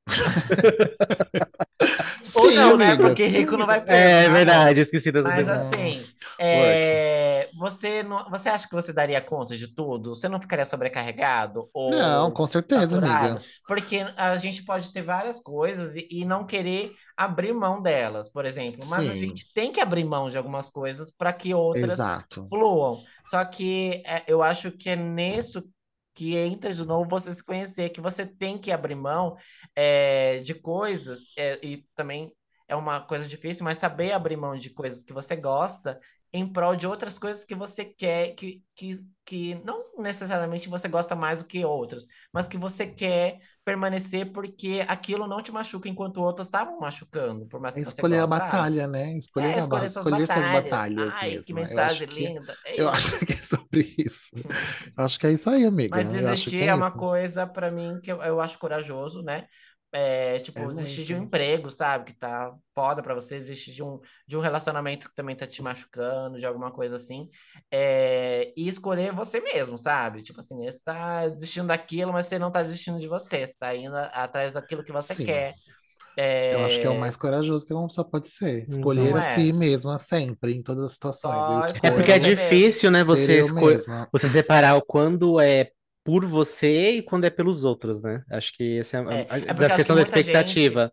[2.33, 2.83] Ou Sim, não, né?
[2.85, 2.95] amiga.
[2.95, 5.49] Porque rico não vai preso, É né, verdade, esqueci dessa Mas demais.
[5.49, 6.05] assim,
[6.39, 10.15] é, você não, você acha que você daria conta de tudo?
[10.15, 13.01] Você não ficaria sobrecarregado Não, ou com certeza, amiga.
[13.01, 13.41] saturado?
[13.67, 18.45] Porque a gente pode ter várias coisas e, e não querer abrir mão delas, por
[18.45, 18.85] exemplo.
[18.87, 22.45] Mas a Sim, gente tem que abrir mão de algumas coisas para que outras exato.
[22.49, 22.97] fluam.
[23.25, 25.63] Só que é, eu acho que é nisso
[26.19, 29.37] que entra de novo você se conhecer, que você tem que abrir mão
[29.73, 32.35] é, de coisas, é, e também
[32.67, 35.97] é uma coisa difícil, mas saber abrir mão de coisas que você gosta
[36.33, 41.15] em prol de outras coisas que você quer, que, que, que não necessariamente você gosta
[41.15, 43.39] mais do que outras, mas que você quer
[43.69, 47.91] permanecer porque aquilo não te machuca enquanto outras estavam machucando, por mais É que você
[47.91, 48.67] escolher a goste, sabe?
[48.67, 49.15] batalha, né?
[49.17, 50.47] Escolher, É, a, escolher suas escolher suas batalhas.
[50.47, 51.65] batalhas Ai, que mesmo.
[51.69, 52.57] Eu acho mensagem que linda.
[52.65, 52.89] É eu isso.
[52.89, 54.31] acho que é sobre isso.
[54.97, 55.99] Eu acho que é isso aí, amiga.
[55.99, 56.95] Mas Eu que desistir é é uma isso.
[56.95, 59.47] coisa, pra mim, que eu, eu acho corajoso, né?
[59.91, 62.05] É, tipo, É desistir de um emprego, sabe?
[62.05, 65.63] Que tá foda pra você, desistir de um, de um relacionamento que também tá te
[65.63, 67.27] machucando, de alguma coisa assim.
[68.59, 70.21] É, e escolher você mesmo, sabe?
[70.23, 73.75] Tipo assim, você tá desistindo daquilo, mas você não tá desistindo de você, você tá
[73.75, 75.15] indo atrás daquilo que você Sim.
[75.15, 75.55] quer.
[76.49, 78.63] Eu acho que é o É, mais corajoso que uma pessoa pode ser.
[78.63, 79.53] Escolher não a si é?
[79.53, 81.45] mesma sempre, em todas as situações.
[81.45, 83.43] Só É porque é escolho difícil, né, você
[84.11, 85.71] você separar o quando é
[86.03, 88.23] por você e quando é pelos outros, né?
[88.31, 90.91] Acho que esse é, É, a- a- é das que questão da muita gente expectativa.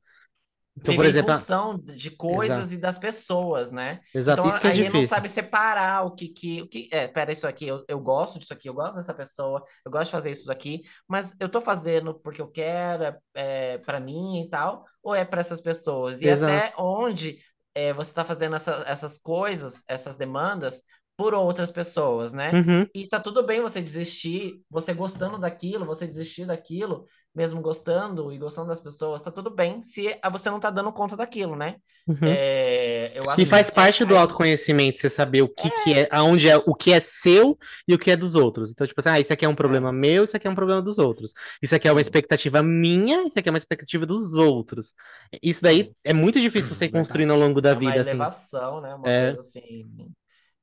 [0.80, 4.00] Então, por vive em exemplo, a- função de coisas exato, e das pessoas, né?
[4.14, 5.04] exato, Então isso é aí não difícil.
[5.04, 8.52] sabe separar o que que, o que é, pera, isso aqui, eu, eu gosto disso
[8.52, 12.14] aqui, eu gosto dessa pessoa, eu gosto de fazer isso aqui, mas eu tô fazendo
[12.20, 13.18] porque eu quero, é,
[13.74, 16.20] é para mim e tal, ou é para essas pessoas?
[16.20, 16.52] E Exato.
[16.62, 17.38] até onde
[17.74, 20.82] é, você tá fazendo essa- essas coisas, essas demandas
[21.16, 22.54] por outras pessoas, né?
[22.54, 28.32] Uhum, E tá tudo bem você desistir, você gostando daquilo, você desistir daquilo, mesmo gostando
[28.32, 31.76] e gostando das pessoas, tá tudo bem se você não tá dando conta daquilo, né?
[32.06, 32.38] uhum.
[32.38, 36.48] É, E faz que é parte do autoconhecimento, você saber o que que é, aonde
[36.48, 38.70] é, o que é seu e o que é dos outros.
[38.70, 40.54] Então, tipo assim, ah, isso aqui é um É, problema meu, isso aqui é um
[40.54, 41.32] problema dos outros.
[41.62, 44.94] Isso aqui é uma expectativa minha, isso aqui é uma expectativa dos outros.
[45.42, 45.94] Isso daí Sim.
[46.04, 48.28] é muito difícil você ir construindo ao longo da É uma vida, assim.
[48.36, 48.94] elevação, né?
[48.94, 49.84] Uma É, coisa assim,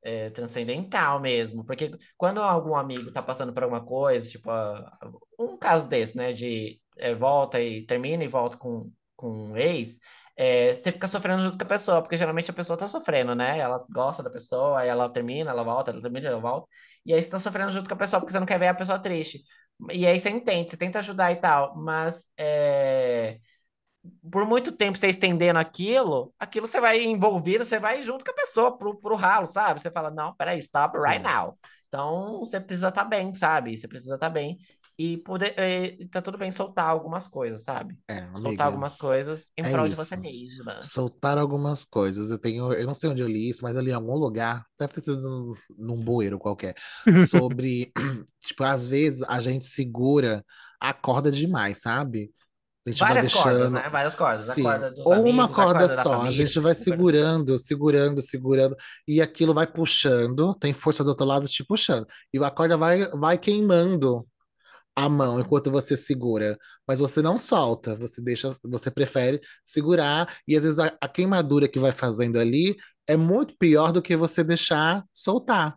[0.04, 1.66] é, transcendental mesmo.
[1.66, 4.50] Porque quando algum amigo tá passando por alguma coisa, tipo,
[5.40, 6.34] um caso desse, né?
[6.34, 10.00] De é, volta e termina e volta com, com um ex,
[10.36, 13.60] é, você fica sofrendo junto com a pessoa, porque geralmente a pessoa tá sofrendo, né?
[13.60, 16.68] Ela gosta da pessoa, aí ela termina, ela volta, ela termina, ela volta.
[17.06, 18.74] E aí você tá sofrendo junto com a pessoa porque você não quer ver a
[18.74, 19.44] pessoa triste.
[19.92, 23.40] E aí você entende, você tenta ajudar e tal, mas é,
[24.32, 28.36] por muito tempo você estendendo aquilo, aquilo você vai envolvido, você vai junto com a
[28.36, 29.82] pessoa pro, pro ralo, sabe?
[29.82, 31.24] Você fala, não, peraí, stop right Sim.
[31.24, 31.58] now.
[31.88, 33.76] Então você precisa estar bem, sabe?
[33.78, 34.58] Você precisa estar bem
[34.98, 35.54] e poder,
[36.00, 37.98] e tá tudo bem soltar algumas coisas, sabe?
[38.08, 40.18] É, Soltar amiga, algumas coisas em é prol de você isso.
[40.18, 40.82] mesma.
[40.82, 42.32] Soltar algumas coisas.
[42.32, 44.66] Eu tenho, eu não sei onde eu li isso, mas eu li em algum lugar,
[44.78, 46.76] deve ter sido num, num bueiro qualquer,
[47.16, 47.92] sobre,
[48.44, 50.44] tipo, às vezes a gente segura
[50.80, 52.32] a corda demais, sabe?
[52.86, 53.74] A gente vai Várias cordas, deixando.
[53.74, 53.90] né?
[53.90, 54.50] Várias cordas.
[54.50, 56.22] A Sim, corda ou uma amigos, a corda corda da só.
[56.24, 58.76] A gente vai segurando, segurando, segurando,
[59.08, 62.08] e aquilo vai puxando, tem força do outro lado te puxando.
[62.34, 64.20] E a corda vai, vai queimando
[64.96, 66.58] a mão enquanto você segura,
[66.88, 71.68] mas você não solta, você deixa, você prefere segurar, e às vezes a, a queimadura
[71.68, 72.76] que vai fazendo ali
[73.08, 75.76] é muito pior do que você deixar soltar.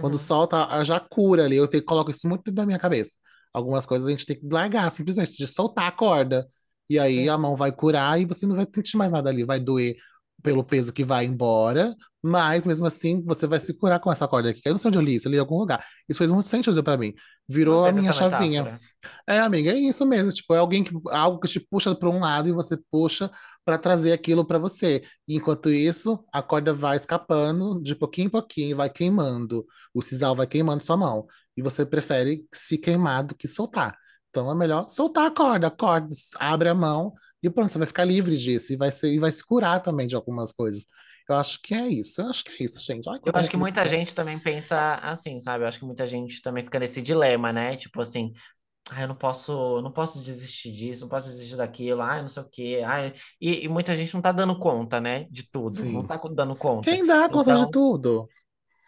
[0.00, 0.18] Quando Uhum.
[0.18, 1.56] solta, a- já cura ali.
[1.56, 3.16] Eu tenho, coloco isso muito da minha cabeça.
[3.58, 6.48] Algumas coisas a gente tem que largar, simplesmente, de soltar a corda.
[6.88, 7.28] E aí Sim.
[7.28, 9.44] a mão vai curar e você não vai sentir mais nada ali.
[9.44, 9.96] Vai doer
[10.42, 14.50] pelo peso que vai embora, mas mesmo assim você vai se curar com essa corda
[14.50, 14.60] aqui.
[14.64, 15.84] Eu não sei onde eu li isso, eu li em algum lugar.
[16.08, 17.14] Isso fez muito sentido pra mim.
[17.48, 18.64] Virou a minha chavinha.
[18.64, 18.88] metáfora.
[19.26, 20.32] É, amiga, é isso mesmo.
[20.32, 23.30] Tipo, é alguém que algo que te puxa para um lado e você puxa
[23.64, 25.02] para trazer aquilo para você.
[25.26, 29.66] E enquanto isso, a corda vai escapando de pouquinho em pouquinho, vai queimando.
[29.94, 31.26] O sisal vai queimando sua mão.
[31.56, 33.96] E você prefere se queimar do que soltar.
[34.30, 36.08] Então é melhor soltar a corda, corda,
[36.38, 37.12] abre a mão
[37.42, 40.06] e pronto, você vai ficar livre disso e vai ser, e vai se curar também
[40.06, 40.86] de algumas coisas.
[41.28, 42.20] Eu acho que é isso.
[42.22, 43.08] Eu acho que é isso, gente.
[43.24, 45.64] Eu quanta acho que muita gente também pensa assim, sabe?
[45.64, 47.76] Eu acho que muita gente também fica nesse dilema, né?
[47.76, 48.32] Tipo assim,
[48.90, 52.42] ah, eu não posso, não posso desistir disso, não posso desistir daquilo, ai, não sei
[52.42, 52.82] o quê.
[52.86, 55.24] Ai, e, e muita gente não tá dando conta, né?
[55.30, 56.06] De tudo, não Sim.
[56.06, 56.96] tá dando conta.
[56.96, 58.30] Quem dá conta de Então, tudo?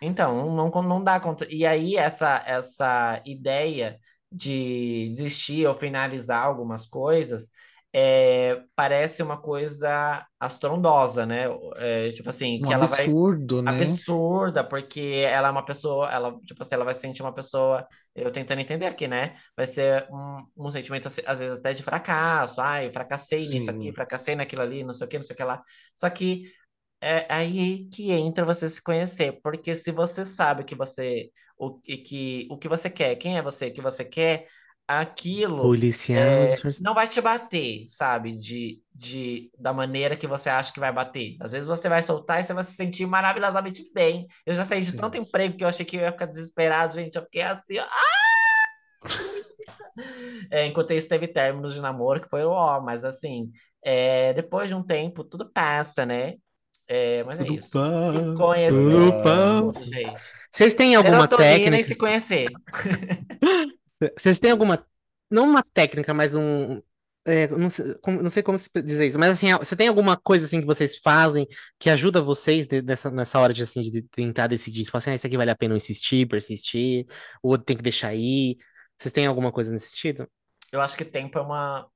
[0.01, 1.47] então, não, não dá conta.
[1.51, 3.99] E aí, essa, essa ideia
[4.33, 7.49] de desistir ou finalizar algumas coisas
[7.93, 11.45] é, parece uma coisa astrondosa, né?
[11.77, 13.99] É, tipo assim, Um que ela vai absurdo, né?
[14.25, 17.87] absurda, porque ela é uma pessoa, ela, tipo assim, ela vai se sentir uma pessoa,
[18.15, 19.37] eu tentando entender aqui, né?
[19.57, 23.93] Vai ser um, um sentimento, assim, às vezes, até de fracasso, ai, fracassei nisso aqui,
[23.93, 23.95] Sim.
[23.95, 25.63] fracassei naquilo ali, não sei o que, não sei o que lá.
[25.95, 26.43] Só que
[27.01, 31.97] é aí que entra você se conhecer, porque se você sabe que você, o, e
[31.99, 34.47] que, o que você quer, quem é você, o que você quer,
[34.99, 36.19] aquilo Policial.
[36.19, 38.33] é, não vai te bater, sabe?
[38.33, 41.37] De, de, da maneira que você acha que vai bater.
[41.41, 44.27] Às vezes você vai soltar e você vai se sentir maravilhosamente bem.
[44.45, 47.15] Eu já saí de tanto emprego que eu achei que eu ia ficar desesperado, gente.
[47.17, 47.87] Eu fiquei assim, ó.
[50.51, 53.51] É, enquanto isso, teve términos de namoro que foi ó, mas assim,
[53.83, 56.37] é, depois de um tempo, tudo passa, né?
[56.93, 57.71] É, mas é Tudo isso.
[57.71, 58.35] Passa.
[58.35, 60.23] conhecer, tudo, gente.
[60.51, 61.83] Vocês têm alguma Serotonina técnica?
[61.85, 62.49] se conhecer.
[64.17, 64.85] Vocês têm alguma.
[65.31, 66.81] Não uma técnica, mas um.
[67.25, 70.47] é, não sei, como, não sei como dizer isso, mas assim, você tem alguma coisa
[70.47, 71.47] assim que vocês fazem
[71.79, 74.85] que ajuda vocês de- nessa, nessa hora de, assim, de tentar decidir?
[74.85, 77.07] Se fala assim, ah, isso aqui vale a pena eu insistir, persistir,
[77.43, 78.57] ou tem que deixar aí.
[78.99, 80.29] Vocês têm alguma coisa nesse sentido?
[80.73, 81.89] Eu acho que tempo é uma.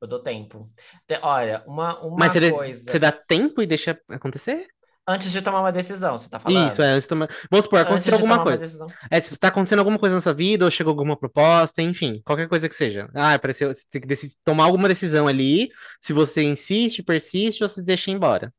[0.00, 0.70] Eu dou tempo.
[1.06, 2.90] Te- Olha, uma, Mas uma você, coisa.
[2.90, 4.66] você dá tempo e deixa acontecer?
[5.06, 6.80] Antes de tomar uma decisão, você tá Isso, falando?
[6.80, 6.84] é.
[6.92, 8.86] antes de tomar- Vamos supor, aconteceu alguma coisa.
[9.10, 12.48] É, se está acontecendo alguma coisa na sua vida, ou chegou alguma proposta, enfim, qualquer
[12.48, 13.08] coisa que seja.
[13.14, 17.82] Ah, apareceu, você tem que tomar alguma decisão ali, se você insiste, persiste, ou se
[17.82, 18.52] deixa embora.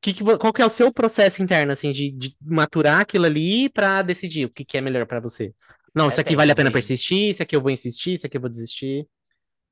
[0.00, 3.68] Que que, qual que é o seu processo interno, assim, de, de maturar aquilo ali
[3.68, 5.52] pra decidir o que, que é melhor pra você?
[5.92, 8.24] Não, É isso aqui vale a tempo, pena persistir, isso aqui eu vou insistir, isso
[8.26, 9.04] aqui eu vou desistir.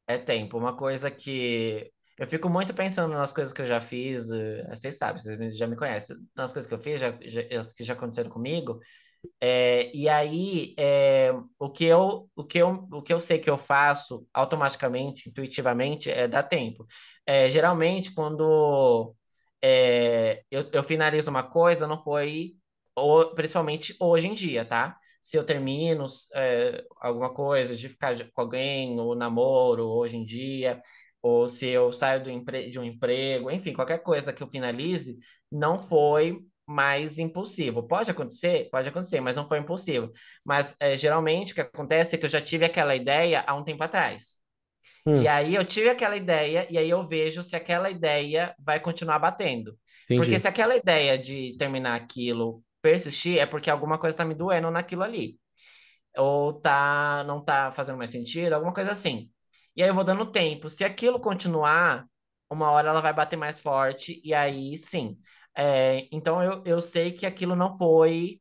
[0.09, 0.59] É tempo.
[0.59, 1.93] Uma coisa que.
[2.19, 4.31] Eu fico muito pensando nas coisas que eu já fiz.
[4.31, 6.17] eh, Vocês sabem, vocês já me conhecem.
[6.35, 7.43] Nas coisas que eu fiz, já, já-
[7.77, 8.81] que já aconteceram comigo.
[9.41, 13.51] É, e aí, é, o que eu, o que eu, o que eu sei que
[13.51, 16.87] eu faço automaticamente, intuitivamente, é dar tempo.
[17.27, 19.14] É, geralmente, quando
[20.51, 22.55] eu, eu finalizo uma coisa, não foi,
[22.97, 24.97] o- principalmente hoje em dia, tá?
[25.21, 26.05] Se eu termino
[26.35, 30.79] é, alguma coisa de ficar com alguém, ou namoro, hoje em dia,
[31.27, 35.16] ou se eu saio de um emprego, enfim, qualquer coisa que eu finalize,
[35.51, 37.83] não foi mais impulsivo.
[37.87, 38.68] Pode acontecer?
[38.70, 40.11] Pode acontecer, mas não foi impulsivo.
[40.45, 43.64] Mas é, geralmente o que acontece é que eu já tive aquela ideia há um
[43.64, 44.39] tempo atrás.
[45.07, 48.81] Hum, E aí eu tive aquela ideia, e aí eu vejo se aquela ideia vai
[48.81, 49.79] continuar batendo.
[50.14, 50.39] Porque entendi.
[50.39, 55.03] se aquela ideia de terminar aquilo persistir, é porque alguma coisa está me doendo naquilo
[55.03, 55.39] ali.
[56.16, 59.31] Ou tá, não tá fazendo mais sentido, alguma coisa assim.
[59.77, 60.68] E aí eu vou dando tempo.
[60.68, 62.07] Se aquilo continuar,
[62.51, 65.18] uma hora ela vai bater mais forte, e aí sim.
[65.57, 68.41] É, então eu, eu sei que aquilo não foi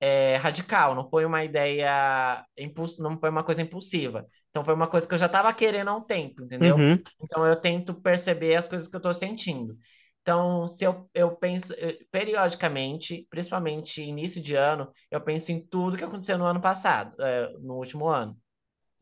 [0.00, 2.98] é, radical, não foi uma ideia, impuls...
[2.98, 4.26] não foi uma coisa impulsiva.
[4.50, 6.80] Então foi uma coisa que eu já estava querendo há um tempo, entendeu?
[6.80, 9.76] Uhum, Então eu tento perceber as coisas que eu estou sentindo.
[10.22, 15.96] Então, se eu, eu penso eh, periodicamente, principalmente início de ano, eu penso em tudo
[15.96, 18.36] que aconteceu no ano passado, eh, no último ano.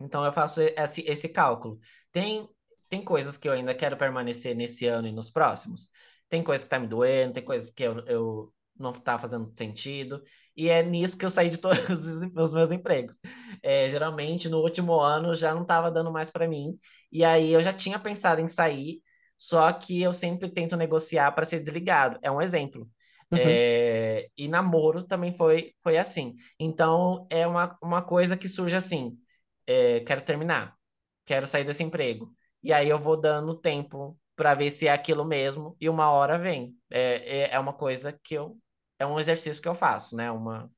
[0.01, 1.78] Então eu faço esse, esse cálculo.
[2.12, 2.49] Tem,
[2.88, 5.88] tem coisas que eu ainda quero permanecer nesse ano e nos próximos.
[6.28, 10.22] Tem coisas que tá me doendo, tem coisas que eu, eu não tá fazendo sentido.
[10.57, 13.18] E é nisso que eu saí de todos os os meus empregos.
[13.62, 16.76] É, geralmente, no último ano, já não estava dando mais para mim.
[17.11, 19.01] E aí eu já tinha pensado em sair,
[19.38, 22.18] só que eu sempre tento negociar para ser desligado.
[22.22, 22.88] É um exemplo.
[23.32, 23.38] uhum.
[23.38, 26.34] É, e namoro também foi, foi assim.
[26.59, 29.18] Então, é uma, uma coisa que surge assim
[29.66, 30.76] é, quero terminar,
[31.24, 32.34] quero sair desse emprego.
[32.62, 36.38] E aí eu vou dando tempo para ver se é aquilo mesmo, e uma hora
[36.38, 36.76] vem.
[36.90, 38.59] É, é, é uma coisa que eu.
[38.98, 40.30] É um exercício que eu faço, né?
[40.30, 40.70] Uma,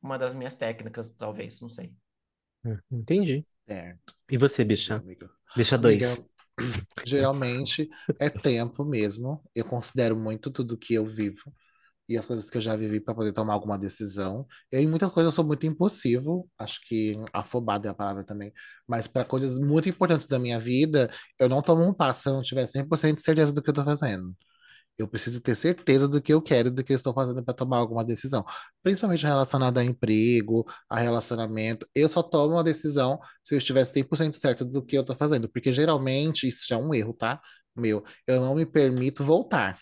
[0.00, 1.92] uma das minhas técnicas, talvez, não sei.
[2.90, 3.44] Entendi.
[3.66, 4.14] Certo.
[4.30, 4.96] E você, bicha?
[4.96, 5.30] amiga.
[5.56, 6.30] Bicha Amiga, 2.
[7.04, 9.42] Geralmente é tempo mesmo.
[9.54, 11.52] Eu considero muito tudo que eu vivo
[12.08, 14.46] e as coisas que eu já vivi para poder tomar alguma decisão.
[14.70, 18.52] Eu, em muitas coisas eu sou muito impulsivo, acho que afobado é a palavra também,
[18.86, 22.34] mas para coisas muito importantes da minha vida, eu não tomo um passo se eu
[22.34, 24.34] não tiver 100% de certeza do que eu tô fazendo.
[24.98, 27.78] Eu preciso ter certeza do que eu quero, do que eu estou fazendo para tomar
[27.78, 28.44] alguma decisão,
[28.82, 31.86] principalmente relacionada a emprego, a relacionamento.
[31.94, 35.48] Eu só tomo uma decisão se eu estiver 100% certo do que eu estou fazendo,
[35.48, 37.40] porque geralmente isso já é um erro, tá?
[37.76, 39.78] Meu, eu não me permito voltar.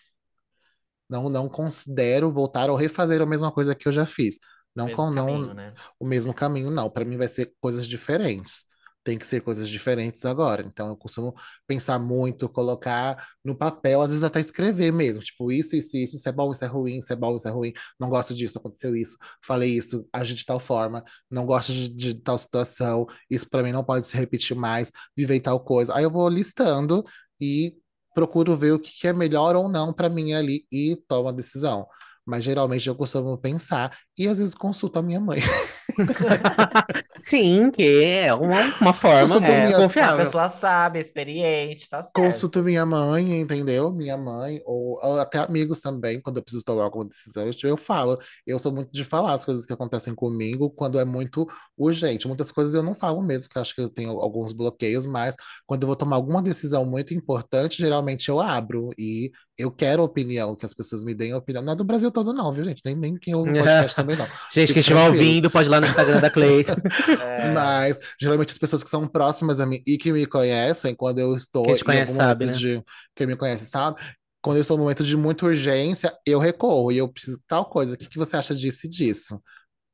[1.10, 4.38] Não, não considero voltar ou refazer a mesma coisa que eu já fiz.
[4.74, 5.74] Não, Mesmo com, não caminho, né?
[5.98, 6.88] o mesmo caminho, não.
[6.90, 8.64] Para mim vai ser coisas diferentes.
[9.02, 10.62] Tem que ser coisas diferentes agora.
[10.62, 11.34] Então eu costumo
[11.66, 15.22] pensar muito, colocar no papel, às vezes até escrever mesmo.
[15.22, 17.50] Tipo, isso, isso, isso, isso é bom, isso é ruim, isso é bom, isso é
[17.50, 17.72] ruim.
[17.98, 22.14] Não gosto disso, aconteceu isso, falei isso, agi de tal forma, não gosto de, de
[22.14, 25.94] tal situação, isso para mim não pode se repetir mais, vivei tal coisa.
[25.96, 27.02] Aí eu vou listando
[27.40, 27.74] e
[28.20, 31.86] procuro ver o que é melhor ou não para mim ali e tomo a decisão.
[32.26, 35.40] Mas geralmente eu costumo pensar e às vezes consulto a minha mãe.
[37.20, 40.16] Sim, que é uma, uma forma Consulta muito minha- A confiável.
[40.16, 42.14] pessoa sabe, experiente, tá certo.
[42.14, 43.92] Consulto minha mãe, entendeu?
[43.92, 47.76] Minha mãe, ou, ou até amigos também, quando eu preciso tomar alguma decisão, eu, eu
[47.76, 48.18] falo.
[48.46, 52.26] Eu sou muito de falar as coisas que acontecem comigo quando é muito urgente.
[52.26, 55.34] Muitas coisas eu não falo mesmo, porque eu acho que eu tenho alguns bloqueios, mas
[55.66, 60.56] quando eu vou tomar alguma decisão muito importante, geralmente eu abro e eu quero opinião,
[60.56, 61.62] que as pessoas me deem opinião.
[61.62, 62.80] Não é do Brasil todo, não, viu, gente?
[62.82, 64.24] Nem, nem quem ouve o podcast também, não.
[64.50, 66.64] Gente que Fiquem estiver ouvindo, pode ir lá no Instagram da Clay.
[67.18, 71.18] É, Mas geralmente as pessoas que são próximas a mim e que me conhecem, quando
[71.18, 72.52] eu estou Quem te em conhece algum sabe, momento né?
[72.58, 72.84] de.
[73.14, 74.00] Quem me conhece sabe.
[74.42, 77.66] Quando eu estou num momento de muita urgência, eu recorro e eu preciso de tal
[77.68, 77.94] coisa.
[77.94, 79.40] O que que você acha disso e disso?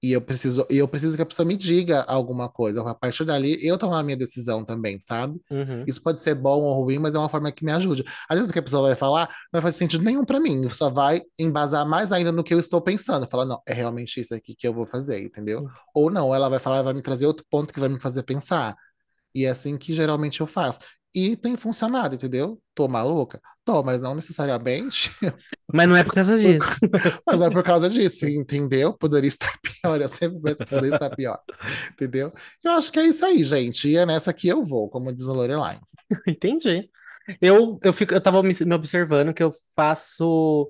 [0.06, 2.80] E eu preciso, e eu preciso que a pessoa me diga alguma coisa.
[2.88, 5.40] A partir dali, eu tomar a minha decisão também, sabe?
[5.50, 5.82] Uhum.
[5.84, 8.04] Isso pode ser bom ou ruim, mas é uma forma que me ajude.
[8.28, 10.88] Às vezes o que a pessoa vai falar não fazer sentido nenhum pra mim, só
[10.88, 13.26] vai embasar mais ainda no que eu estou pensando.
[13.26, 15.66] Falar, não, é realmente isso aqui que eu vou fazer, entendeu?
[15.92, 18.76] Ou não, ela vai falar, vai me trazer outro ponto que vai me fazer pensar.
[19.34, 20.78] E é assim que geralmente eu faço.
[21.14, 22.60] E tem funcionado, entendeu?
[22.74, 23.40] Tô maluca?
[23.64, 25.10] Tô, mas não necessariamente.
[25.72, 26.78] Mas não é por causa disso.
[27.26, 28.92] Mas é por causa disso, entendeu?
[28.92, 31.40] Poderia estar pior, eu sempre penso que poderia estar pior,
[31.92, 32.32] entendeu?
[32.62, 33.88] Eu acho que é isso aí, gente.
[33.88, 35.80] E é nessa que eu vou, como diz a Lorelai.
[36.28, 36.88] Entendi.
[37.40, 40.68] Eu, eu, fico, eu tava me, me observando que eu faço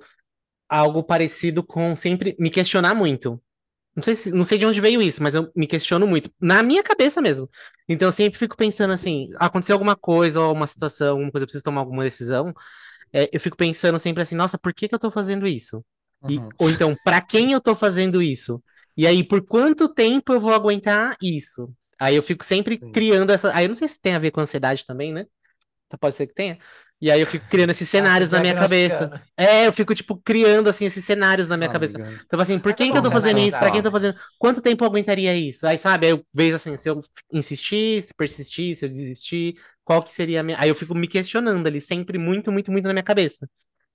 [0.68, 3.42] algo parecido com sempre me questionar muito.
[3.97, 6.31] Não sei, se- não sei de onde veio isso, mas eu me questiono muito.
[6.40, 7.48] Na minha cabeça mesmo.
[7.89, 11.47] Então eu sempre fico pensando assim, aconteceu alguma coisa, ou uma situação, alguma coisa, eu
[11.47, 12.52] preciso tomar alguma decisão.
[13.12, 15.85] é, eu fico pensando sempre assim, nossa, por que que eu tô fazendo isso?
[16.28, 16.51] E, Uhum.
[16.59, 18.62] ou então, pra quem eu tô fazendo isso?
[18.97, 21.73] E aí, por quanto tempo eu vou aguentar isso?
[21.98, 22.93] Aí eu fico sempre Sim.
[22.93, 23.55] criando essa.
[23.55, 25.27] Aí eu não sei se tem a ver com ansiedade também, né?
[25.86, 26.58] Então, Pode ser que tenha.
[27.00, 29.22] E aí eu fico criando esses cenários tá na minha cabeça.
[29.36, 31.98] É, eu fico, tipo, criando, assim, esses cenários na minha cabeça.
[31.98, 32.22] Amiga.
[32.24, 33.58] Então, assim, por Mas que é que eu tô fazendo isso?
[33.58, 34.18] Pra quem eu tô fazendo?
[34.38, 35.66] Quanto tempo eu aguentaria isso?
[35.66, 37.00] Aí, sabe, aí eu vejo assim, se eu
[37.32, 40.58] insistir, se persistir, se eu desistir, qual que seria a minha.
[40.58, 43.46] Aí eu fico me questionando ali, sempre muito, muito, muito na minha cabeça.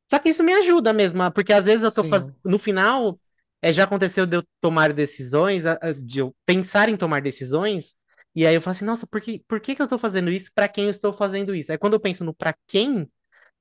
[0.09, 2.35] Só que isso me ajuda mesmo, porque às vezes eu tô fazendo.
[2.45, 3.17] No final,
[3.61, 5.63] é, já aconteceu de eu tomar decisões,
[5.99, 7.95] de eu pensar em tomar decisões,
[8.35, 10.51] e aí eu falo assim, nossa, por que, por que que eu tô fazendo isso?
[10.53, 11.71] Pra quem eu estou fazendo isso?
[11.71, 13.09] Aí quando eu penso no pra quem,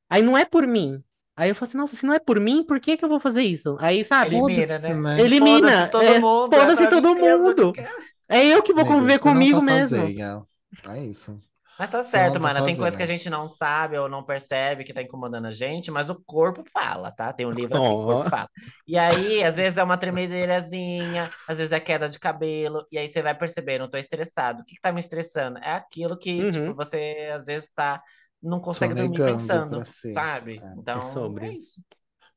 [0.08, 1.02] aí não é por mim.
[1.36, 3.18] Aí eu falo assim, nossa, se não é por mim, por que que eu vou
[3.18, 3.76] fazer isso?
[3.80, 4.36] Aí, sabe?
[4.36, 5.20] Elimina, Foda-se, né?
[5.20, 5.68] Elimina.
[5.68, 7.72] Foda-se todo é, mundo, é foda-se pra todo mundo.
[7.72, 7.90] quer.
[8.28, 9.98] É eu que vou conviver comigo tá mesmo.
[9.98, 10.42] sozinha.
[10.86, 11.38] É isso.
[11.80, 12.62] Mas tá certo, tá mano.
[12.62, 13.08] Tem coisa que a sozinha.
[13.08, 17.10] gente não sabe ou não percebe que tá incomodando a gente, mas o corpo fala,
[17.10, 17.32] tá?
[17.32, 18.22] Tem um livro assim, o Ó.
[18.22, 18.48] corpo fala.
[18.86, 23.08] E aí, às vezes é uma tremedeirazinha, às vezes é queda de cabelo, e aí
[23.08, 24.62] você vai percebendo, tô estressado.
[24.62, 25.58] O que que tá me estressando?
[25.58, 26.76] É aquilo que, tipo, Uhum.
[26.76, 28.02] você às vezes tá,
[28.42, 30.10] não consegue dormir pensando, si.
[30.10, 30.62] sabe?
[30.62, 30.74] É.
[30.76, 31.46] Então, É sobre.
[31.48, 31.80] é isso.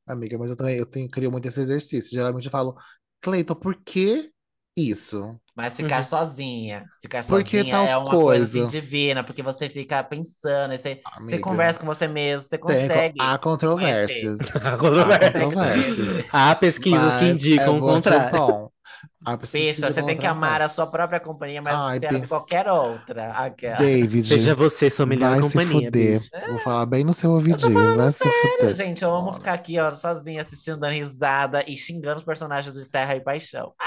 [0.06, 2.12] Amiga, mas eu também eu tenho, crio muito esse exercício.
[2.12, 2.76] Geralmente eu falo,
[3.20, 4.32] Cleiton, por que
[4.76, 5.40] isso?
[5.54, 6.04] Mas ficar Uhum.
[6.04, 8.66] sozinha, ficar Por que sozinha tal é uma coisa assim coisa?
[8.66, 13.14] divina, porque você fica pensando, você, você Amiga, conversa com você mesmo, você tem, consegue
[13.18, 14.56] há controvérsias.
[14.64, 16.24] Há controvérsias.
[16.32, 18.30] Há pesquisas que Mas é indicam o bom que contrário.
[18.30, 18.70] bom.
[19.30, 22.26] Que Bicha, você tem o que amar a sua própria companhia, mas Ai, você ama
[22.26, 23.32] qualquer outra.
[23.32, 24.00] Aquela.
[24.00, 25.90] David, Seja você sua melhor vai se companhia, fuder.
[25.92, 26.30] bicho.
[26.46, 27.92] Vou falar bem no seu Eu tô ouvidinho.
[27.94, 28.74] Vai se sério, fuder.
[28.74, 29.02] gente.
[29.04, 29.34] Eu amo Bora.
[29.34, 33.74] ficar aqui, ó, sozinha, assistindo, dando risada e xingando os personagens de Terra e Paixão.
[33.78, 33.86] Ah,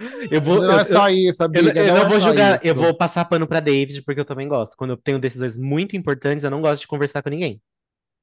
[0.00, 0.30] eu.
[0.30, 1.84] Eu vou, Não eu, é eu, só isso, eu, amiga.
[1.84, 2.78] eu Não não é vou julgar, eu isso.
[2.78, 4.76] vou passar pano pra David, porque eu também gosto.
[4.76, 7.60] Quando eu tenho decisões muito importantes, eu não gosto de conversar com ninguém.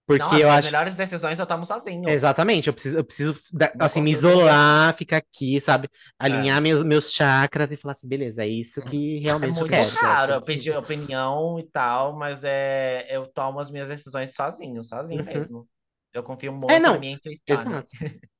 [0.07, 0.63] Porque Não, as eu minhas acho.
[0.63, 2.09] melhores decisões eu tomo sozinho.
[2.09, 5.89] Exatamente, eu preciso, eu preciso da- assim, me isolar, ficar aqui, sabe?
[6.23, 6.23] É.
[6.25, 9.69] Alinhar meus, meus chakras e falar assim, beleza, é isso que É realmente eu muito
[9.69, 9.89] quero.
[9.89, 10.45] raro eu Sim.
[10.45, 15.25] pedir opinião e tal, mas é, eu tomo as minhas decisões sozinho, sozinho Uhum.
[15.25, 15.67] mesmo.
[16.13, 17.43] Eu confio muito É, não, na minha intuição?
[17.47, 17.89] Exato,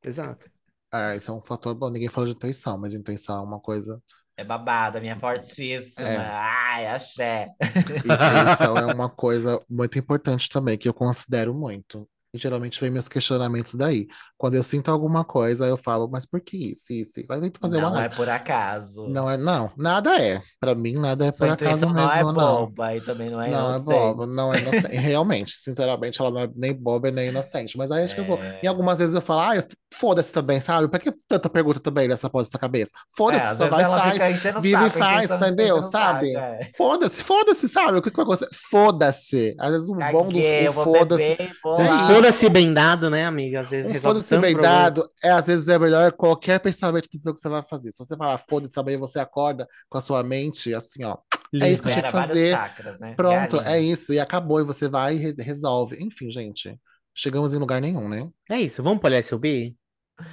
[0.04, 0.48] exato.
[0.98, 1.90] Ah, isso é um fator bom.
[1.90, 4.02] Ninguém falou de intuição, mas intuição é uma coisa.
[4.36, 6.08] É babada, minha fortíssima.
[6.08, 6.18] É.
[6.18, 7.48] Ai, axé.
[8.06, 12.08] Intuição é uma coisa muito importante também, que eu considero muito.
[12.34, 14.06] E geralmente vem meus questionamentos daí.
[14.38, 17.32] Quando eu sinto alguma coisa, eu falo, mas por que isso, isso, isso?
[17.32, 18.16] Aí eu tento fazer uma Não é análise.
[18.18, 19.08] por acaso.
[19.08, 20.40] Não é, não, nada é.
[20.60, 22.66] Pra mim, nada é Sua por acaso não é mesmo, não.
[22.68, 23.86] boba e também não é Não é inocente.
[23.86, 24.88] boba, não é inocente.
[24.98, 27.78] Realmente, sinceramente, ela não é nem boba e nem inocente.
[27.78, 28.38] Mas aí acho que eu vou.
[28.44, 28.60] É.
[28.62, 30.88] Em algumas vezes eu falo, ah, foda-se também, sabe?
[30.88, 32.92] Pra que tanta pergunta também nessa porra dessa cabeça?
[32.94, 34.44] É, Foda-se, às só vai e faz.
[34.62, 35.82] vive e faz, entendeu?
[35.82, 36.36] Sabe?
[36.36, 36.70] é.
[36.76, 37.98] Foda-se, foda-se, sabe?
[37.98, 38.50] O que que vai acontecer?
[38.70, 39.56] Foda-se.
[39.60, 41.24] Às vezes o bom do foda-se.
[41.24, 42.14] É.
[42.14, 43.62] Foda-se bem dado, né, amiga?
[43.62, 44.76] Às vezes Um foda-se bem problema.
[44.76, 47.92] dado, é, às vezes é melhor qualquer pensamento que você vai fazer.
[47.92, 51.18] Se você falar foda-se amanhã, você acorda com a sua mente assim, ó.
[51.62, 52.52] É isso que eu tinha que fazer.
[52.52, 53.14] chakras, né?
[53.16, 53.94] Pronto, é Realinha.
[53.94, 54.12] isso.
[54.14, 55.98] E acabou, e você vai e re- resolve.
[56.04, 56.78] Enfim, gente.
[57.20, 58.32] Chegamos em lugar nenhum, né?
[58.48, 59.76] É isso, vamos pro LSUB?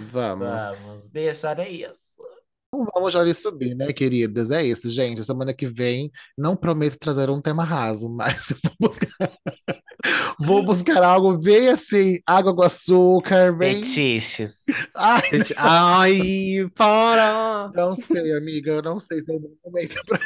[0.01, 0.63] Vamos.
[0.83, 2.19] Vamos, beijo, olha isso.
[2.75, 4.51] Então vamos já ali subir, né, queridas?
[4.51, 5.23] É isso, gente.
[5.23, 9.33] Semana que vem, não prometo trazer um tema raso, mas eu vou buscar,
[10.41, 13.85] vou buscar algo bem assim, água com açúcar, bem.
[13.85, 14.65] Fetiches.
[14.95, 15.23] Ai,
[15.57, 17.71] Ai, para!
[17.75, 20.19] não sei, amiga, eu não sei se é o momento pra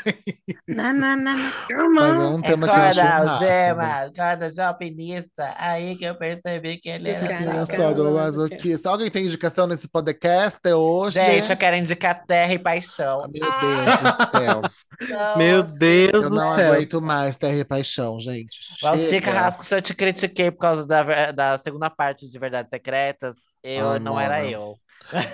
[0.68, 5.54] Na, na, na, na, Mas é um tema que eu acho algema, acorda, jopinista.
[5.58, 7.66] Aí que eu percebi que ele era
[8.10, 8.88] masoquista.
[8.88, 11.20] Alguém tem indicação nesse podcast hoje?
[11.20, 13.22] Gente, eu quero indicar Terra e Paixão.
[13.24, 14.62] Ah, Meu Deus do céu.
[15.08, 16.72] não, Meu Deus Eu do não céu.
[16.72, 18.58] aguento mais Terra e Paixão, gente.
[18.80, 19.20] Valci.
[19.20, 23.90] Carrasco, se eu te critiquei por causa da, da segunda parte de Verdades Secretas, eu
[23.90, 24.50] Ai, não era mona.
[24.50, 24.74] eu.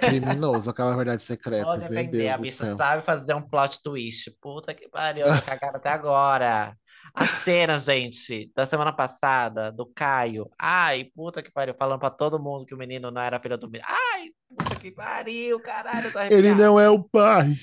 [0.01, 1.67] Criminoso, aquela verdade secreta.
[1.67, 4.31] Meu defender, a bicha sabe fazer um plot twist.
[4.41, 6.75] Puta que pariu, cagada até agora.
[7.15, 10.51] A cena, gente, da semana passada, do Caio.
[10.59, 13.71] Ai, puta que pariu, falando pra todo mundo que o menino não era filho do
[13.71, 13.89] menino.
[13.89, 17.55] Ai, puta que pariu, caralho, Ele não é o pai.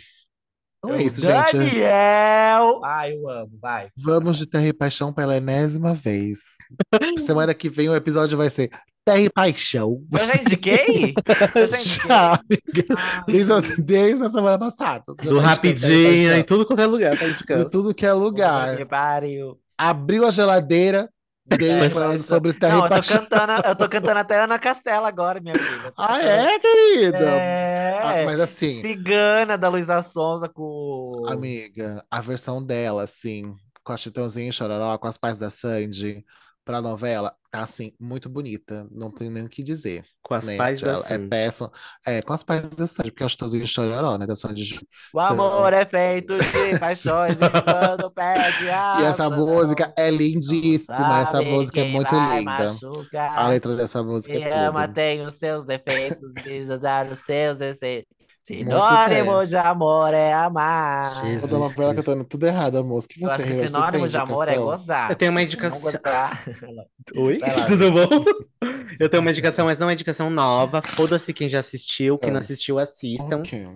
[0.78, 1.58] Então é isso, gente.
[1.58, 2.82] Daniel!
[2.84, 3.90] Ai, eu amo, vai.
[3.96, 6.40] Vamos de Terra e Paixão pela enésima vez.
[7.20, 8.72] Semana que vem o episódio vai ser
[9.04, 10.04] Terra e Paixão.
[10.12, 11.14] Eu já indiquei?
[11.56, 12.08] Eu já indiquei?
[12.08, 12.96] Já, amiga.
[12.98, 15.04] Ai, Desde, a- desde a semana passada.
[15.24, 16.38] Do rapidinho, Paixão.
[16.40, 17.70] em tudo quanto é lugar, tá indicando.
[17.70, 18.78] tudo que é lugar.
[19.78, 21.10] Abriu a geladeira
[21.46, 23.18] dele É, falando sobre Terra Não, e eu tô Paixão.
[23.26, 27.18] cantando, eu tô cantando até Ana Castela agora, minha tô Ah, é, querida?
[27.18, 31.24] É, Ah, mas assim, Cigana da Luísa Sonza com.
[31.28, 33.52] amiga, a versão dela, assim,
[33.84, 36.24] com a Chitãozinho e Chororó, com as pais da Sandy,
[36.64, 38.88] pra novela, assim, muito bonita.
[38.92, 40.06] Não tem nem o que dizer.
[40.24, 40.56] Com as né?
[40.58, 41.28] pais da Ela É Sandy.
[41.30, 41.72] péssimo.
[42.06, 44.26] É, com as pais da Sandy, porque é o Chitãozinho e Chororó, né?
[44.28, 44.64] Da Sandy.
[44.64, 44.82] Ju-
[45.14, 51.20] O amor é feito de paixões e quando perde a E essa música é lindíssima.
[51.22, 52.74] Essa música é muito linda.
[52.74, 53.38] machucar.
[53.38, 54.94] A letra dessa música Me é ama, tudo.
[54.96, 56.32] tem os seus defeitos,
[56.80, 58.06] dar os seus desejos.
[58.44, 61.26] Sinônimo de amor é amar.
[61.26, 62.06] Jesus Toda novela Cristo.
[62.10, 63.14] cantando tudo errado a música.
[63.18, 65.10] Eu você, acho que você sinônimo tem de amor é gozar.
[65.12, 65.92] Eu tenho uma indicação.
[67.16, 67.38] Oi?
[67.38, 68.26] Lá, Tudo bom?
[69.00, 70.82] Eu tenho uma indicação, mas não é uma indicação nova.
[70.82, 72.42] Foda-se quem já assistiu, quem não Ah.
[72.42, 73.40] assistiu, assistam.
[73.40, 73.68] Ok.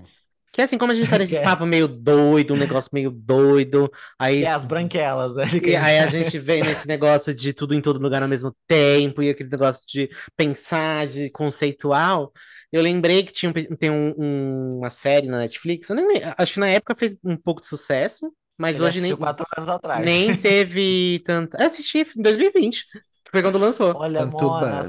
[0.51, 3.11] Que é assim, como a gente tá nesse é- papo meio doido, um negócio meio
[3.11, 5.43] doido, aí, E as branquelas, né?
[5.65, 9.21] e aí a gente vem nesse negócio de tudo em todo lugar ao mesmo tempo,
[9.21, 12.31] e aquele negócio de pensar, de conceitual.
[12.71, 16.53] Eu lembrei que tinha, um- tem um- um- uma série na Netflix, eu nem, acho
[16.53, 20.05] que na época fez um pouco de sucesso, mas Ele hoje nem, quatro anos atrás.
[20.05, 21.57] nem teve tanta.
[21.61, 22.85] Eu assisti em 2020,
[23.31, 23.95] foi quando lançou.
[23.97, 24.81] Olha, Tanto Mona.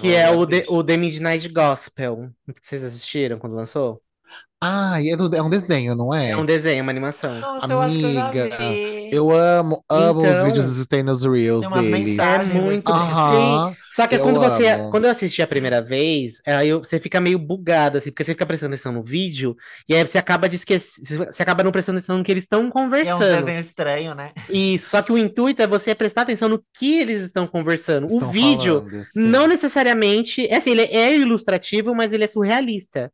[0.00, 2.30] Que é o The, o The Midnight Gospel.
[2.62, 4.02] Vocês assistiram quando lançou?
[4.64, 6.30] Ah, é, do- é um desenho, não é?
[6.30, 7.38] É um desenho, uma animação.
[7.40, 9.10] Nossa, eu acho que eu já Amiga, vi.
[9.12, 11.86] Eu amo, amo os Então- vídeos que tem nos Reels deles.
[11.88, 12.90] É mensagens muito.
[12.90, 13.70] Aham.
[13.70, 13.76] Sim.
[13.94, 14.90] Só que eu quando você, amo.
[14.90, 18.32] quando eu assisti a primeira vez, aí eu- você fica meio bugado, assim, porque você
[18.32, 19.54] fica prestando atenção no vídeo,
[19.88, 21.00] e aí você acaba de esquecer,
[21.32, 23.20] você acaba não prestando atenção no que eles estão É um conversando.
[23.36, 24.32] desenho estranho, né?
[24.50, 28.04] E só que o intuito é você prestar atenção no que eles estão conversando.
[28.04, 33.12] O Estão vídeo falando, não necessariamente, é assim, ele é ilustrativo, mas ele é surrealista.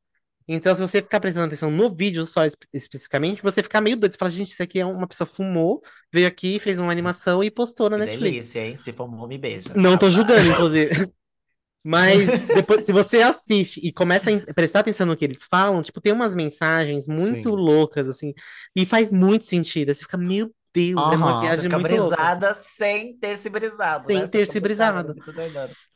[0.48, 4.12] Então, se você ficar prestando atenção no vídeo só espe- especificamente, você fica meio doido.
[4.12, 5.80] Você fala, gente, isso aqui é uma pessoa fumou,
[6.12, 8.50] veio aqui, fez uma animação e postou na Que Netflix.
[8.50, 8.76] delícia, hein?
[8.76, 9.76] Se bom, me beija.
[9.76, 10.90] Não tô julgando, inclusive.
[11.84, 16.00] Mas depois, se você assiste e começa a prestar atenção no que eles falam, tipo,
[16.00, 17.54] tem umas mensagens muito Sim.
[17.54, 18.34] loucas, assim,
[18.76, 19.94] e faz muito sentido.
[19.94, 22.30] Você fica, meu Deus, é uma viagem Fica muito louca.
[22.30, 24.28] brisada sem ter se brisado, Sem né?
[24.28, 25.14] ter se brisado.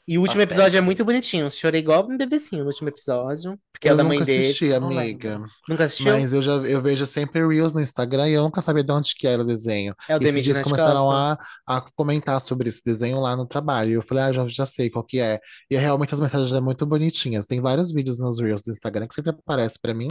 [0.06, 0.78] E o último Nossa, episódio é.
[0.78, 1.50] é muito bonitinho.
[1.50, 4.44] Chorei igual um bebecinho no último episódio, porque é Eu da mãe nunca dele.
[4.44, 5.30] assisti, Não amiga.
[5.30, 5.50] lembro.
[5.66, 6.12] Nunca assistiu?
[6.12, 9.14] Mas eu já eu vejo sempre Reels no Instagram e eu nunca sabia de onde
[9.14, 9.94] que era o desenho.
[10.06, 13.90] É o The Esses dias começaram a, a comentar sobre esse desenho lá no trabalho.
[13.90, 15.40] E eu falei, ah, já, já sei qual que é.
[15.70, 17.46] E é, realmente as mensagens são muito bonitinhas.
[17.46, 20.08] Tem vários vídeos nos Reels do Instagram que sempre aparece pra mim.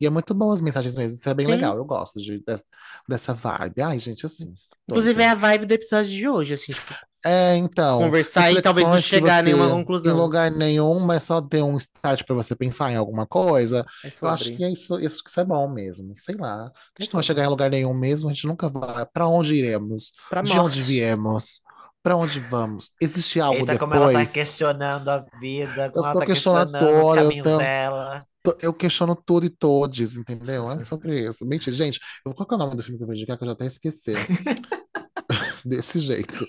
[0.00, 1.16] E é muito bom as mensagens mesmo.
[1.16, 1.52] Isso é bem Sim.
[1.52, 1.76] legal.
[1.76, 2.62] Eu gosto de, de-
[3.08, 3.82] dessa vibe.
[3.82, 4.52] Ai, gente, assim.
[4.88, 6.94] Inclusive, é a vibe do episódio de hoje, assim, tipo,
[7.24, 7.98] É, então.
[8.00, 10.12] conversar e talvez não chegar a nenhuma conclusão.
[10.12, 13.84] Em lugar nenhum, mas só ter um start pra você pensar em alguma coisa.
[14.04, 16.12] É Eu acho que é isso, isso que isso é bom mesmo.
[16.16, 16.64] Sei lá.
[16.64, 19.06] A É gente não vai chegar em lugar nenhum mesmo, a gente nunca vai.
[19.06, 20.12] Pra onde iremos?
[20.28, 20.64] Pra De morte.
[20.66, 21.60] onde viemos?
[22.02, 22.90] Pra onde vamos?
[23.00, 24.32] Existe algo Eita, como ela tá depois?
[24.32, 28.20] questionando a vida, como ela sou tá questionando os questionadora, eu caminhos tenho- dela.
[28.60, 30.68] Eu questiono tudo e todos, entendeu?
[30.68, 31.46] É sobre isso.
[31.46, 32.00] Mentira, gente.
[32.26, 33.52] eu- Qual que é o nome do filme que eu vou indicar que eu já
[33.52, 34.14] até esqueci?
[35.64, 36.46] Desse jeito.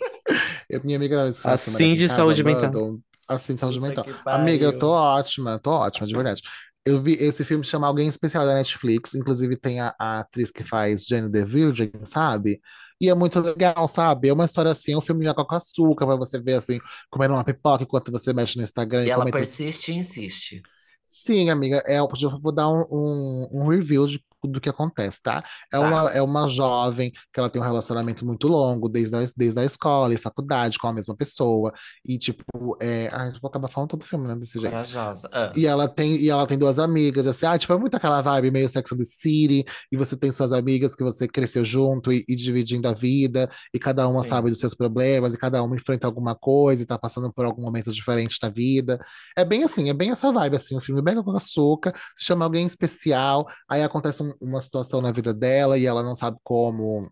[0.73, 2.99] Eu, minha amiga de aqui Assim em de casa, saúde mental.
[3.27, 4.05] Assim de saúde Puta mental.
[4.25, 6.41] Amiga, eu tô ótima, tô ótima, de verdade.
[6.85, 10.63] Eu vi esse filme chama Alguém Especial da Netflix, inclusive tem a, a atriz que
[10.63, 12.59] faz Jane the Virgin, sabe?
[12.99, 14.27] E é muito legal, sabe?
[14.29, 16.79] É uma história assim, é um filme com açúcar, pra você ver assim,
[17.09, 20.61] comendo uma pipoca enquanto você mexe no Instagram E e ela comenta persiste e insiste.
[21.07, 22.07] Sim, amiga, é, eu
[22.41, 25.43] vou dar um, um, um review de, do que acontece, tá?
[25.71, 25.81] É Tá.
[25.81, 29.63] uma, é uma jovem que ela tem um relacionamento muito longo, desde a, desde a
[29.65, 31.71] escola e faculdade, com a mesma pessoa,
[32.05, 32.43] e tipo,
[32.81, 34.71] é, ai, vou acabar falando todo o filme, né, desse jeito.
[34.71, 35.29] Corajosa.
[35.31, 38.21] Ah, E ela tem, e ela tem duas amigas, assim, ah, tipo, é muito aquela
[38.21, 42.11] vibe meio Sex and the City, e você tem suas amigas que você cresceu junto
[42.11, 44.29] e, e dividindo a vida, e cada uma Sim.
[44.29, 47.61] sabe dos seus problemas, e cada uma enfrenta alguma coisa e tá passando por algum
[47.63, 48.99] momento diferente da vida.
[49.37, 52.45] É bem assim, é bem essa vibe, assim, o filme bem com açúcar, se chama
[52.45, 57.09] alguém especial, aí acontece um- uma situação na vida dela e ela não sabe como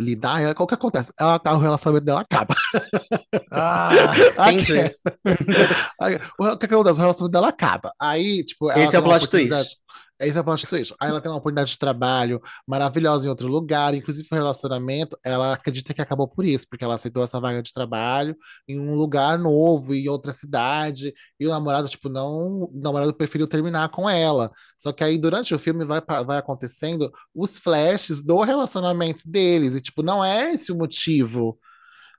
[0.00, 1.12] lidar, e aí, o que acontece?
[1.18, 2.54] Ela, o relacionamento dela acaba.
[3.50, 3.90] Ah,
[4.52, 4.94] Entendi.
[6.38, 7.00] O que acontece?
[7.00, 7.92] O relacionamento dela acaba.
[7.98, 9.76] Aí, tipo, ela Esse é o plot twist.
[10.20, 10.94] Esse é o plot twist.
[11.00, 15.52] Aí ela tem uma oportunidade de trabalho maravilhosa em outro lugar, inclusive o relacionamento, ela
[15.52, 18.36] acredita que acabou por isso, porque ela aceitou essa vaga de trabalho
[18.66, 23.46] em um lugar novo, em outra cidade, e o namorado, tipo, não, o namorado preferiu
[23.46, 24.50] terminar com ela.
[24.76, 29.80] Só que aí, durante o filme, vai, vai acontecendo os flashes do relacionamento deles, e,
[29.80, 31.58] tipo, não é esse o motivo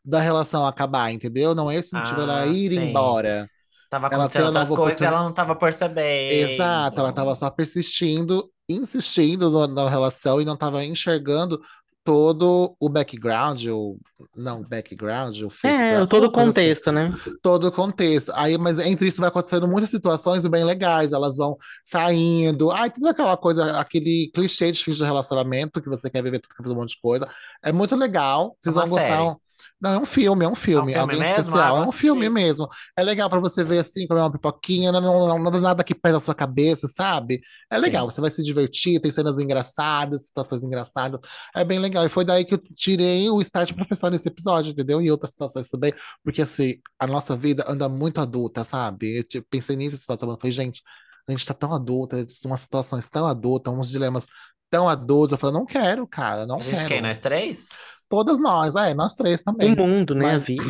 [0.03, 1.53] da relação acabar, entendeu?
[1.53, 2.89] Não é esse o motivo ela Ah, ir sim.
[2.89, 3.49] embora.
[3.89, 6.33] Tava Ela acontecendo outras coisas e ela não tava percebendo.
[6.33, 11.59] Exato, ela estava só persistindo, insistindo no- na relação e não estava enxergando
[12.03, 13.97] todo o background, ou
[14.35, 16.33] não, background, o É, todo o assim.
[16.33, 17.13] contexto, né?
[17.41, 18.31] todo o contexto.
[18.35, 21.11] Aí, mas entre isso vai acontecendo muitas situações bem legais.
[21.13, 22.71] Elas vão saindo.
[22.71, 26.55] Ai, tudo aquela coisa, aquele clichê de fim de relacionamento que você quer viver tudo,
[26.55, 27.29] quer fazer um monte de coisa.
[27.61, 28.55] É muito legal.
[28.59, 29.35] Vocês É vão gostar.
[29.81, 30.93] Não, é um filme, é um filme.
[30.93, 31.23] filme Alguém mesmo?
[31.23, 31.77] especial.
[31.77, 32.29] Ah, é um filme assistir.
[32.29, 32.67] mesmo.
[32.97, 36.17] É legal pra você ver assim, comer uma pipoquinha, não, não, não, nada, que pesa
[36.17, 37.39] a sua cabeça, sabe?
[37.71, 38.11] É legal, Sim.
[38.11, 41.21] você vai se divertir, tem cenas engraçadas, situações engraçadas.
[41.55, 42.05] É bem legal.
[42.05, 45.01] E foi daí que eu tirei o start pra pensar nesse episódio, entendeu?
[45.01, 45.93] E outras situações também.
[46.23, 49.19] Porque assim, a nossa vida anda muito adulta, sabe?
[49.19, 50.83] Eu tipo, pensei nisso situação, eu falei, gente,
[51.27, 54.27] a gente tá tão adulta, umas situações tão adultas, uns dilemas
[54.69, 55.31] tão adultos.
[55.31, 56.85] Eu falei, não quero, cara, não A gente quem?
[56.85, 57.01] quero.
[57.01, 57.69] Nós três?
[58.09, 59.75] Todas nós, é, nós três O também.
[59.75, 60.31] mundo, né?
[60.31, 60.63] A Mas- vida.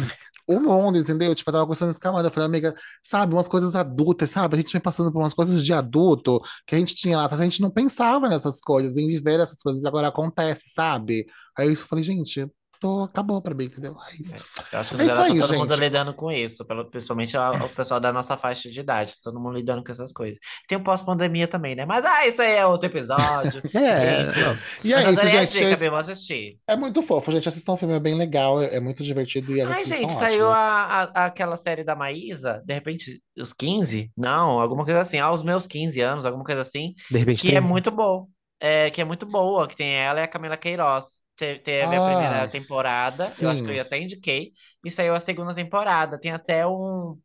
[0.46, 1.36] O mundo, entendeu?
[1.36, 2.28] Tipo, eu tava gostando desse camada.
[2.28, 4.56] Eu falei, amiga, sabe, umas coisas adultas, sabe?
[4.56, 7.44] A gente vem passando por umas coisas de adulto que a gente tinha lá, a
[7.44, 11.28] gente não pensava nessas coisas, em viver essas coisas, agora acontece, sabe?
[11.56, 12.50] Aí eu falei, gente,
[12.80, 13.96] tô, acabou pra mim, entendeu?
[14.12, 14.36] É isso.
[14.72, 15.80] Eu acho que É geral tá aí, todo mundo gente.
[15.80, 19.84] lidando com isso, pelo- principalmente o pessoal da nossa faixa de idade, todo mundo lidando
[19.84, 20.40] com essas coisas.
[20.68, 21.86] Tem o pós-pandemia também, né?
[21.86, 23.62] Mas ah, isso aí é outro episódio.
[23.76, 24.60] É, Enfim.
[24.84, 25.52] E é Mas isso, gente.
[25.54, 26.58] dica, esse- assistir.
[26.68, 27.48] É muito fofo, gente.
[27.50, 30.20] Assistam o filme, é bem legal, é, é muito divertido e as Ai, gente, são
[30.20, 34.12] saiu a, a- aquela série da Maísa, de repente, os 15?
[34.18, 37.58] Não, alguma coisa assim, aos meus 15 anos, alguma coisa assim, de repente que tem.
[37.58, 38.28] é muito bom.
[38.62, 41.06] É, que é muito boa, que tem ela e a Camila Queiroz.
[41.40, 43.80] Te- Teve a primeira Ah, temporada, eu acho que eu sim.
[43.82, 44.54] até indiquei,
[44.84, 46.20] e saiu a segunda temporada.
[46.20, 47.18] Tem até um,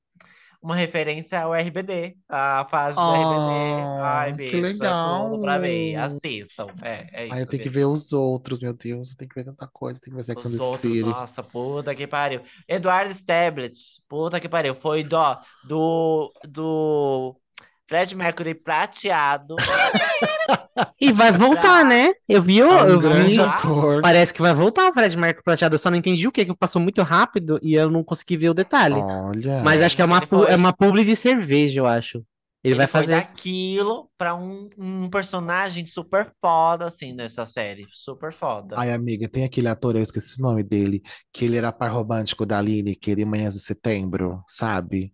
[0.63, 3.93] uma referência ao RBD, a fase do RBD.
[3.99, 5.97] Ai, Ah, que bicho, é tudo pra ver.
[5.97, 5.97] legal.
[5.97, 6.69] Assistam.
[6.83, 7.71] É, é Aí eu isso, tenho que bicho.
[7.71, 10.47] ver os outros, meu Deus, eu tenho que ver tanta coisa, tem que ver Sex
[10.47, 11.03] and the City.
[11.03, 12.43] nossa, puta que pariu.
[12.69, 13.73] Eduardo Stablet,
[14.09, 14.75] puta que pariu.
[14.75, 15.19] Foi do,
[15.63, 17.41] do, do
[17.89, 19.57] Fred Mercury prateado.
[21.01, 22.13] E vai voltar, né?
[22.29, 23.41] Eu vi, eu, É um eu grande vi.
[23.41, 24.03] Ator.
[24.03, 25.75] Parece que vai voltar o Fred Mercury prateado.
[25.75, 28.51] Eu só não entendi o que, que passou muito rápido e eu não consegui ver
[28.51, 28.97] o detalhe.
[28.97, 29.63] Olha.
[29.63, 32.25] Mas acho que é uma, Ele pu- é uma publi de cerveja, eu acho.
[32.63, 33.17] Ele vai foi fazer.
[33.17, 37.87] daquilo pra um, um personagem super foda, assim, nessa série.
[37.93, 38.75] Super foda.
[38.79, 42.47] Ai, amiga, tem aquele ator, eu esqueci o nome dele, que ele era par romântico
[42.47, 45.13] da Lineker em Manhãs de Setembro, sabe?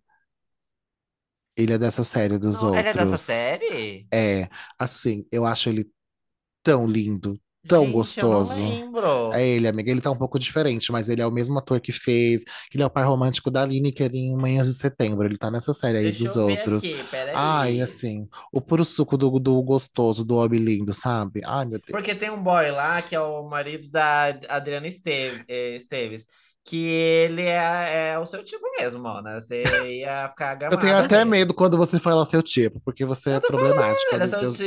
[1.55, 3.17] Ele é dessa série dos Não, ele é dessa outros.
[3.17, 4.07] série?
[4.13, 4.49] É,
[4.79, 5.89] assim, eu acho ele
[6.63, 8.47] tão lindo, tão Gente, eu não gostoso.
[8.47, 9.05] lembro.
[9.33, 9.91] É ele, amiga.
[9.91, 12.43] Ele tá um pouco diferente, mas ele é o mesmo ator que fez.
[12.73, 15.25] Ele é o par romântico da Lineker em Manhãs de Setembro.
[15.27, 16.89] Ele tá nessa série aí Deixa dos eu ver outros.
[16.89, 17.33] aqui, peraí.
[17.33, 21.41] Ai, assim, o puro suco do, do gostoso, do homem lindo, sabe?
[21.45, 22.15] Ai, meu Porque Deus.
[22.15, 26.25] tem um boy lá que é o marido da Adriana Esteve- eh, Esteves,
[26.63, 29.39] que ele é, é o seu tipo mesmo, Mona.
[29.39, 29.63] Você
[29.99, 31.29] ia ficar Eu tenho gamada até nele.
[31.29, 34.57] medo quando você fala seu tipo, porque você é problemática Ele é seus,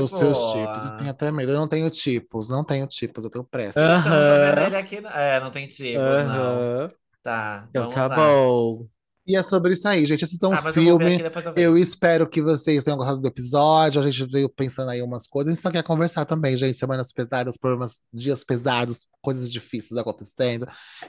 [0.00, 0.84] nos seus tipos.
[0.84, 0.96] Eu tipo.
[0.98, 1.52] tenho até medo.
[1.52, 3.80] Eu não tenho tipos, não tenho tipos, eu tenho pressa.
[3.80, 5.00] Ixi, eu não aqui.
[5.00, 5.10] não.
[5.10, 6.34] É, não tem tipos, não.
[6.34, 6.88] Aham.
[7.22, 8.16] Tá, Então tá lá.
[8.16, 8.86] bom.
[9.26, 10.22] E é sobre isso aí, gente.
[10.24, 11.14] Assistam um Ah, eu ver filme.
[11.14, 11.84] aqui eu Eu vejo.
[11.84, 14.00] espero que vocês tenham gostado do episódio.
[14.00, 15.50] A gente veio pensando aí umas coisas.
[15.50, 16.76] A gente só quer conversar também, gente.
[16.76, 20.66] Semanas pesadas, problemas, dias pesados, coisas difíceis acontecendo.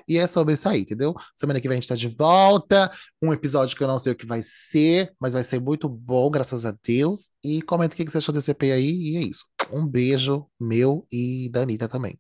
[0.08, 1.14] E é sobre isso aí, entendeu?
[1.36, 2.90] Semana que vem a gente tá de volta.
[3.22, 6.30] Um episódio que eu não sei o que vai ser, mas vai ser muito bom,
[6.30, 7.30] graças a Deus.
[7.44, 8.92] E comenta o que que você achou desse EP aí.
[8.92, 9.44] E é isso.
[9.74, 12.18] Um beijo meu e da Anitta também.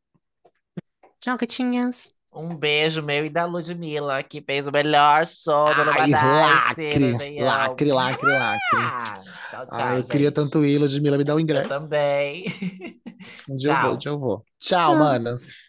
[1.21, 2.13] Tchau, gatinhas.
[2.35, 7.91] Um beijo meu e da Ludmilla, que fez o melhor show do Ai, lacre, lacre,
[7.91, 8.61] lacre, lacre.
[8.71, 10.33] Ah, tchau, tchau, Ah, eu queria gente.
[10.33, 11.67] tanto ir, Ludmilla, me dá o Eu ingresso.
[11.67, 12.45] também.
[13.47, 13.97] Um dia eu vou, um Tchau.
[13.97, 14.45] dia eu vou.
[14.59, 15.65] Tchau, manas.